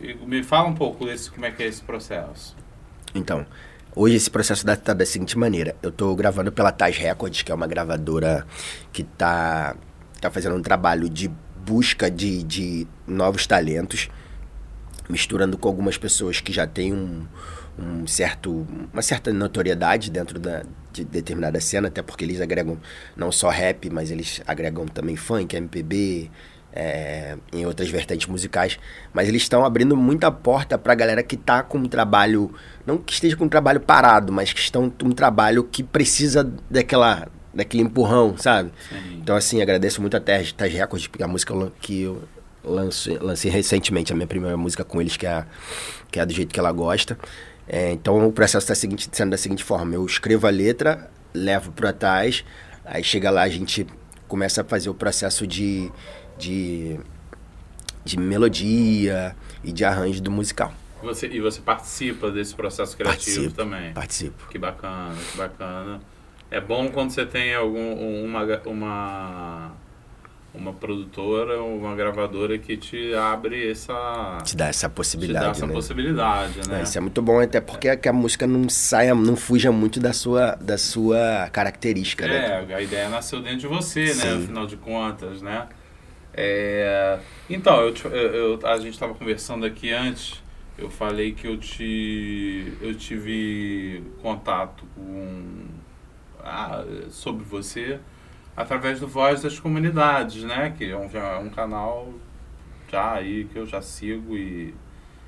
Me 0.00 0.42
fala 0.42 0.68
um 0.68 0.74
pouco 0.74 1.04
desse, 1.04 1.30
como 1.30 1.46
é 1.46 1.50
que 1.50 1.62
é 1.62 1.66
esse 1.66 1.82
processo. 1.82 2.56
Então, 3.14 3.46
Hoje 3.96 4.16
esse 4.16 4.28
processo 4.28 4.68
está 4.68 4.92
da 4.92 5.06
seguinte 5.06 5.38
maneira. 5.38 5.76
Eu 5.80 5.90
estou 5.90 6.16
gravando 6.16 6.50
pela 6.50 6.72
Taj 6.72 6.98
Records, 6.98 7.42
que 7.42 7.52
é 7.52 7.54
uma 7.54 7.68
gravadora 7.68 8.44
que 8.92 9.02
está 9.02 9.76
tá 10.20 10.28
fazendo 10.32 10.56
um 10.56 10.62
trabalho 10.62 11.08
de 11.08 11.30
busca 11.64 12.10
de, 12.10 12.42
de 12.42 12.88
novos 13.06 13.46
talentos, 13.46 14.08
misturando 15.08 15.56
com 15.56 15.68
algumas 15.68 15.96
pessoas 15.96 16.40
que 16.40 16.52
já 16.52 16.66
têm 16.66 16.92
um, 16.92 17.24
um 17.78 18.04
certo, 18.04 18.66
uma 18.92 19.00
certa 19.00 19.32
notoriedade 19.32 20.10
dentro 20.10 20.40
da, 20.40 20.64
de 20.92 21.04
determinada 21.04 21.60
cena, 21.60 21.86
até 21.86 22.02
porque 22.02 22.24
eles 22.24 22.40
agregam 22.40 22.76
não 23.16 23.30
só 23.30 23.48
rap, 23.48 23.88
mas 23.90 24.10
eles 24.10 24.42
agregam 24.44 24.86
também 24.86 25.14
funk, 25.14 25.54
MPB, 25.54 26.32
é, 26.74 27.36
em 27.52 27.64
outras 27.64 27.88
vertentes 27.88 28.26
musicais, 28.26 28.78
mas 29.12 29.28
eles 29.28 29.42
estão 29.42 29.64
abrindo 29.64 29.96
muita 29.96 30.30
porta 30.30 30.76
para 30.76 30.92
a 30.92 30.96
galera 30.96 31.22
que 31.22 31.36
está 31.36 31.62
com 31.62 31.78
um 31.78 31.86
trabalho, 31.86 32.52
não 32.84 32.98
que 32.98 33.12
esteja 33.12 33.36
com 33.36 33.44
um 33.44 33.48
trabalho 33.48 33.78
parado, 33.78 34.32
mas 34.32 34.52
que 34.52 34.58
estão 34.58 34.90
com 34.90 35.06
um 35.06 35.12
trabalho 35.12 35.62
que 35.62 35.84
precisa 35.84 36.42
daquela, 36.68 37.28
daquele 37.54 37.84
empurrão, 37.84 38.36
sabe? 38.36 38.72
Sim. 38.88 39.20
Então, 39.22 39.36
assim, 39.36 39.62
agradeço 39.62 40.00
muito 40.00 40.16
a 40.16 40.20
Taj 40.20 40.52
Records, 40.58 41.08
a 41.22 41.28
música 41.28 41.54
que 41.80 42.02
eu 42.02 42.24
lancei, 42.64 43.18
lancei 43.18 43.50
recentemente, 43.52 44.12
a 44.12 44.16
minha 44.16 44.26
primeira 44.26 44.56
música 44.56 44.82
com 44.82 45.00
eles, 45.00 45.16
que 45.16 45.26
é, 45.26 45.44
que 46.10 46.18
é 46.18 46.26
do 46.26 46.32
jeito 46.32 46.52
que 46.52 46.58
ela 46.58 46.72
gosta. 46.72 47.16
É, 47.68 47.92
então, 47.92 48.26
o 48.26 48.32
processo 48.32 48.70
está 48.70 48.74
sendo 48.74 49.30
da 49.30 49.38
seguinte 49.38 49.62
forma: 49.62 49.94
eu 49.94 50.04
escrevo 50.04 50.48
a 50.48 50.50
letra, 50.50 51.08
levo 51.32 51.70
para 51.70 51.92
trás, 51.92 52.44
aí 52.84 53.04
chega 53.04 53.30
lá, 53.30 53.42
a 53.42 53.48
gente 53.48 53.86
começa 54.26 54.62
a 54.62 54.64
fazer 54.64 54.90
o 54.90 54.94
processo 54.94 55.46
de 55.46 55.90
de, 56.38 56.98
de 58.04 58.18
melodia 58.18 59.34
e 59.62 59.72
de 59.72 59.84
arranjo 59.84 60.22
do 60.22 60.30
musical. 60.30 60.72
Você, 61.02 61.26
e 61.26 61.40
você 61.40 61.60
participa 61.60 62.30
desse 62.30 62.54
processo 62.54 62.96
criativo 62.96 63.36
participo, 63.36 63.54
também? 63.54 63.92
Participo. 63.92 64.48
Que 64.48 64.58
bacana, 64.58 65.14
que 65.30 65.36
bacana. 65.36 66.00
É 66.50 66.60
bom 66.60 66.88
quando 66.88 67.10
você 67.10 67.26
tem 67.26 67.54
algum, 67.54 68.24
uma, 68.24 68.44
uma, 68.64 69.72
uma 70.54 70.72
produtora, 70.72 71.62
uma 71.62 71.94
gravadora 71.94 72.56
que 72.58 72.76
te 72.76 73.14
abre 73.14 73.70
essa... 73.70 74.38
Te 74.44 74.56
dá 74.56 74.68
essa 74.68 74.88
possibilidade, 74.88 75.44
Te 75.44 75.46
dá 75.46 75.50
essa 75.50 75.66
né? 75.66 75.72
possibilidade, 75.72 76.68
né? 76.68 76.80
É, 76.80 76.82
isso 76.84 76.96
é 76.96 77.00
muito 77.00 77.20
bom, 77.20 77.40
até 77.40 77.60
porque 77.60 77.88
é. 77.88 78.08
a 78.08 78.12
música 78.12 78.46
não 78.46 78.68
saia, 78.68 79.14
não 79.14 79.36
fuja 79.36 79.70
muito 79.70 80.00
da 80.00 80.12
sua, 80.12 80.54
da 80.54 80.78
sua 80.78 81.50
característica, 81.52 82.24
é, 82.24 82.64
né? 82.64 82.74
a 82.74 82.80
ideia 82.80 83.08
nasceu 83.10 83.42
dentro 83.42 83.58
de 83.58 83.66
você, 83.66 84.04
né? 84.04 84.12
Sim. 84.12 84.26
né? 84.26 84.44
Afinal 84.44 84.66
de 84.66 84.76
contas, 84.76 85.42
né? 85.42 85.66
É, 86.36 87.18
então, 87.48 87.80
eu, 87.80 87.94
eu, 88.10 88.66
a 88.66 88.76
gente 88.78 88.94
estava 88.94 89.14
conversando 89.14 89.64
aqui 89.64 89.92
antes, 89.92 90.42
eu 90.76 90.90
falei 90.90 91.32
que 91.32 91.46
eu, 91.46 91.56
te, 91.56 92.72
eu 92.80 92.94
tive 92.94 94.02
contato 94.20 94.84
com, 94.96 95.66
ah, 96.40 96.84
sobre 97.10 97.44
você 97.44 98.00
através 98.56 99.00
do 99.00 99.06
Voz 99.06 99.42
das 99.42 99.58
Comunidades, 99.58 100.42
né? 100.42 100.74
Que 100.76 100.90
é 100.90 100.96
um, 100.96 101.08
é 101.12 101.38
um 101.38 101.50
canal 101.50 102.12
já 102.90 103.14
aí 103.14 103.44
que 103.52 103.58
eu 103.58 103.66
já 103.66 103.80
sigo 103.80 104.36
e, 104.36 104.74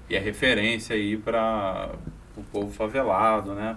e 0.08 0.16
é 0.16 0.18
referência 0.18 0.94
aí 0.96 1.16
para 1.16 1.90
o 2.36 2.42
povo 2.42 2.72
favelado, 2.72 3.54
né? 3.54 3.76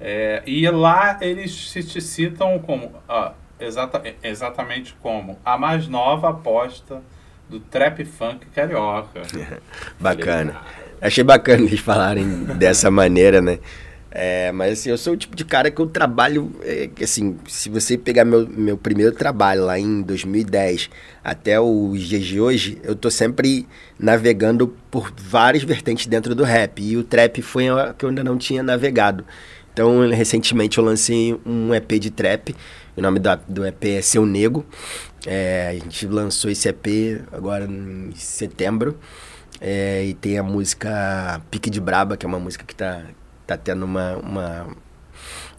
É, 0.00 0.42
e 0.46 0.68
lá 0.68 1.18
eles 1.20 1.70
se 1.70 1.82
te 1.82 2.00
citam 2.00 2.58
como... 2.58 2.92
Ah, 3.08 3.34
exata, 3.62 4.02
exatamente 4.22 4.94
como 5.00 5.38
a 5.44 5.56
mais 5.56 5.88
nova 5.88 6.30
aposta 6.30 7.02
do 7.48 7.60
trap 7.60 8.04
funk 8.04 8.46
carioca. 8.54 9.22
bacana. 10.00 10.56
Achei 11.00 11.24
bacana 11.24 11.64
eles 11.64 11.80
falarem 11.80 12.44
dessa 12.56 12.90
maneira, 12.90 13.40
né? 13.40 13.58
É, 14.14 14.52
mas 14.52 14.74
assim, 14.74 14.90
eu 14.90 14.98
sou 14.98 15.14
o 15.14 15.16
tipo 15.16 15.34
de 15.34 15.42
cara 15.42 15.70
que 15.70 15.80
eu 15.80 15.86
trabalho, 15.86 16.54
é, 16.62 16.90
assim, 17.02 17.38
se 17.48 17.70
você 17.70 17.96
pegar 17.96 18.26
meu, 18.26 18.46
meu 18.46 18.76
primeiro 18.76 19.12
trabalho 19.12 19.64
lá 19.64 19.78
em 19.78 20.02
2010 20.02 20.90
até 21.24 21.58
os 21.58 21.98
dias 22.02 22.22
de 22.22 22.38
hoje, 22.38 22.78
eu 22.84 22.94
tô 22.94 23.10
sempre 23.10 23.66
navegando 23.98 24.76
por 24.90 25.10
várias 25.16 25.62
vertentes 25.62 26.06
dentro 26.06 26.34
do 26.34 26.44
rap. 26.44 26.82
E 26.82 26.94
o 26.96 27.02
trap 27.02 27.40
foi 27.40 27.70
a 27.70 27.94
que 27.96 28.04
eu 28.04 28.10
ainda 28.10 28.22
não 28.22 28.36
tinha 28.36 28.62
navegado. 28.62 29.24
Então, 29.72 30.08
recentemente 30.10 30.78
eu 30.78 30.84
lancei 30.84 31.38
um 31.46 31.74
EP 31.74 31.92
de 31.92 32.10
trap 32.10 32.54
o 32.94 33.00
nome 33.00 33.20
do, 33.48 33.66
EP 33.66 33.84
é 33.84 34.02
Seu 34.02 34.26
Nego. 34.26 34.66
É, 35.26 35.68
a 35.70 35.72
gente 35.72 36.06
lançou 36.06 36.50
esse 36.50 36.68
EP 36.68 37.24
agora 37.32 37.64
em 37.64 38.12
setembro. 38.14 38.98
É, 39.60 40.04
e 40.04 40.12
tem 40.12 40.38
a 40.38 40.42
música 40.42 41.40
Pique 41.50 41.70
de 41.70 41.80
Braba, 41.80 42.16
que 42.16 42.26
é 42.26 42.28
uma 42.28 42.38
música 42.38 42.64
que 42.66 42.74
tá, 42.74 43.02
tá 43.46 43.56
tendo 43.56 43.84
uma, 43.84 44.16
uma, 44.16 44.66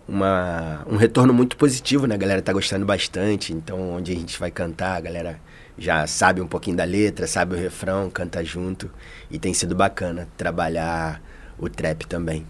uma, 0.08 0.86
um 0.88 0.96
retorno 0.96 1.34
muito 1.34 1.58
positivo, 1.58 2.06
né? 2.06 2.14
A 2.14 2.18
galera 2.18 2.42
tá 2.42 2.54
gostando 2.54 2.86
bastante. 2.86 3.52
Então, 3.52 3.96
onde 3.96 4.12
a 4.12 4.16
gente 4.16 4.40
vai 4.40 4.52
cantar, 4.52 4.98
a 4.98 5.02
galera 5.02 5.40
já 5.76 6.06
sabe 6.06 6.40
um 6.40 6.48
pouquinho 6.48 6.78
da 6.78 6.84
letra, 6.84 7.26
sabe 7.26 7.56
o 7.56 7.58
refrão, 7.58 8.12
canta 8.12 8.44
junto. 8.44 8.92
E 9.32 9.40
tem 9.40 9.56
sido 9.56 9.74
bacana 9.74 10.28
trabalhar 10.38 11.20
o 11.58 11.68
trap 11.68 12.06
também. 12.06 12.46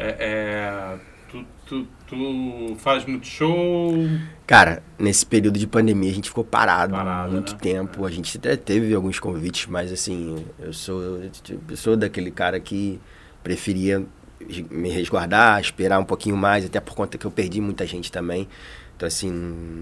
É, 0.00 0.16
é 0.18 0.98
Tu, 1.30 1.46
tu, 1.64 1.86
tu 2.08 2.76
faz 2.78 3.04
muito 3.04 3.24
show? 3.24 3.94
Cara, 4.44 4.82
nesse 4.98 5.24
período 5.24 5.60
de 5.60 5.66
pandemia 5.66 6.10
a 6.10 6.14
gente 6.14 6.28
ficou 6.28 6.42
parado, 6.42 6.92
Parado, 6.92 7.30
muito 7.30 7.52
né? 7.52 7.58
tempo. 7.60 8.04
A 8.04 8.10
gente 8.10 8.36
até 8.36 8.56
teve 8.56 8.92
alguns 8.92 9.20
convites, 9.20 9.66
mas 9.66 9.92
assim, 9.92 10.44
eu 10.58 10.72
sou, 10.72 11.00
eu 11.22 11.76
sou 11.76 11.96
daquele 11.96 12.32
cara 12.32 12.58
que 12.58 13.00
preferia 13.44 14.04
me 14.70 14.90
resguardar, 14.90 15.60
esperar 15.60 16.00
um 16.00 16.04
pouquinho 16.04 16.36
mais, 16.36 16.64
até 16.64 16.80
por 16.80 16.96
conta 16.96 17.16
que 17.16 17.24
eu 17.24 17.30
perdi 17.30 17.60
muita 17.60 17.86
gente 17.86 18.10
também. 18.10 18.48
Então, 18.96 19.06
assim, 19.06 19.30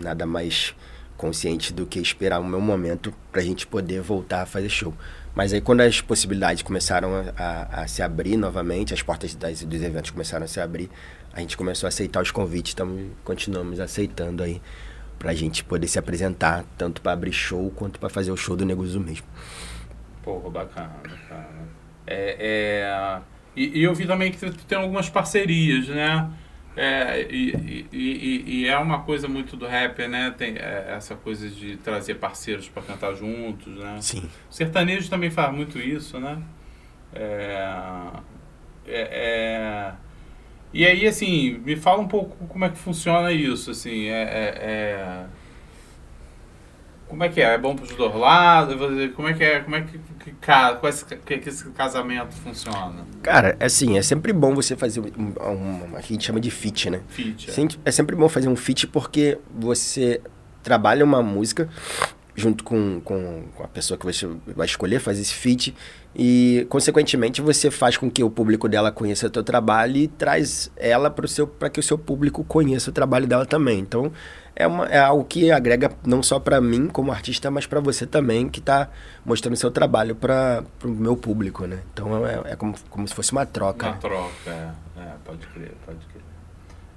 nada 0.02 0.26
mais 0.26 0.74
consciente 1.16 1.72
do 1.72 1.86
que 1.86 1.98
esperar 1.98 2.40
o 2.40 2.44
meu 2.44 2.60
momento 2.60 3.12
pra 3.32 3.40
gente 3.40 3.66
poder 3.66 4.02
voltar 4.02 4.42
a 4.42 4.46
fazer 4.46 4.68
show. 4.68 4.92
Mas 5.34 5.52
aí 5.52 5.60
quando 5.60 5.82
as 5.82 6.00
possibilidades 6.00 6.62
começaram 6.62 7.10
a, 7.36 7.82
a- 7.82 7.86
se 7.86 8.02
abrir 8.02 8.36
novamente, 8.36 8.92
as 8.92 9.02
portas 9.02 9.34
das, 9.34 9.62
dos 9.62 9.82
eventos 9.82 10.10
começaram 10.10 10.44
a 10.44 10.48
se 10.48 10.60
abrir, 10.60 10.90
a 11.32 11.40
gente 11.40 11.56
começou 11.56 11.86
a 11.86 11.88
aceitar 11.88 12.20
os 12.22 12.30
convites, 12.30 12.74
tamo, 12.74 13.10
continuamos 13.24 13.78
aceitando 13.80 14.42
aí 14.42 14.60
pra 15.18 15.34
gente 15.34 15.62
poder 15.64 15.86
se 15.88 15.98
apresentar, 15.98 16.64
tanto 16.76 17.00
pra 17.02 17.12
abrir 17.12 17.32
show 17.32 17.70
quanto 17.76 17.98
pra 18.00 18.08
fazer 18.08 18.30
o 18.32 18.36
show 18.36 18.56
do 18.56 18.64
Neguzu 18.64 19.00
mesmo. 19.00 19.26
Porra, 20.22 20.50
bacana, 20.50 20.92
bacana. 21.02 21.68
É, 22.06 22.36
é, 22.40 23.20
e, 23.54 23.80
e 23.80 23.84
eu 23.84 23.94
vi 23.94 24.06
também 24.06 24.30
que 24.32 24.38
tu 24.38 24.64
tem 24.66 24.78
algumas 24.78 25.08
parcerias, 25.10 25.88
né? 25.88 26.28
É, 26.80 27.26
e, 27.28 27.86
e- 27.92 28.44
e- 28.46 28.68
é 28.68 28.78
uma 28.78 29.00
coisa 29.02 29.26
muito 29.26 29.56
do 29.56 29.66
rapper, 29.66 30.08
né? 30.08 30.32
Tem 30.38 30.54
é, 30.56 30.94
essa 30.96 31.16
coisa 31.16 31.48
de 31.50 31.76
trazer 31.78 32.14
parceiros 32.14 32.68
para 32.68 32.82
cantar 32.84 33.14
juntos, 33.14 33.76
né? 33.76 33.98
Sim. 34.00 34.30
O 34.48 34.54
sertanejo 34.54 35.10
também 35.10 35.28
faz 35.28 35.52
muito 35.52 35.76
isso, 35.80 36.20
né? 36.20 36.40
É, 37.12 38.12
é, 38.86 39.00
é- 39.00 39.92
e 40.72 40.86
aí, 40.86 41.06
assim, 41.06 41.58
me 41.64 41.74
fala 41.74 42.00
um 42.00 42.06
pouco 42.08 42.46
como 42.46 42.64
é 42.64 42.68
que 42.68 42.76
funciona 42.78 43.32
isso, 43.32 43.70
assim, 43.72 44.06
é... 44.06 44.22
é- 44.22 44.58
é- 44.62 45.26
Como 47.08 47.24
é 47.24 47.28
que 47.28 47.40
é? 47.40 47.54
É 47.54 47.58
bom 47.58 47.74
pros 47.74 47.90
dois 47.94 48.14
lados? 48.14 48.76
Como 49.14 49.28
é 49.28 49.34
que 49.34 49.42
é? 49.42 49.60
Como 49.60 49.76
é 49.76 49.80
que, 49.80 49.98
que, 49.98 51.16
que, 51.16 51.38
que 51.38 51.48
esse 51.48 51.70
casamento 51.70 52.32
funciona? 52.36 53.06
Cara, 53.22 53.56
é 53.58 53.64
assim, 53.64 53.96
é 53.96 54.02
sempre 54.02 54.32
bom 54.32 54.54
você 54.54 54.76
fazer 54.76 55.00
um, 55.00 55.32
um, 55.42 55.96
a 55.96 56.00
gente 56.00 56.24
chama 56.24 56.40
de 56.40 56.50
feat, 56.50 56.90
né? 56.90 57.00
Fit. 57.08 57.50
é. 57.50 57.68
É 57.84 57.90
sempre 57.90 58.14
bom 58.14 58.28
fazer 58.28 58.48
um 58.48 58.56
feat 58.56 58.86
porque 58.86 59.38
você 59.52 60.20
trabalha 60.62 61.04
uma 61.04 61.22
música 61.22 61.68
junto 62.38 62.62
com, 62.62 63.00
com, 63.00 63.44
com 63.54 63.64
a 63.64 63.68
pessoa 63.68 63.98
que 63.98 64.06
você 64.06 64.28
vai 64.54 64.66
escolher 64.66 65.00
fazer 65.00 65.22
esse 65.22 65.34
feat 65.34 65.74
e, 66.14 66.66
consequentemente, 66.68 67.40
você 67.40 67.70
faz 67.70 67.96
com 67.96 68.10
que 68.10 68.22
o 68.22 68.30
público 68.30 68.68
dela 68.68 68.92
conheça 68.92 69.26
o 69.26 69.30
teu 69.30 69.42
trabalho 69.42 69.96
e 69.96 70.08
traz 70.08 70.70
ela 70.76 71.10
para 71.10 71.68
que 71.68 71.80
o 71.80 71.82
seu 71.82 71.98
público 71.98 72.44
conheça 72.44 72.90
o 72.90 72.92
trabalho 72.92 73.26
dela 73.26 73.44
também. 73.44 73.80
Então, 73.80 74.12
é, 74.58 74.66
uma, 74.66 74.86
é 74.86 74.98
algo 74.98 75.24
que 75.24 75.52
agrega 75.52 75.92
não 76.04 76.20
só 76.20 76.40
para 76.40 76.60
mim 76.60 76.88
como 76.88 77.12
artista, 77.12 77.48
mas 77.48 77.64
para 77.64 77.78
você 77.78 78.04
também 78.04 78.48
que 78.48 78.58
está 78.58 78.90
mostrando 79.24 79.56
seu 79.56 79.70
trabalho 79.70 80.16
para 80.16 80.64
o 80.84 80.88
meu 80.88 81.16
público, 81.16 81.64
né? 81.64 81.78
Então, 81.92 82.26
é, 82.26 82.42
é 82.52 82.56
como, 82.56 82.74
como 82.90 83.06
se 83.06 83.14
fosse 83.14 83.30
uma 83.30 83.46
troca. 83.46 83.86
Uma 83.86 83.92
né? 83.92 83.98
troca, 84.00 84.50
é. 84.50 85.00
É, 85.00 85.12
pode 85.24 85.46
crer, 85.46 85.72
pode 85.86 85.98
crer. 86.06 86.22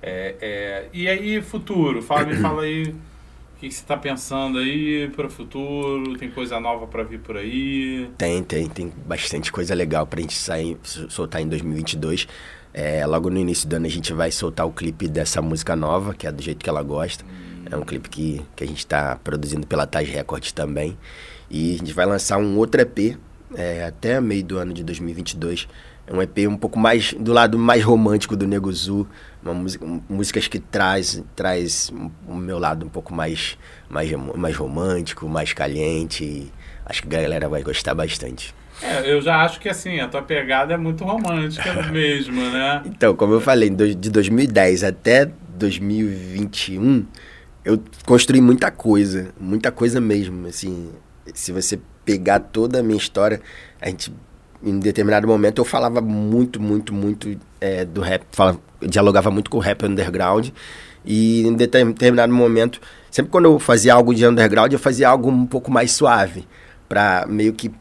É, 0.02 0.36
é, 0.41 0.89
e 0.91 1.08
aí, 1.08 1.39
futuro? 1.39 2.02
Fala, 2.02 2.26
me 2.26 2.36
fala 2.36 2.63
aí 2.63 2.84
o 2.86 3.60
que, 3.60 3.67
que 3.67 3.74
você 3.76 3.82
está 3.82 3.95
pensando 3.95 4.58
aí 4.58 5.08
para 5.15 5.28
o 5.28 5.30
futuro? 5.30 6.17
Tem 6.17 6.32
coisa 6.32 6.60
nova 6.60 6.88
para 6.88 7.04
vir 7.04 7.19
por 7.19 7.38
aí? 7.38 8.10
Tem, 8.17 8.41
tem, 8.41 8.67
tem 8.67 8.91
bastante 9.06 9.52
coisa 9.52 9.76
legal 9.76 10.08
pra 10.08 10.19
gente 10.19 10.34
sair, 10.34 10.80
sol- 10.82 11.12
soltar 11.12 11.43
em 11.43 11.47
2022. 11.47 12.28
É, 12.74 13.06
logo 13.06 13.30
no 13.30 13.38
início 13.38 13.69
do 13.69 13.76
ano 13.76 13.86
a 13.86 13.89
gente 13.89 14.12
vai 14.13 14.32
soltar 14.32 14.65
o 14.65 14.71
clipe 14.71 15.08
dessa 15.08 15.43
música 15.43 15.76
nova, 15.76 16.15
que 16.15 16.26
é 16.26 16.32
do 16.32 16.41
jeito 16.41 16.63
que 16.63 16.69
ela 16.69 16.82
gosta. 16.82 17.24
É 17.72 17.78
um 17.78 17.82
clipe 17.82 18.10
que, 18.10 18.42
que 18.56 18.64
a 18.64 18.68
gente 18.68 18.86
tá 18.86 19.18
produzindo 19.24 19.66
pela 19.66 19.88
Taj 19.88 20.10
Records 20.12 20.52
também. 20.52 20.98
E 21.50 21.76
a 21.76 21.78
gente 21.78 21.94
vai 21.94 22.06
lançar 22.06 22.38
um 22.38 22.58
outro 22.58 22.82
EP 22.82 23.18
é, 23.56 23.86
até 23.86 24.20
meio 24.20 24.44
do 24.44 24.58
ano 24.58 24.74
de 24.74 24.84
2022. 24.84 25.68
É 26.06 26.14
um 26.14 26.22
EP 26.22 26.40
um 26.50 26.58
pouco 26.58 26.78
mais 26.78 27.14
do 27.14 27.32
lado 27.32 27.58
mais 27.58 27.84
romântico 27.84 28.36
do 28.36 28.46
Nego 28.46 28.72
Zu, 28.74 29.08
uma 29.42 29.54
música, 29.54 29.86
músicas 30.10 30.48
que 30.48 30.60
traz 30.60 31.24
traz 31.36 31.92
o 32.28 32.36
meu 32.36 32.60
lado 32.60 32.86
um 32.86 32.90
pouco 32.90 33.14
mais 33.14 33.58
mais, 33.90 34.12
mais 34.12 34.56
romântico, 34.56 35.28
mais 35.30 35.54
caliente. 35.54 36.52
Acho 36.86 37.04
que 37.04 37.16
a 37.16 37.22
galera 37.22 37.48
vai 37.48 37.64
gostar 37.64 37.94
bastante. 37.94 38.54
É, 38.82 39.14
eu 39.14 39.22
já 39.22 39.44
acho 39.44 39.60
que 39.60 39.70
assim, 39.70 40.00
a 40.00 40.08
tua 40.08 40.22
pegada 40.22 40.74
é 40.74 40.78
muito 40.78 41.04
romântica 41.04 41.84
mesmo, 41.92 42.42
né? 42.50 42.82
Então, 42.86 43.16
como 43.16 43.34
eu 43.34 43.42
falei, 43.42 43.70
de 43.70 44.10
2010 44.10 44.84
até 44.84 45.30
2021, 45.58 47.06
eu 47.63 47.82
construí 48.06 48.41
muita 48.41 48.71
coisa, 48.71 49.30
muita 49.39 49.71
coisa 49.71 50.02
mesmo. 50.02 50.47
Assim, 50.47 50.89
se 51.34 51.52
você 51.52 51.80
pegar 52.04 52.39
toda 52.39 52.80
a 52.80 52.84
minha 52.84 52.97
história, 52.97 53.41
a 53.80 53.88
gente, 53.89 54.12
em 54.63 54.80
determinado 54.80 55.28
momento, 55.28 55.60
eu 55.60 55.65
falava 55.65 56.02
muito, 56.02 56.60
muito, 56.62 56.93
muito 56.93 57.38
é, 57.60 57.86
do 57.86 58.02
rap, 58.02 58.24
falava, 58.32 58.60
dialogava 58.82 59.30
muito 59.30 59.50
com 59.50 59.58
o 59.58 59.62
rap 59.62 59.86
underground. 59.86 60.50
E 61.06 61.41
em 61.47 61.54
deter- 61.54 61.86
determinado 61.86 62.34
momento, 62.34 62.80
sempre 63.10 63.32
quando 63.32 63.45
eu 63.45 63.60
fazia 63.60 63.93
algo 63.93 64.13
de 64.13 64.26
underground, 64.26 64.71
eu 64.74 64.80
fazia 64.80 65.10
algo 65.10 65.30
um 65.30 65.45
pouco 65.45 65.71
mais 65.71 65.91
suave, 65.91 66.47
pra 66.88 67.26
meio 67.28 67.54
que 67.54 67.71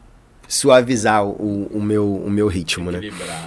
suavizar 0.47 1.25
o, 1.25 1.67
o 1.71 1.81
meu, 1.81 2.15
o 2.15 2.29
meu 2.29 2.47
ritmo, 2.47 2.91
né? 2.91 2.99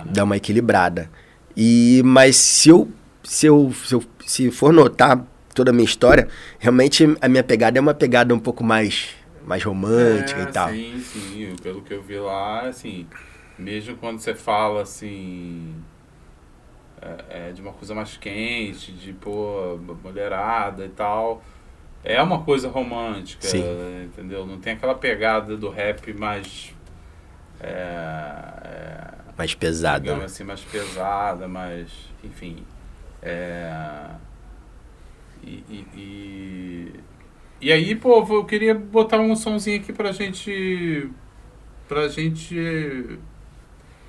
Né? 0.04 0.12
dar 0.12 0.24
uma 0.24 0.36
equilibrada. 0.36 1.10
E 1.56 2.02
mas 2.04 2.36
se 2.36 2.68
eu 2.68 2.88
se 3.22 3.46
eu, 3.46 3.72
se 3.84 3.94
eu 3.94 4.02
se 4.26 4.50
for 4.50 4.72
notar 4.72 5.24
toda 5.54 5.70
a 5.70 5.74
minha 5.74 5.84
história, 5.84 6.28
realmente 6.58 7.04
a 7.20 7.28
minha 7.28 7.42
pegada 7.44 7.78
é 7.78 7.80
uma 7.80 7.94
pegada 7.94 8.34
um 8.34 8.38
pouco 8.38 8.62
mais 8.64 9.14
mais 9.46 9.62
romântica 9.62 10.40
É, 10.40 10.42
e 10.42 10.46
tal. 10.46 10.68
Sim, 10.70 11.00
sim. 11.00 11.56
Pelo 11.62 11.82
que 11.82 11.92
eu 11.94 12.02
vi 12.02 12.18
lá, 12.18 12.62
assim, 12.62 13.06
mesmo 13.58 13.96
quando 13.96 14.18
você 14.18 14.34
fala 14.34 14.82
assim. 14.82 15.74
É, 17.00 17.48
é 17.48 17.52
de 17.52 17.60
uma 17.60 17.72
coisa 17.72 17.94
mais 17.94 18.16
quente, 18.16 18.92
de 18.92 19.12
pô, 19.12 19.78
mulherada 20.02 20.84
e 20.86 20.88
tal. 20.88 21.42
É 22.02 22.22
uma 22.22 22.42
coisa 22.42 22.68
romântica, 22.68 23.46
Sim. 23.46 23.64
entendeu? 24.04 24.46
Não 24.46 24.58
tem 24.60 24.74
aquela 24.74 24.94
pegada 24.94 25.56
do 25.56 25.70
rap 25.70 26.12
mais. 26.12 26.74
É, 27.60 27.68
é, 28.64 29.10
Mais 29.36 29.54
pesada. 29.54 30.00
digamos 30.00 30.20
né? 30.20 30.26
assim, 30.26 30.44
mais 30.44 30.60
pesada, 30.60 31.48
mais. 31.48 31.88
Enfim. 32.22 32.64
É, 33.22 34.10
e, 35.46 35.64
e, 35.68 35.86
e, 35.96 36.92
e 37.60 37.72
aí, 37.72 37.94
pô, 37.94 38.24
eu 38.28 38.44
queria 38.44 38.74
botar 38.74 39.18
um 39.20 39.34
somzinho 39.36 39.80
aqui 39.80 39.92
pra 39.92 40.12
gente. 40.12 41.08
pra 41.88 42.08
gente 42.08 43.18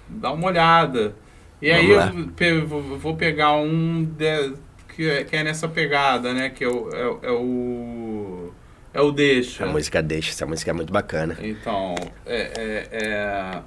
dar 0.10 0.32
uma 0.32 0.48
olhada. 0.48 1.15
E 1.62 1.71
aí 1.71 1.88
Vamos 1.88 2.15
lá. 2.15 2.21
eu 2.21 2.28
pe- 2.34 2.62
vou 2.62 3.15
pegar 3.15 3.54
um 3.56 4.04
de- 4.04 4.54
que, 4.95 5.10
é, 5.10 5.24
que 5.24 5.36
é 5.36 5.43
nessa 5.43 5.67
pegada, 5.67 6.34
né? 6.34 6.50
Que 6.50 6.63
é 6.63 6.67
o. 6.67 6.89
É, 6.93 7.08
o- 7.08 7.19
é 7.24 7.32
o. 7.32 8.54
É 8.93 9.02
o 9.02 9.12
Deixa. 9.12 9.65
A 9.65 9.67
música 9.67 10.02
deixa, 10.02 10.30
essa 10.32 10.45
música 10.45 10.71
é 10.71 10.74
muito 10.74 10.91
bacana. 10.93 11.38
Então, 11.41 11.95
é, 12.26 12.52
é, 12.58 12.88
é- 12.91 13.62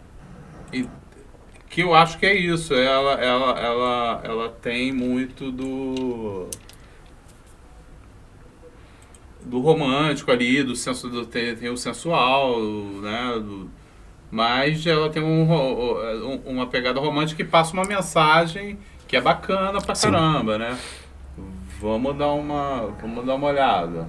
e- 0.72 0.88
que 1.68 1.83
eu 1.83 1.94
acho 1.94 2.18
que 2.18 2.24
é 2.24 2.35
isso. 2.35 2.72
Ela, 2.74 3.12
ela, 3.22 3.61
ela, 3.61 4.20
ela 4.24 4.48
tem 4.62 4.90
muito 4.90 5.52
do 5.52 6.48
do 9.48 9.61
romântico 9.61 10.30
ali, 10.30 10.62
do 10.62 10.76
senso 10.76 11.08
do 11.08 11.24
tem, 11.26 11.54
tem 11.56 11.68
o 11.70 11.76
sensual, 11.76 12.61
né? 12.61 13.34
do- 13.40 13.70
mas 14.30 14.87
ela 14.87 15.08
tem 15.08 15.22
um, 15.22 15.50
um- 15.50 16.40
uma 16.44 16.66
pegada 16.66 17.00
romântica 17.00 17.42
que 17.42 17.48
passa 17.50 17.72
uma 17.72 17.84
mensagem 17.84 18.78
que 19.06 19.16
é 19.16 19.20
bacana 19.22 19.80
pra 19.80 19.94
Sim. 19.94 20.11
caramba, 20.11 20.58
né? 20.58 20.78
Vamos 21.80 22.14
dar 22.16 22.28
uma, 22.32 22.88
vamos 23.00 23.24
dar 23.24 23.37
uma 23.37 23.46
olhada. 23.46 24.08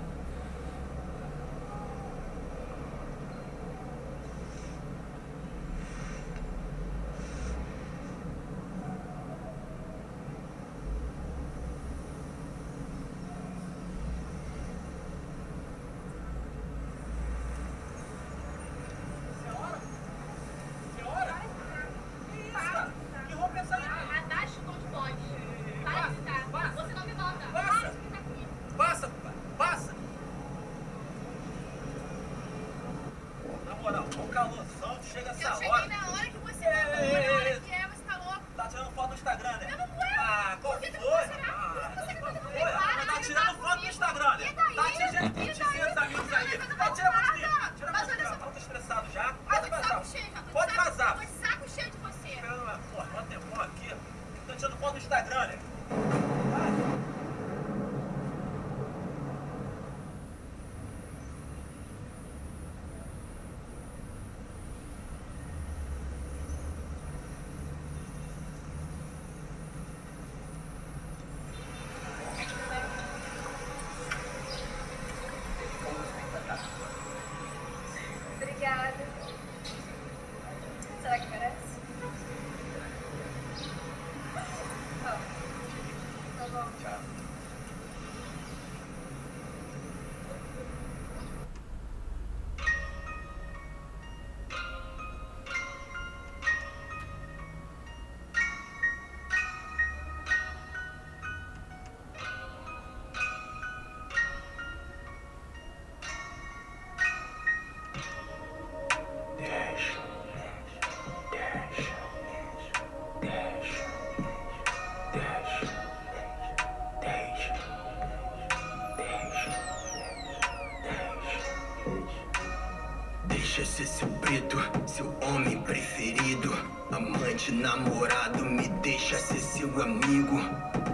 Deixa 123.25 123.65
ser 123.65 123.87
seu 123.87 124.07
preto, 124.21 124.57
seu 124.85 125.05
homem 125.21 125.61
preferido. 125.61 126.53
Amante, 126.91 127.51
namorado, 127.51 128.45
me 128.45 128.67
deixa 128.81 129.17
ser 129.17 129.39
seu 129.39 129.81
amigo. 129.81 130.39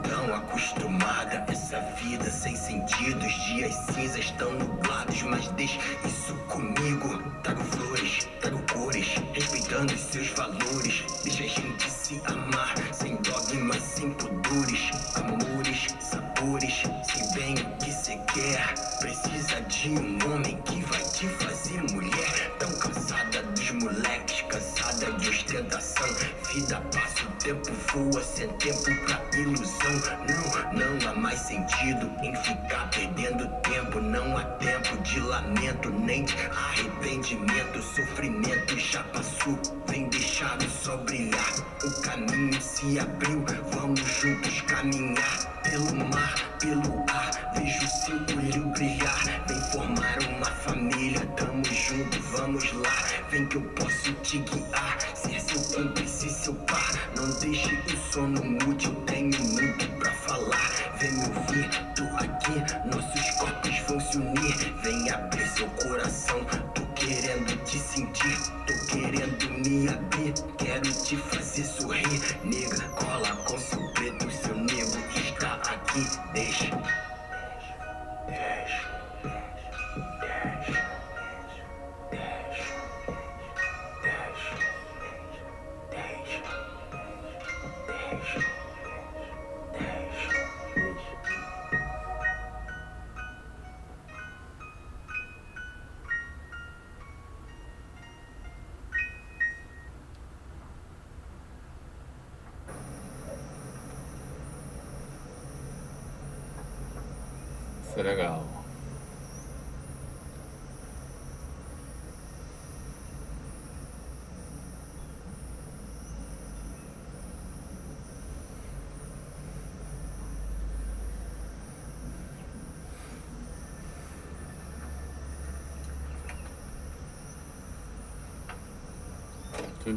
Tão 0.08 0.34
acostumada 0.34 1.45
essa 1.47 1.79
vida 2.01 2.29
sem 2.29 2.55
sentido. 2.55 3.25
Os 3.25 3.34
dias 3.45 3.73
cinzas 3.93 4.25
estão 4.25 4.51
nublados, 4.53 5.21
mas 5.23 5.47
deixa 5.49 5.79
isso 6.05 6.34
comigo. 6.47 7.17
Trago 7.43 7.63
flores, 7.63 8.27
trago 8.41 8.62
cores, 8.73 9.15
respeitando 9.34 9.93
os 9.93 10.01
seus 10.01 10.29
valores. 10.29 11.03
Deixa 11.23 11.43
a 11.43 11.47
gente 11.47 11.89
se 11.89 12.21
amar, 12.25 12.75
sem 12.93 13.15
dogmas, 13.17 13.81
sem 13.81 14.12
pudores. 14.12 14.91
Amores, 15.15 15.88
sem 28.21 28.49
tempo 28.58 28.84
pra 29.05 29.39
ilusão. 29.39 29.91
Não, 30.73 30.99
não 30.99 31.10
há 31.10 31.15
mais 31.15 31.39
sentido 31.39 32.12
em 32.21 32.36
ficar 32.36 32.89
perdendo 32.89 33.47
tempo. 33.62 34.01
Não 34.01 34.38
há 34.38 34.43
tempo 34.43 34.97
de 35.01 35.19
lamento, 35.21 35.89
nem 35.89 36.25
arrependimento. 36.51 37.81
Sofrimento 37.81 38.77
já 38.77 39.01
passou, 39.03 39.58
fazer 71.55 71.63
sorrir, 71.63 72.37
nega. 72.43 72.89
Cola 72.89 73.35
com 73.45 73.57
seu 73.57 73.79
preto, 73.93 74.29
seu 74.29 74.55
negro 74.55 74.99
está 75.15 75.53
aqui. 75.53 76.05
Deixa. 76.33 77.14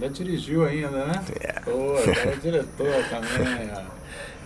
Ainda 0.05 0.09
dirigiu 0.09 0.65
ainda, 0.65 0.89
né? 0.91 1.25
É. 1.41 1.53
Pô, 1.61 1.97
é 1.99 2.37
diretor 2.37 2.87
também, 3.11 3.71
ó. 3.77 3.83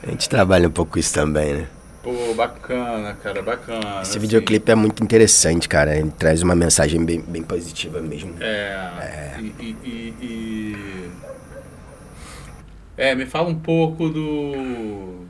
A 0.05 0.11
gente 0.11 0.29
trabalha 0.29 0.67
um 0.69 0.71
pouco 0.73 0.99
isso 0.99 1.15
também, 1.15 1.53
né? 1.55 1.67
Pô, 2.03 2.35
bacana, 2.35 3.15
cara, 3.23 3.41
bacana. 3.43 4.01
Esse 4.03 4.13
assim. 4.13 4.19
videoclipe 4.19 4.73
é 4.73 4.75
muito 4.75 5.05
interessante, 5.05 5.69
cara. 5.69 5.97
Ele 5.97 6.11
traz 6.11 6.43
uma 6.43 6.57
mensagem 6.57 7.05
bem, 7.05 7.21
bem 7.21 7.43
positiva 7.45 8.01
mesmo. 8.01 8.35
É. 8.41 9.37
E, 9.39 9.45
e, 9.61 9.77
e- 9.85 10.15
e- 10.21 11.11
É, 12.97 13.15
me 13.15 13.25
fala 13.25 13.49
um 13.49 13.55
pouco 13.59 14.09
do. 14.09 15.25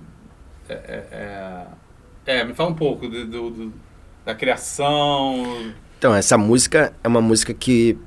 É, 0.68 0.72
é, 0.74 1.66
é- 2.26 2.38
é, 2.40 2.44
me 2.44 2.54
fala 2.54 2.70
um 2.70 2.74
pouco 2.74 3.06
do, 3.08 3.26
do- 3.26 3.50
do- 3.50 3.72
da 4.24 4.34
criação. 4.34 5.72
Então, 5.98 6.14
essa 6.14 6.38
música 6.38 6.92
é 7.04 7.08
uma 7.08 7.20
música 7.20 7.52
que 7.52 7.98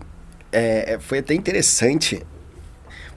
é, 0.57 0.93
é- 0.93 0.99
foi 0.99 1.19
até 1.19 1.33
interessante, 1.33 2.25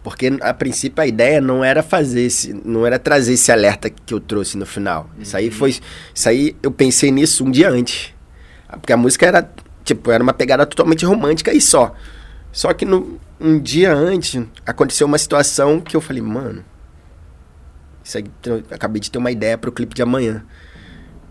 porque 0.02 0.30
a 0.40 0.54
princípio 0.54 1.02
a 1.02 1.06
ideia 1.06 1.40
não 1.40 1.64
era 1.64 1.82
fazer 1.82 2.22
esse, 2.22 2.52
não 2.64 2.86
era 2.86 2.98
trazer 2.98 3.34
esse 3.34 3.50
alerta 3.52 3.90
que 3.90 4.14
eu 4.14 4.20
trouxe 4.20 4.56
no 4.56 4.64
final. 4.66 5.08
Isso 5.18 5.36
aí 5.36 5.50
foi, 5.50 5.76
isso 6.14 6.28
aí 6.28 6.56
eu 6.62 6.70
pensei 6.70 7.10
nisso 7.10 7.44
um 7.44 7.50
dia 7.50 7.68
antes, 7.70 8.14
porque 8.70 8.92
a 8.92 8.96
música 8.96 9.26
era 9.26 9.48
tipo 9.84 10.10
era 10.10 10.22
uma 10.22 10.32
pegada 10.34 10.64
totalmente 10.66 11.04
romântica 11.04 11.52
e 11.52 11.60
só. 11.60 11.94
Só 12.52 12.72
que 12.72 12.84
no, 12.84 13.20
um 13.40 13.58
dia 13.58 13.92
antes 13.94 14.42
aconteceu 14.66 15.06
uma 15.06 15.18
situação 15.18 15.80
que 15.80 15.96
eu 15.96 16.00
falei, 16.00 16.22
mano, 16.22 16.64
isso 18.02 18.16
aí, 18.18 18.24
eu 18.46 18.62
acabei 18.70 19.00
de 19.00 19.10
ter 19.10 19.18
uma 19.18 19.30
ideia 19.30 19.58
para 19.58 19.68
o 19.68 19.72
clipe 19.72 19.94
de 19.94 20.02
amanhã 20.02 20.44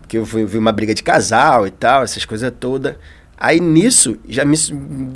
que 0.06 0.16
eu 0.16 0.24
fui- 0.24 0.46
vi 0.46 0.56
uma 0.56 0.72
briga 0.72 0.94
de 0.94 1.02
casal 1.02 1.66
e 1.66 1.70
tal, 1.70 2.02
essas 2.02 2.24
coisas 2.24 2.50
todas. 2.58 2.96
Aí 3.40 3.60
nisso 3.60 4.16
já 4.28 4.44
me, 4.44 4.56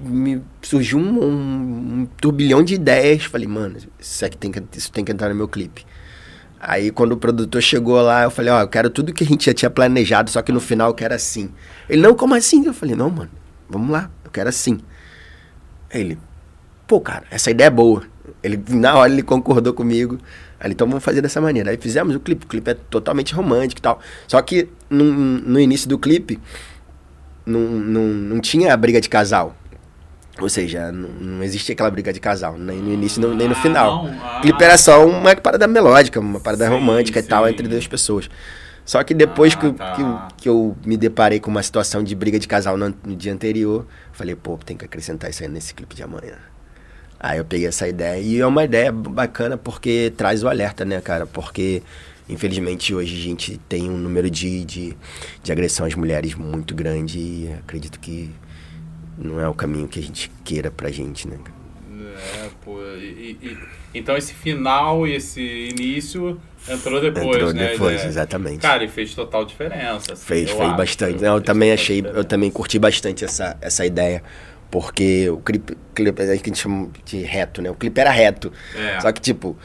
me 0.05 0.43
surgiu 0.63 0.99
um, 0.99 1.25
um- 2.03 2.09
turbilhão 2.21 2.63
de 2.63 2.75
ideias. 2.75 3.25
Falei, 3.25 3.49
mano, 3.49 3.77
isso 3.99 4.25
aqui 4.25 4.37
tem 4.37 4.51
que, 4.53 4.63
isso 4.77 4.93
tem 4.93 5.05
que 5.05 5.11
entrar 5.13 5.29
no 5.29 5.35
meu 5.35 5.49
clipe. 5.49 5.85
Aí 6.61 6.93
quando 6.93 7.13
o 7.13 7.17
produtor 7.17 7.61
chegou 7.61 8.01
lá, 8.01 8.23
eu 8.23 8.31
falei, 8.31 8.53
ó, 8.53 8.61
eu 8.61 8.69
quero 8.69 8.89
tudo 8.89 9.13
que 9.13 9.25
a 9.25 9.27
gente 9.27 9.47
já 9.47 9.53
tinha 9.55 9.71
planejado, 9.71 10.31
só 10.31 10.41
que 10.43 10.53
no 10.53 10.61
final 10.61 10.91
eu 10.91 10.95
quero 10.95 11.13
assim. 11.15 11.51
Ele, 11.89 12.01
não, 12.01 12.15
como 12.15 12.35
assim? 12.35 12.65
Eu 12.65 12.73
falei, 12.75 12.95
não, 12.95 13.11
mano, 13.11 13.31
vamos 13.69 13.91
lá, 13.91 14.09
eu 14.25 14.31
quero 14.31 14.49
assim. 14.49 14.79
Aí 15.93 16.01
ele, 16.01 16.19
pô, 16.87 17.01
cara, 17.01 17.25
essa 17.31 17.51
ideia 17.51 17.67
é 17.67 17.71
boa. 17.71 18.03
Ele, 18.43 18.63
na 18.71 18.95
hora, 18.97 19.13
ele 19.13 19.23
concordou 19.23 19.73
comigo. 19.75 20.19
Aí 20.61 20.67
ele, 20.69 20.75
então 20.75 20.87
vamos 20.87 21.03
fazer 21.05 21.21
dessa 21.21 21.41
maneira. 21.41 21.71
Aí 21.71 21.77
fizemos 21.77 22.15
o 22.15 22.21
clipe. 22.21 22.45
O 22.45 22.49
clipe 22.49 22.71
é 22.71 22.75
totalmente 22.75 23.35
romântico 23.35 23.81
e 23.81 23.83
tal. 23.83 24.01
Só 24.29 24.41
que 24.43 24.69
no, 24.89 25.05
no 25.05 25.61
início 25.61 25.89
do 25.89 25.99
clipe, 25.99 26.39
não, 27.47 27.61
não, 27.61 28.03
não 28.07 28.41
tinha 28.41 28.73
a 28.73 28.77
briga 28.77 29.01
de 29.01 29.09
casal. 29.09 29.55
Ou 30.41 30.49
seja, 30.49 30.91
não, 30.91 31.09
não 31.11 31.45
existia 31.45 31.75
aquela 31.75 31.91
briga 31.91 32.13
de 32.13 32.19
casal, 32.19 32.57
nem 32.57 32.79
no 32.79 32.93
início 32.93 33.21
nem- 33.21 33.37
nem 33.37 33.49
no 33.49 33.55
Ah, 33.55 33.61
final. 33.63 34.07
Ah. 34.23 34.39
O 34.39 34.41
clipe 34.41 34.65
era 34.65 34.79
só 34.79 35.07
uma 35.07 35.37
parada 35.37 35.67
melódica, 35.67 36.19
uma 36.19 36.41
parada 36.41 36.65
Sim, 36.67 36.71
romântica 36.73 37.19
e 37.19 37.23
tal, 37.23 37.45
sim. 37.45 37.51
entre 37.51 37.69
duas 37.69 37.87
pessoas. 37.87 38.31
Só 38.85 39.03
que 39.05 39.13
depois 39.15 39.53
Ah, 39.55 39.57
que, 39.59 39.67
eu- 39.67 39.73
tá. 39.75 39.93
que, 39.93 40.01
eu, 40.03 40.19
que 40.39 40.49
eu 40.49 40.77
me 40.87 40.97
deparei 40.97 41.39
com 41.39 41.51
uma 41.51 41.63
situação 41.63 42.03
de 42.03 42.15
briga 42.15 42.39
de 42.39 42.49
casal 42.49 42.77
no, 42.79 42.95
no 43.05 43.15
dia 43.15 43.33
anterior, 43.33 43.87
falei, 44.13 44.35
pô, 44.35 44.57
tem 44.57 44.77
que 44.77 44.85
acrescentar 44.85 45.29
isso 45.31 45.43
aí 45.43 45.49
nesse 45.49 45.75
clipe 45.75 45.95
de 45.95 46.03
amanhã. 46.03 46.35
Aí 47.21 47.39
eu 47.39 47.45
peguei 47.45 47.69
essa 47.69 47.87
ideia. 47.87 48.19
E 48.21 48.41
é 48.41 48.47
uma 48.47 48.65
ideia 48.65 48.91
bacana 48.91 49.57
porque 49.57 50.13
traz 50.17 50.43
o 50.43 50.49
alerta, 50.49 50.85
né, 50.85 51.01
cara? 51.01 51.27
Porque, 51.27 51.83
infelizmente, 52.33 52.95
hoje 52.95 53.15
a 53.17 53.23
gente 53.23 53.59
tem 53.69 53.89
um 53.91 53.97
número 53.97 54.31
de, 54.31 54.65
de, 54.65 54.97
de 55.43 55.53
agressão 55.53 55.87
às 55.87 55.95
mulheres 55.95 56.35
muito 56.35 56.75
grande 56.75 57.19
e 57.19 57.53
acredito 57.61 58.01
que 58.01 58.31
não 59.19 59.41
é 59.41 59.49
o 59.49 59.55
caminho 59.55 59.87
que 59.89 59.99
a 59.99 60.03
gente 60.03 60.31
queira 60.45 60.71
pra 60.71 60.91
gente, 60.91 61.29
né? 61.29 61.39
É, 62.45 62.49
pô. 62.65 62.79
e- 62.97 63.37
e- 63.43 63.59
então 63.95 64.17
esse 64.17 64.33
final 64.35 65.07
e 65.07 65.15
esse 65.15 65.41
início 65.41 66.41
entrou 66.69 67.01
depois, 67.01 67.27
Entrou 67.37 67.53
né? 67.53 67.69
depois, 67.69 68.05
exatamente. 68.05 68.59
Cara, 68.61 68.85
e 68.85 68.89
fez 68.89 69.15
total 69.15 69.45
diferença. 69.45 70.13
assim, 70.15 70.25
Fez, 70.25 70.51
eu 70.51 70.57
fez 70.57 70.69
acho. 70.69 70.77
bastante. 70.77 71.23
Não, 71.23 71.29
eu 71.35 71.35
Fez 71.39 71.47
também 71.47 71.73
achei, 71.73 71.99
eu 71.99 72.03
diferença. 72.03 72.25
também 72.25 72.51
curti 72.51 72.79
bastante 72.79 73.25
essa, 73.25 73.57
essa 73.61 73.85
ideia. 73.87 74.23
Porque 74.71 75.29
o 75.29 75.37
clipe, 75.39 75.77
clipe, 75.95 76.23
a 76.23 76.35
gente 76.35 76.57
chama 76.59 76.89
de 77.05 77.19
reto, 77.23 77.61
né? 77.61 77.71
O 77.71 77.75
clipe 77.75 78.01
era 78.01 78.11
reto. 78.11 78.51
É. 78.75 79.01
Só 79.01 79.13
que, 79.13 79.21
tipo, 79.21 79.57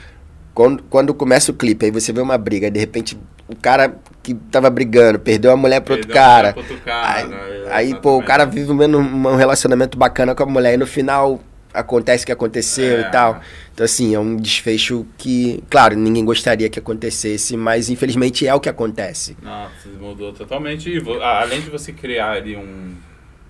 quando, 0.58 0.82
quando 0.90 1.14
começa 1.14 1.52
o 1.52 1.54
clipe, 1.54 1.86
aí 1.86 1.92
você 1.92 2.12
vê 2.12 2.20
uma 2.20 2.36
briga, 2.36 2.72
de 2.72 2.80
repente 2.80 3.16
o 3.48 3.56
cara 3.56 3.96
que 4.24 4.34
tava 4.34 4.72
brigando 4.72 5.20
perdeu 5.20 5.52
a 5.52 5.56
mulher 5.56 5.82
pro 5.82 5.94
outro 5.94 6.12
cara. 6.12 6.52
pro 6.52 6.64
outro 6.64 6.80
cara, 6.80 7.16
aí, 7.16 7.28
né? 7.28 7.66
aí, 7.70 7.96
pô, 8.02 8.18
o 8.18 8.24
cara 8.24 8.44
vive 8.44 8.72
um, 8.72 8.98
um 8.98 9.36
relacionamento 9.36 10.00
bacana 10.00 10.34
com 10.34 10.42
a 10.42 10.46
mulher 10.48 10.74
e 10.74 10.78
no 10.78 10.88
final 10.88 11.40
acontece 11.72 12.24
o 12.24 12.26
que 12.26 12.32
aconteceu 12.32 12.98
É. 12.98 13.02
e 13.02 13.12
tal. 13.12 13.40
Então, 13.72 13.86
assim, 13.86 14.16
é 14.16 14.20
um 14.20 14.36
desfecho 14.36 15.06
que, 15.16 15.64
claro, 15.70 15.96
ninguém 15.96 16.26
gostaria 16.26 16.68
que 16.70 16.80
acontecesse, 16.80 17.56
mas 17.56 17.92
infelizmente 17.92 18.48
é 18.48 18.56
o 18.56 18.60
que 18.60 18.68
acontece. 18.68 19.38
Nossa, 19.44 19.88
mudou 20.02 20.34
totalmente. 20.34 20.90
E 20.90 21.00
além 21.22 21.62
de 21.62 21.70
você 21.70 21.94
criar 21.94 22.32
ali 22.32 22.58
um, 22.58 22.96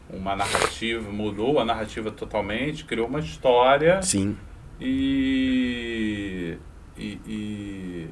uma 0.10 0.36
narrativa, 0.36 1.10
mudou 1.10 1.58
a 1.58 1.64
narrativa 1.64 2.12
totalmente, 2.12 2.84
criou 2.84 3.08
uma 3.08 3.22
história 3.22 4.02
Sim, 4.02 4.36
e. 4.82 6.58
E. 6.98 7.20
E, 7.28 8.08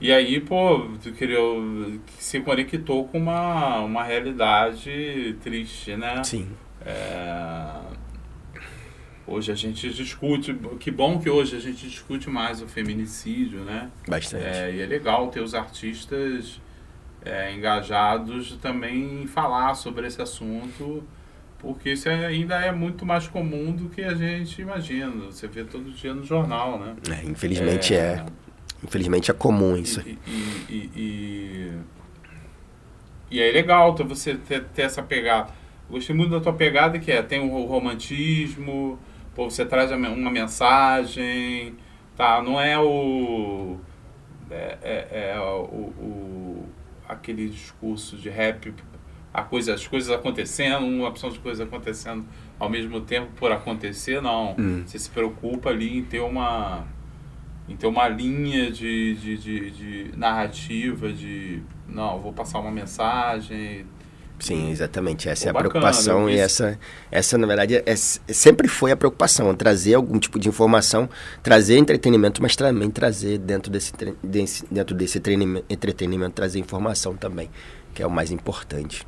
e 0.00 0.12
aí, 0.12 0.40
pô, 0.40 0.88
tu 1.02 1.12
criou, 1.12 1.62
se 2.18 2.40
conectou 2.40 3.06
com 3.08 3.18
uma, 3.18 3.80
uma 3.80 4.02
realidade 4.02 5.36
triste, 5.42 5.94
né? 5.94 6.24
sim. 6.24 6.48
É, 6.86 7.80
Hoje 9.30 9.52
a 9.52 9.54
gente 9.54 9.88
discute, 9.90 10.52
que 10.80 10.90
bom 10.90 11.20
que 11.20 11.30
hoje 11.30 11.54
a 11.54 11.60
gente 11.60 11.88
discute 11.88 12.28
mais 12.28 12.60
o 12.60 12.66
feminicídio, 12.66 13.60
né? 13.60 13.88
Bastante. 14.08 14.44
É, 14.44 14.74
e 14.74 14.80
é 14.80 14.86
legal 14.86 15.28
ter 15.28 15.40
os 15.40 15.54
artistas 15.54 16.60
é, 17.24 17.54
engajados 17.54 18.56
também 18.56 19.22
em 19.22 19.26
falar 19.28 19.76
sobre 19.76 20.04
esse 20.08 20.20
assunto, 20.20 21.04
porque 21.60 21.90
isso 21.92 22.08
é- 22.08 22.26
ainda 22.26 22.56
é 22.56 22.72
muito 22.72 23.04
mais 23.06 23.28
comum 23.28 23.70
do 23.72 23.88
que 23.88 24.02
a 24.02 24.14
gente 24.14 24.60
imagina. 24.60 25.26
Você 25.26 25.46
vê 25.46 25.62
todo 25.64 25.90
dia 25.92 26.12
no 26.14 26.24
jornal, 26.24 26.78
né? 26.78 26.96
É, 27.10 27.24
infelizmente 27.24 27.94
é. 27.94 28.24
Infelizmente 28.82 29.30
é 29.30 29.34
comum 29.34 29.76
isso. 29.76 30.00
E, 30.00 30.18
e, 30.68 30.90
e, 30.96 31.72
e, 33.30 33.40
é 33.40 33.52
legal 33.52 33.94
você 33.94 34.34
ter, 34.34 34.64
ter 34.64 34.82
essa 34.82 35.02
pegada. 35.02 35.50
Gostei 35.88 36.14
muito 36.16 36.30
da 36.30 36.40
tua 36.40 36.52
pegada 36.52 36.98
que 36.98 37.10
é, 37.12 37.20
tem 37.22 37.40
o 37.40 37.64
romantismo, 37.66 38.98
pô, 39.34 39.50
você 39.50 39.66
traz 39.66 39.90
uma 39.92 40.30
mensagem, 40.30 41.74
tá? 42.16 42.40
Não 42.42 42.60
é 42.60 42.78
o. 42.78 43.76
É, 44.50 44.78
é, 44.82 45.30
é 45.34 45.40
o, 45.40 45.64
o- 45.64 46.68
aquele 47.08 47.48
discurso 47.48 48.16
de 48.16 48.30
rap, 48.30 48.72
a 49.32 49.42
coisa, 49.42 49.74
as 49.74 49.86
coisas 49.86 50.10
acontecendo, 50.10 50.84
uma 50.84 51.08
opção 51.08 51.30
de 51.30 51.38
coisas 51.38 51.66
acontecendo 51.66 52.24
ao 52.58 52.68
mesmo 52.68 53.00
tempo 53.00 53.28
por 53.36 53.52
acontecer, 53.52 54.20
não. 54.20 54.54
Hum. 54.58 54.82
Você 54.86 54.98
se 54.98 55.08
preocupa 55.10 55.70
ali 55.70 55.98
em 55.98 56.02
ter 56.02 56.20
uma 56.20 56.84
em 57.68 57.76
ter 57.76 57.86
uma 57.86 58.08
linha 58.08 58.68
de, 58.70 59.14
de, 59.14 59.36
de, 59.38 59.70
de 59.70 60.18
narrativa, 60.18 61.12
de 61.12 61.62
não, 61.86 62.20
vou 62.20 62.32
passar 62.32 62.58
uma 62.58 62.70
mensagem. 62.72 63.86
Sim, 64.40 64.70
exatamente. 64.70 65.28
Essa 65.28 65.44
Pô, 65.44 65.48
é 65.48 65.50
a 65.50 65.52
bacana, 65.52 65.70
preocupação 65.70 66.28
e 66.28 66.36
essa, 66.38 66.78
essa 67.12 67.36
na 67.38 67.46
verdade, 67.46 67.80
é, 67.86 67.94
sempre 67.94 68.66
foi 68.66 68.90
a 68.90 68.96
preocupação, 68.96 69.54
trazer 69.54 69.94
algum 69.94 70.18
tipo 70.18 70.38
de 70.38 70.48
informação, 70.48 71.08
trazer 71.42 71.76
entretenimento, 71.76 72.40
mas 72.42 72.56
também 72.56 72.90
trazer 72.90 73.38
dentro 73.38 73.70
desse, 73.70 73.92
desse- 74.24 74.64
dentro 74.70 74.96
desse 74.96 75.18
entretenimento, 75.68 76.34
trazer 76.34 76.58
informação 76.58 77.14
também, 77.16 77.50
que 77.94 78.02
é 78.02 78.06
o 78.06 78.10
mais 78.10 78.30
importante. 78.30 79.06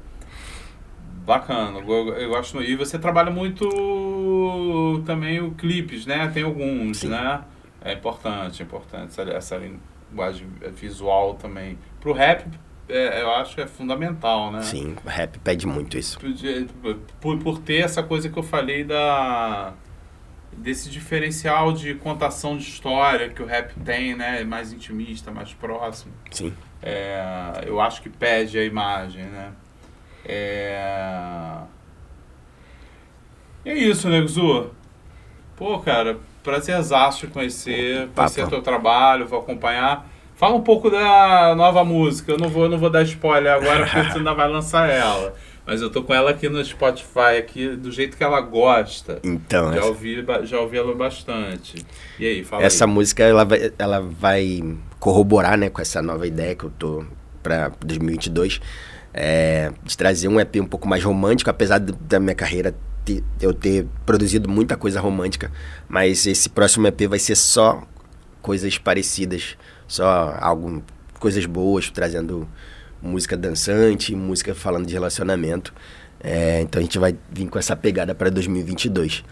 Bacana, 1.25 1.79
eu, 1.79 2.09
eu 2.15 2.29
gosto. 2.31 2.63
E 2.63 2.75
você 2.75 2.99
trabalha 2.99 3.31
muito 3.31 5.03
também 5.07 5.41
o 5.41 5.53
clipes, 5.53 6.05
né? 6.05 6.29
Tem 6.33 6.43
alguns, 6.43 6.99
Sim. 6.99 7.09
né? 7.09 7.43
É 7.85 7.93
importante, 7.93 8.63
é 8.63 8.65
importante 8.65 9.21
essa, 9.21 9.23
essa 9.23 9.57
linguagem 9.57 10.49
visual 10.75 11.35
também. 11.35 11.79
Pro 12.01 12.13
rap, 12.13 12.45
é, 12.89 13.23
eu 13.23 13.31
acho 13.33 13.55
que 13.55 13.61
é 13.61 13.67
fundamental, 13.67 14.51
né? 14.51 14.63
Sim, 14.63 14.97
o 15.05 15.09
rap 15.09 15.39
pede 15.39 15.67
muito 15.67 15.97
isso. 15.97 16.19
por, 17.21 17.39
por 17.39 17.59
ter 17.59 17.85
essa 17.85 18.03
coisa 18.03 18.29
que 18.29 18.39
eu 18.39 18.43
falei 18.43 18.85
da 18.85 19.75
desse 20.55 20.91
diferencial 20.91 21.73
de 21.73 21.95
contação 21.95 22.59
de 22.59 22.65
história 22.65 23.31
que 23.31 23.43
o 23.43 23.47
rap 23.47 23.75
tem, 23.81 24.15
né, 24.15 24.45
mais 24.45 24.71
intimista, 24.71 25.31
mais 25.31 25.55
próximo. 25.55 26.13
Sim. 26.31 26.53
É, 26.83 27.65
eu 27.65 27.81
acho 27.81 28.03
que 28.03 28.11
pede 28.11 28.59
a 28.59 28.65
imagem, 28.65 29.25
né? 29.25 29.53
É, 30.25 31.59
e 33.65 33.71
é 33.71 33.75
isso, 33.75 34.09
Nego 34.09 34.29
Zu. 34.29 34.71
Pô, 35.57 35.79
cara, 35.79 36.19
prazerzaço 36.43 37.21
te 37.21 37.27
conhecer, 37.29 38.09
conhecer 38.15 38.49
teu 38.49 38.63
trabalho, 38.63 39.27
vou 39.27 39.39
acompanhar. 39.39 40.09
Fala 40.35 40.57
um 40.57 40.63
pouco 40.63 40.91
da 40.91 41.55
nova 41.55 41.85
música. 41.85 42.33
Eu 42.33 42.39
não 42.39 42.49
vou, 42.49 42.69
não 42.69 42.79
vou 42.79 42.91
dar 42.91 43.03
spoiler 43.03 43.53
agora 43.53 43.85
porque 43.85 44.11
você 44.11 44.19
ainda 44.19 44.35
vai 44.35 44.49
lançar 44.49 44.89
ela. 44.89 45.35
Mas 45.65 45.81
eu 45.81 45.89
tô 45.91 46.03
com 46.03 46.13
ela 46.13 46.31
aqui 46.31 46.49
no 46.49 46.65
Spotify, 46.65 47.39
aqui, 47.39 47.69
do 47.77 47.93
jeito 47.93 48.17
que 48.17 48.25
ela 48.25 48.41
gosta. 48.41 49.21
Então, 49.23 49.73
Já 49.73 49.79
essa, 49.79 49.87
ouvi, 49.87 50.25
já 50.43 50.59
ouvi 50.59 50.77
ela 50.77 50.93
bastante. 50.93 51.87
E 52.19 52.27
aí, 52.27 52.43
fala 52.43 52.65
essa 52.65 52.85
aí. 52.85 52.91
música 52.91 53.23
ela 53.23 53.45
vai, 53.45 53.73
ela 53.79 54.01
vai 54.01 54.77
corroborar, 54.99 55.57
né, 55.57 55.71
com 55.71 55.81
essa 55.81 56.03
nova 56.03 56.27
ideia 56.27 56.57
que 56.57 56.65
eu 56.65 56.73
tô 56.77 57.05
para 57.41 57.71
2022, 57.81 58.61
é, 59.15 59.71
de 59.85 59.97
trazer 59.97 60.29
um 60.29 60.41
EP 60.41 60.57
um 60.61 60.67
pouco 60.67 60.89
mais 60.89 61.03
romântico, 61.05 61.51
apesar 61.51 61.79
do- 61.79 61.93
da 61.93 62.19
minha 62.21 62.35
carreira 62.35 62.75
ter- 63.05 63.23
eu 63.41 63.53
ter 63.53 63.87
produzido 64.07 64.49
muita 64.49 64.77
coisa 64.77 65.01
romântica, 65.01 65.51
mas 65.89 66.27
esse 66.27 66.49
próximo 66.49 66.87
EP 66.87 67.07
vai 67.09 67.19
ser 67.19 67.35
só 67.37 67.83
coisas 68.41 68.79
parecidas, 68.79 69.57
só 69.87 70.37
algo, 70.41 70.83
coisas 71.19 71.45
boas, 71.47 71.91
trazendo 71.91 72.49
música 73.01 73.37
dançante, 73.37 74.15
música 74.15 74.55
falando 74.55 74.87
de 74.87 74.95
relacionamento. 74.95 75.75
É, 76.21 76.61
então 76.61 76.79
a 76.79 76.83
gente 76.83 76.99
vai 76.99 77.17
vir 77.33 77.49
com 77.49 77.59
essa 77.59 77.75
pegada 77.75 78.15
para 78.15 78.31
2022. 78.31 79.25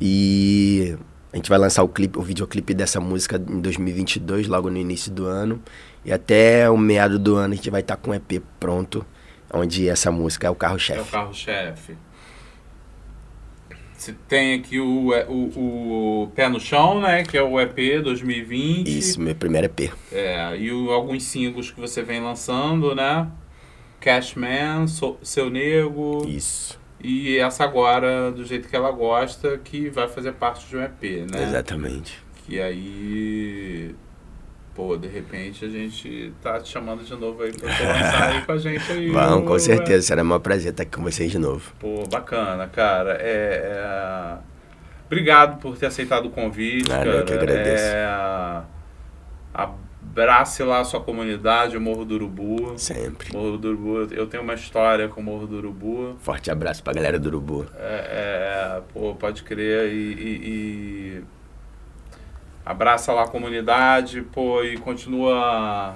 E 0.00 0.96
a 1.32 1.36
gente 1.36 1.48
vai 1.48 1.58
lançar 1.58 1.82
o 1.82 1.88
clipe, 1.88 2.18
o 2.18 2.22
videoclipe 2.22 2.74
dessa 2.74 3.00
música 3.00 3.36
em 3.48 3.60
2022, 3.60 4.46
logo 4.48 4.68
no 4.70 4.76
início 4.76 5.10
do 5.10 5.26
ano. 5.26 5.62
E 6.04 6.12
até 6.12 6.68
o 6.68 6.76
meado 6.76 7.18
do 7.18 7.36
ano 7.36 7.54
a 7.54 7.56
gente 7.56 7.70
vai 7.70 7.80
estar 7.80 7.96
com 7.96 8.10
o 8.10 8.14
EP 8.14 8.42
pronto, 8.60 9.04
onde 9.52 9.88
essa 9.88 10.10
música 10.10 10.46
é 10.46 10.50
o 10.50 10.52
É 10.52 10.54
o 10.54 10.56
carro-chefe. 10.56 11.10
carro-chefe. 11.10 11.96
Você 13.96 14.14
tem 14.28 14.54
aqui 14.54 14.80
o, 14.80 15.14
é, 15.14 15.24
o, 15.28 16.22
o 16.24 16.30
Pé 16.34 16.48
no 16.48 16.58
Chão, 16.58 17.00
né? 17.00 17.22
Que 17.22 17.38
é 17.38 17.42
o 17.42 17.60
EP 17.60 18.02
2020. 18.02 18.88
Isso, 18.98 19.20
meu 19.20 19.32
primeiro 19.34 19.66
EP. 19.66 19.92
É, 20.10 20.56
e 20.58 20.72
o- 20.72 20.90
alguns 20.90 21.22
singles 21.22 21.70
que 21.70 21.80
você 21.80 22.02
vem 22.02 22.20
lançando, 22.20 22.96
né? 22.96 23.28
Cashman, 24.00 24.88
So- 24.88 25.18
Seu 25.22 25.48
Nego. 25.48 26.26
Isso, 26.26 26.80
E 27.02 27.36
essa 27.38 27.64
agora, 27.64 28.30
do 28.30 28.44
jeito 28.44 28.68
que 28.68 28.76
ela 28.76 28.90
gosta, 28.92 29.58
que 29.58 29.90
vai 29.90 30.06
fazer 30.08 30.32
parte 30.32 30.68
de 30.68 30.76
um 30.76 30.82
EP, 30.82 31.28
né? 31.30 31.42
exatamente. 31.42 32.22
Que 32.46 32.60
aí. 32.60 33.94
Pô, 34.74 34.96
de 34.96 35.08
repente 35.08 35.64
a 35.64 35.68
gente 35.68 36.32
tá 36.40 36.58
te 36.58 36.70
chamando 36.70 37.04
de 37.04 37.14
novo 37.14 37.42
aí 37.42 37.52
pra 37.52 37.68
você 37.74 37.82
lançar 37.82 38.30
aí 38.30 38.42
com 38.42 38.52
a 38.52 38.58
gente 38.58 38.92
aí. 38.92 39.10
Vamos, 39.10 39.48
com 39.48 39.58
certeza. 39.58 40.06
Será 40.06 40.22
um 40.22 40.40
prazer 40.40 40.70
estar 40.70 40.84
aqui 40.84 40.92
com 40.96 41.02
vocês 41.02 41.30
de 41.30 41.38
novo. 41.38 41.72
Pô, 41.78 42.04
bacana, 42.10 42.66
cara. 42.68 43.18
É, 43.20 43.60
é, 43.64 44.38
Obrigado 45.06 45.60
por 45.60 45.76
ter 45.76 45.86
aceitado 45.86 46.26
o 46.26 46.30
convite, 46.30 46.88
Nada, 46.88 47.04
cara. 47.04 47.16
eu 47.18 47.24
que 47.26 47.32
agradeço. 47.34 47.84
É... 47.84 48.62
Abrace 50.22 50.62
lá 50.62 50.80
a 50.80 50.84
sua 50.84 51.00
comunidade, 51.00 51.74
o 51.74 51.80
Morro 51.80 52.04
do 52.04 52.14
Urubu. 52.16 52.78
Sempre. 52.78 53.32
Morro 53.34 53.56
do 53.56 53.68
Urubu, 53.68 54.14
eu 54.14 54.26
tenho 54.26 54.42
uma 54.42 54.52
história 54.52 55.08
com 55.08 55.22
o 55.22 55.24
Morro 55.24 55.46
do 55.46 55.56
Urubu. 55.56 56.16
Forte 56.20 56.50
abraço 56.50 56.82
pra 56.82 56.92
galera 56.92 57.18
do 57.18 57.28
Urubu. 57.28 57.66
É, 57.78 58.76
é, 58.76 58.82
pô, 58.92 59.14
pode 59.14 59.42
crer. 59.42 59.90
E, 59.90 60.12
e- 60.12 60.48
e 60.48 61.24
abraça 62.64 63.10
lá 63.14 63.22
a 63.24 63.28
comunidade, 63.28 64.20
pô, 64.20 64.62
e 64.62 64.76
continua. 64.76 65.94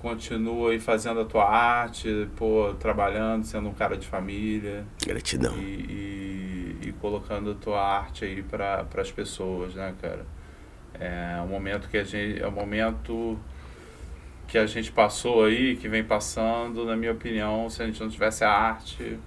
Continua 0.00 0.70
aí 0.70 0.78
fazendo 0.80 1.20
a 1.20 1.24
tua 1.24 1.44
arte, 1.50 2.28
pô, 2.36 2.72
trabalhando, 2.78 3.44
sendo 3.44 3.68
um 3.68 3.74
cara 3.74 3.96
de 3.98 4.06
família 4.06 4.84
Gratidão. 5.04 5.54
e, 5.58 6.78
e, 6.82 6.88
e 6.88 6.92
colocando 7.00 7.50
a 7.50 7.54
tua 7.54 7.82
arte 7.82 8.24
aí 8.24 8.40
para 8.42 8.86
as 8.96 9.10
pessoas, 9.10 9.74
né, 9.74 9.92
cara? 10.00 10.24
É 11.00 11.40
um 11.42 11.48
momento 11.48 11.88
que 11.88 11.96
a 11.96 12.04
gente 12.04 12.40
é 12.40 12.46
um 12.46 12.50
momento 12.50 13.38
que 14.46 14.58
a 14.58 14.66
gente 14.66 14.92
passou 14.92 15.44
aí, 15.44 15.76
que 15.76 15.88
vem 15.88 16.04
passando, 16.04 16.84
na 16.84 16.96
minha 16.96 17.12
opinião, 17.12 17.70
se 17.70 17.82
a 17.82 17.86
gente 17.86 18.00
não 18.00 18.10
tivesse 18.10 18.44
a 18.44 18.50
arte, 18.50 19.18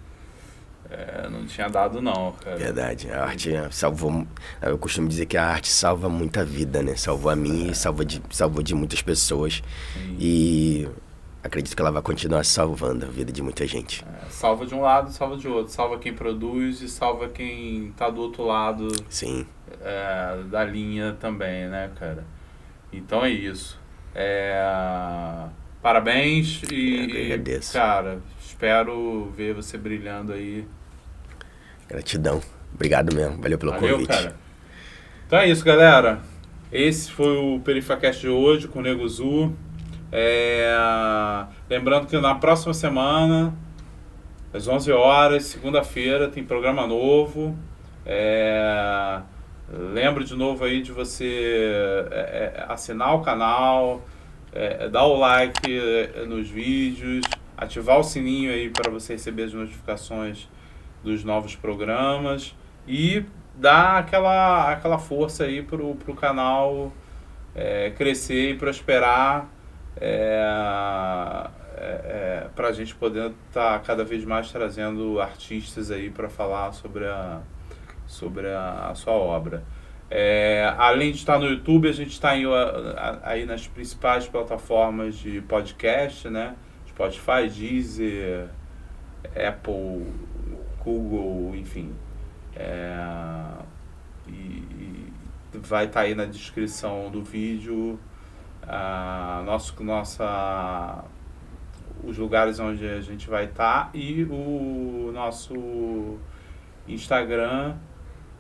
é, 0.90 1.30
não 1.30 1.46
tinha 1.46 1.70
dado 1.70 2.02
não, 2.02 2.34
cara. 2.34 2.58
Verdade. 2.58 3.10
A 3.10 3.24
arte 3.24 3.56
é, 3.56 3.72
salvou. 3.72 4.28
Eu 4.62 4.78
costumo 4.78 5.08
dizer 5.08 5.26
que 5.26 5.38
a 5.38 5.46
arte 5.46 5.70
salva 5.70 6.10
muita 6.10 6.44
vida, 6.46 6.84
né? 6.84 6.96
Salvou 6.96 7.32
a 7.32 7.36
minha 7.36 7.72
e 7.72 7.76
salvou 7.76 8.06
de, 8.06 8.22
salvou 8.30 8.62
de 8.62 8.76
muitas 8.76 9.02
pessoas. 9.02 9.64
Sim. 9.94 10.18
E 10.20 10.90
acredito 11.44 11.76
que 11.76 11.82
ela 11.82 11.92
vai 11.92 12.02
continuar 12.02 12.46
salvando 12.46 13.06
a 13.06 13.10
vida 13.10 13.32
de 13.32 13.42
muita 13.42 13.66
gente. 13.66 14.04
É, 14.04 14.30
salva 14.30 14.66
de 14.66 14.76
um 14.76 14.82
lado, 14.82 15.12
salva 15.12 15.36
de 15.36 15.48
outro, 15.48 15.72
salva 15.72 15.98
quem 16.00 16.14
produz 16.14 16.82
e 16.82 16.88
salva 16.88 17.28
quem 17.28 17.94
tá 17.98 18.10
do 18.10 18.22
outro 18.22 18.46
lado 18.46 18.88
Sim. 19.10 19.46
É, 19.84 20.44
da 20.50 20.64
linha 20.64 21.16
também, 21.20 21.68
né, 21.68 21.92
cara? 22.00 22.24
Então 22.92 23.24
é 23.24 23.30
isso. 23.30 23.80
É, 24.16 24.64
parabéns 25.82 26.62
e, 26.72 27.26
agradeço. 27.26 27.74
cara, 27.74 28.20
espero 28.40 29.32
ver 29.36 29.54
você 29.54 29.78
brilhando 29.78 30.32
aí. 30.34 30.68
Gratidão. 31.88 32.42
Obrigado 32.74 33.14
mesmo. 33.16 33.42
Valeu 33.42 33.58
pelo 33.58 33.72
Valeu, 33.74 33.92
convite. 33.94 34.08
cara. 34.08 34.36
Então 35.28 35.40
é 35.40 35.50
isso, 35.50 35.64
galera. 35.66 36.22
Esse 36.72 37.12
foi 37.12 37.38
o 37.38 37.60
Perifacast 37.60 38.22
de 38.22 38.30
hoje 38.30 38.68
com 38.68 38.80
o 38.80 38.82
Nego 38.82 39.08
Zu. 39.08 39.56
É, 40.12 40.76
lembrando 41.70 42.08
que 42.08 42.18
na 42.20 42.36
próxima 42.36 42.74
semana 42.74 43.54
às 44.54 44.68
11 44.68 44.92
horas, 44.92 45.46
segunda-feira, 45.46 46.28
tem 46.30 46.44
programa 46.44 46.86
novo. 46.86 47.58
É, 48.06 49.20
lembro 49.78 50.24
de 50.24 50.36
novo 50.36 50.64
aí 50.64 50.82
de 50.82 50.92
você 50.92 52.06
é, 52.12 52.54
é 52.58 52.66
assinar 52.68 53.16
o 53.16 53.22
canal, 53.22 54.02
é, 54.52 54.88
dar 54.88 55.06
o 55.06 55.18
like 55.18 55.62
é, 55.66 56.26
nos 56.26 56.50
vídeos, 56.50 57.24
ativar 57.58 58.00
o 58.00 58.04
sininho 58.04 58.52
aí 58.52 58.70
para 58.70 58.92
você 58.92 59.14
receber 59.14 59.44
as 59.44 59.54
notificações 59.54 60.48
dos 61.04 61.24
novos 61.24 61.56
programas 61.56 62.56
e 62.88 63.26
dar 63.56 63.98
aquela, 63.98 64.72
aquela 64.72 64.98
força 64.98 65.46
aí 65.46 65.62
pro, 65.62 65.96
pro 65.96 66.14
canal 66.16 66.92
é, 67.56 67.92
crescer 67.92 68.52
e 68.52 68.56
prosperar 68.56 69.50
é, 70.00 70.44
é, 71.78 71.84
é 71.84 72.48
para 72.56 72.70
a 72.70 72.72
gente 72.72 72.96
poder 72.96 73.32
estar 73.48 73.74
tá 73.74 73.80
cada 73.80 74.04
vez 74.04 74.24
mais 74.26 74.52
trazendo 74.52 75.20
artistas 75.20 75.92
aí 75.92 76.10
para 76.10 76.30
falar 76.30 76.72
sobre 76.72 77.06
a, 77.06 77.42
sobre 78.14 78.48
a, 78.48 78.90
a 78.90 78.96
sua 78.96 79.14
obra. 79.14 79.64
É, 80.10 80.74
além 80.78 81.12
de 81.12 81.18
estar 81.18 81.40
no 81.40 81.48
YouTube, 81.48 81.90
a 81.90 81.92
gente 81.92 82.12
está 82.12 82.32
aí 83.24 83.46
nas 83.46 83.68
principais 83.68 84.28
plataformas 84.28 85.16
de 85.16 85.42
podcast, 85.42 86.30
né? 86.30 86.56
Spotify, 86.88 87.50
Deezer, 87.50 88.48
Apple, 89.36 90.06
Google, 90.84 91.56
enfim. 91.56 91.96
É, 92.56 92.96
e, 94.28 94.32
e, 94.32 95.14
vai 95.56 95.86
estar 95.86 96.02
tá 96.02 96.06
aí 96.06 96.14
na 96.14 96.26
descrição 96.26 97.10
do 97.10 97.24
vídeo 97.24 98.00
a 98.68 99.42
nosso, 99.46 99.84
nossa, 99.84 101.04
os 102.04 102.18
lugares 102.18 102.60
onde 102.60 102.88
a 102.88 103.02
gente 103.02 103.30
vai 103.30 103.46
estar 103.46 103.86
tá 103.86 103.90
e 103.94 104.24
o 104.24 105.12
nosso 105.14 106.18
Instagram, 106.88 107.76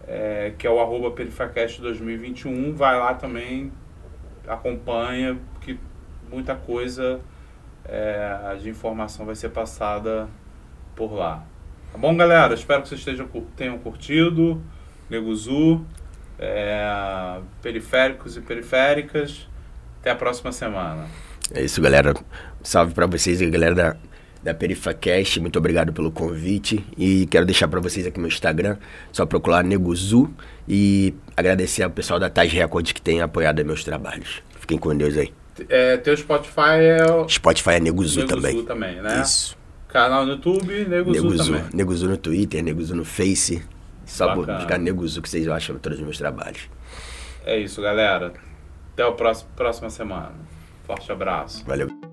é, 0.08 0.54
que 0.58 0.68
é 0.68 0.70
o 0.70 0.80
arroba 0.80 1.12
perifacast 1.12 1.82
2021. 1.82 2.74
Vai 2.74 2.97
lá 2.97 3.14
também, 3.14 3.72
acompanha, 4.47 5.38
que 5.62 5.80
muita 6.30 6.56
coisa 6.56 7.20
é, 7.86 8.58
de 8.62 8.70
informação 8.70 9.26
vai 9.26 9.36
ser 9.36 9.49
passada 9.49 10.28
por 10.95 11.14
lá. 11.14 11.43
Tá 11.91 11.97
bom, 11.97 12.16
galera? 12.16 12.54
Espero 12.54 12.82
que 12.82 12.89
vocês 12.89 12.99
estejam, 12.99 13.28
tenham 13.56 13.78
curtido. 13.78 14.62
Neguzu, 15.10 15.86
é, 16.39 17.39
periféricos 17.62 18.36
e 18.36 18.41
periféricas. 18.41 19.47
Até 19.99 20.12
a 20.12 20.16
próxima 20.16 20.51
semana. 20.51 21.08
É 21.54 21.62
isso, 21.62 21.82
galera. 21.82 22.14
Salve 22.64 22.93
para 22.93 23.06
vocês 23.06 23.41
e 23.41 23.49
galera 23.49 23.76
da, 23.76 23.97
da 24.44 24.54
PerifaCast. 24.54 25.39
Muito 25.39 25.58
obrigado 25.58 25.94
pelo 25.94 26.12
convite. 26.12 26.86
E 26.98 27.26
quero 27.28 27.46
deixar 27.46 27.68
para 27.68 27.80
vocês 27.80 28.06
aqui 28.06 28.20
meu 28.20 28.28
Instagram. 28.28 28.78
Só 29.12 29.26
procurar 29.26 29.64
Neguzu. 29.64 30.30
E 30.68 31.14
agradecer 31.36 31.84
ao 31.84 31.89
pessoal 31.89 32.20
da 32.20 32.30
Taj 32.30 32.54
Record 32.54 32.91
que 32.91 33.02
tem 33.02 33.22
apoiado 33.22 33.64
meus 33.64 33.84
trabalhos. 33.84 34.44
Fiquem 34.60 34.78
com 34.78 34.96
Deus 34.96 35.18
aí. 35.18 35.34
É, 35.70 35.98
teu 35.98 36.16
Spotify 36.18 36.80
é. 36.82 37.12
O... 37.12 37.30
Spotify 37.30 37.72
é 37.72 37.80
Neguzu, 37.80 38.22
Neguzu 38.22 38.36
também. 38.36 38.66
também, 38.66 39.02
né? 39.02 39.22
Isso. 39.22 39.58
Canal 39.88 40.26
no 40.26 40.32
YouTube, 40.34 40.86
Neguzu, 40.86 41.22
Neguzu 41.22 41.54
também. 41.54 41.70
Neguzu 41.74 42.10
no 42.10 42.18
Twitter, 42.18 42.64
Neguzu 42.64 42.96
no 42.96 43.06
Face. 43.06 43.64
Só 44.06 44.36
Bacana. 44.36 44.58
buscar 44.58 44.80
Neguzu 44.80 45.22
que 45.22 45.30
vocês 45.30 45.48
acham 45.48 45.78
todos 45.78 46.00
os 46.00 46.04
meus 46.04 46.18
trabalhos. 46.18 46.70
É 47.46 47.60
isso, 47.60 47.82
galera. 47.82 48.34
Até 48.94 49.04
a 49.04 49.12
próxima 49.12 49.89
semana. 49.89 50.32
Forte 50.86 51.12
abraço. 51.12 51.64
Valeu. 51.66 52.12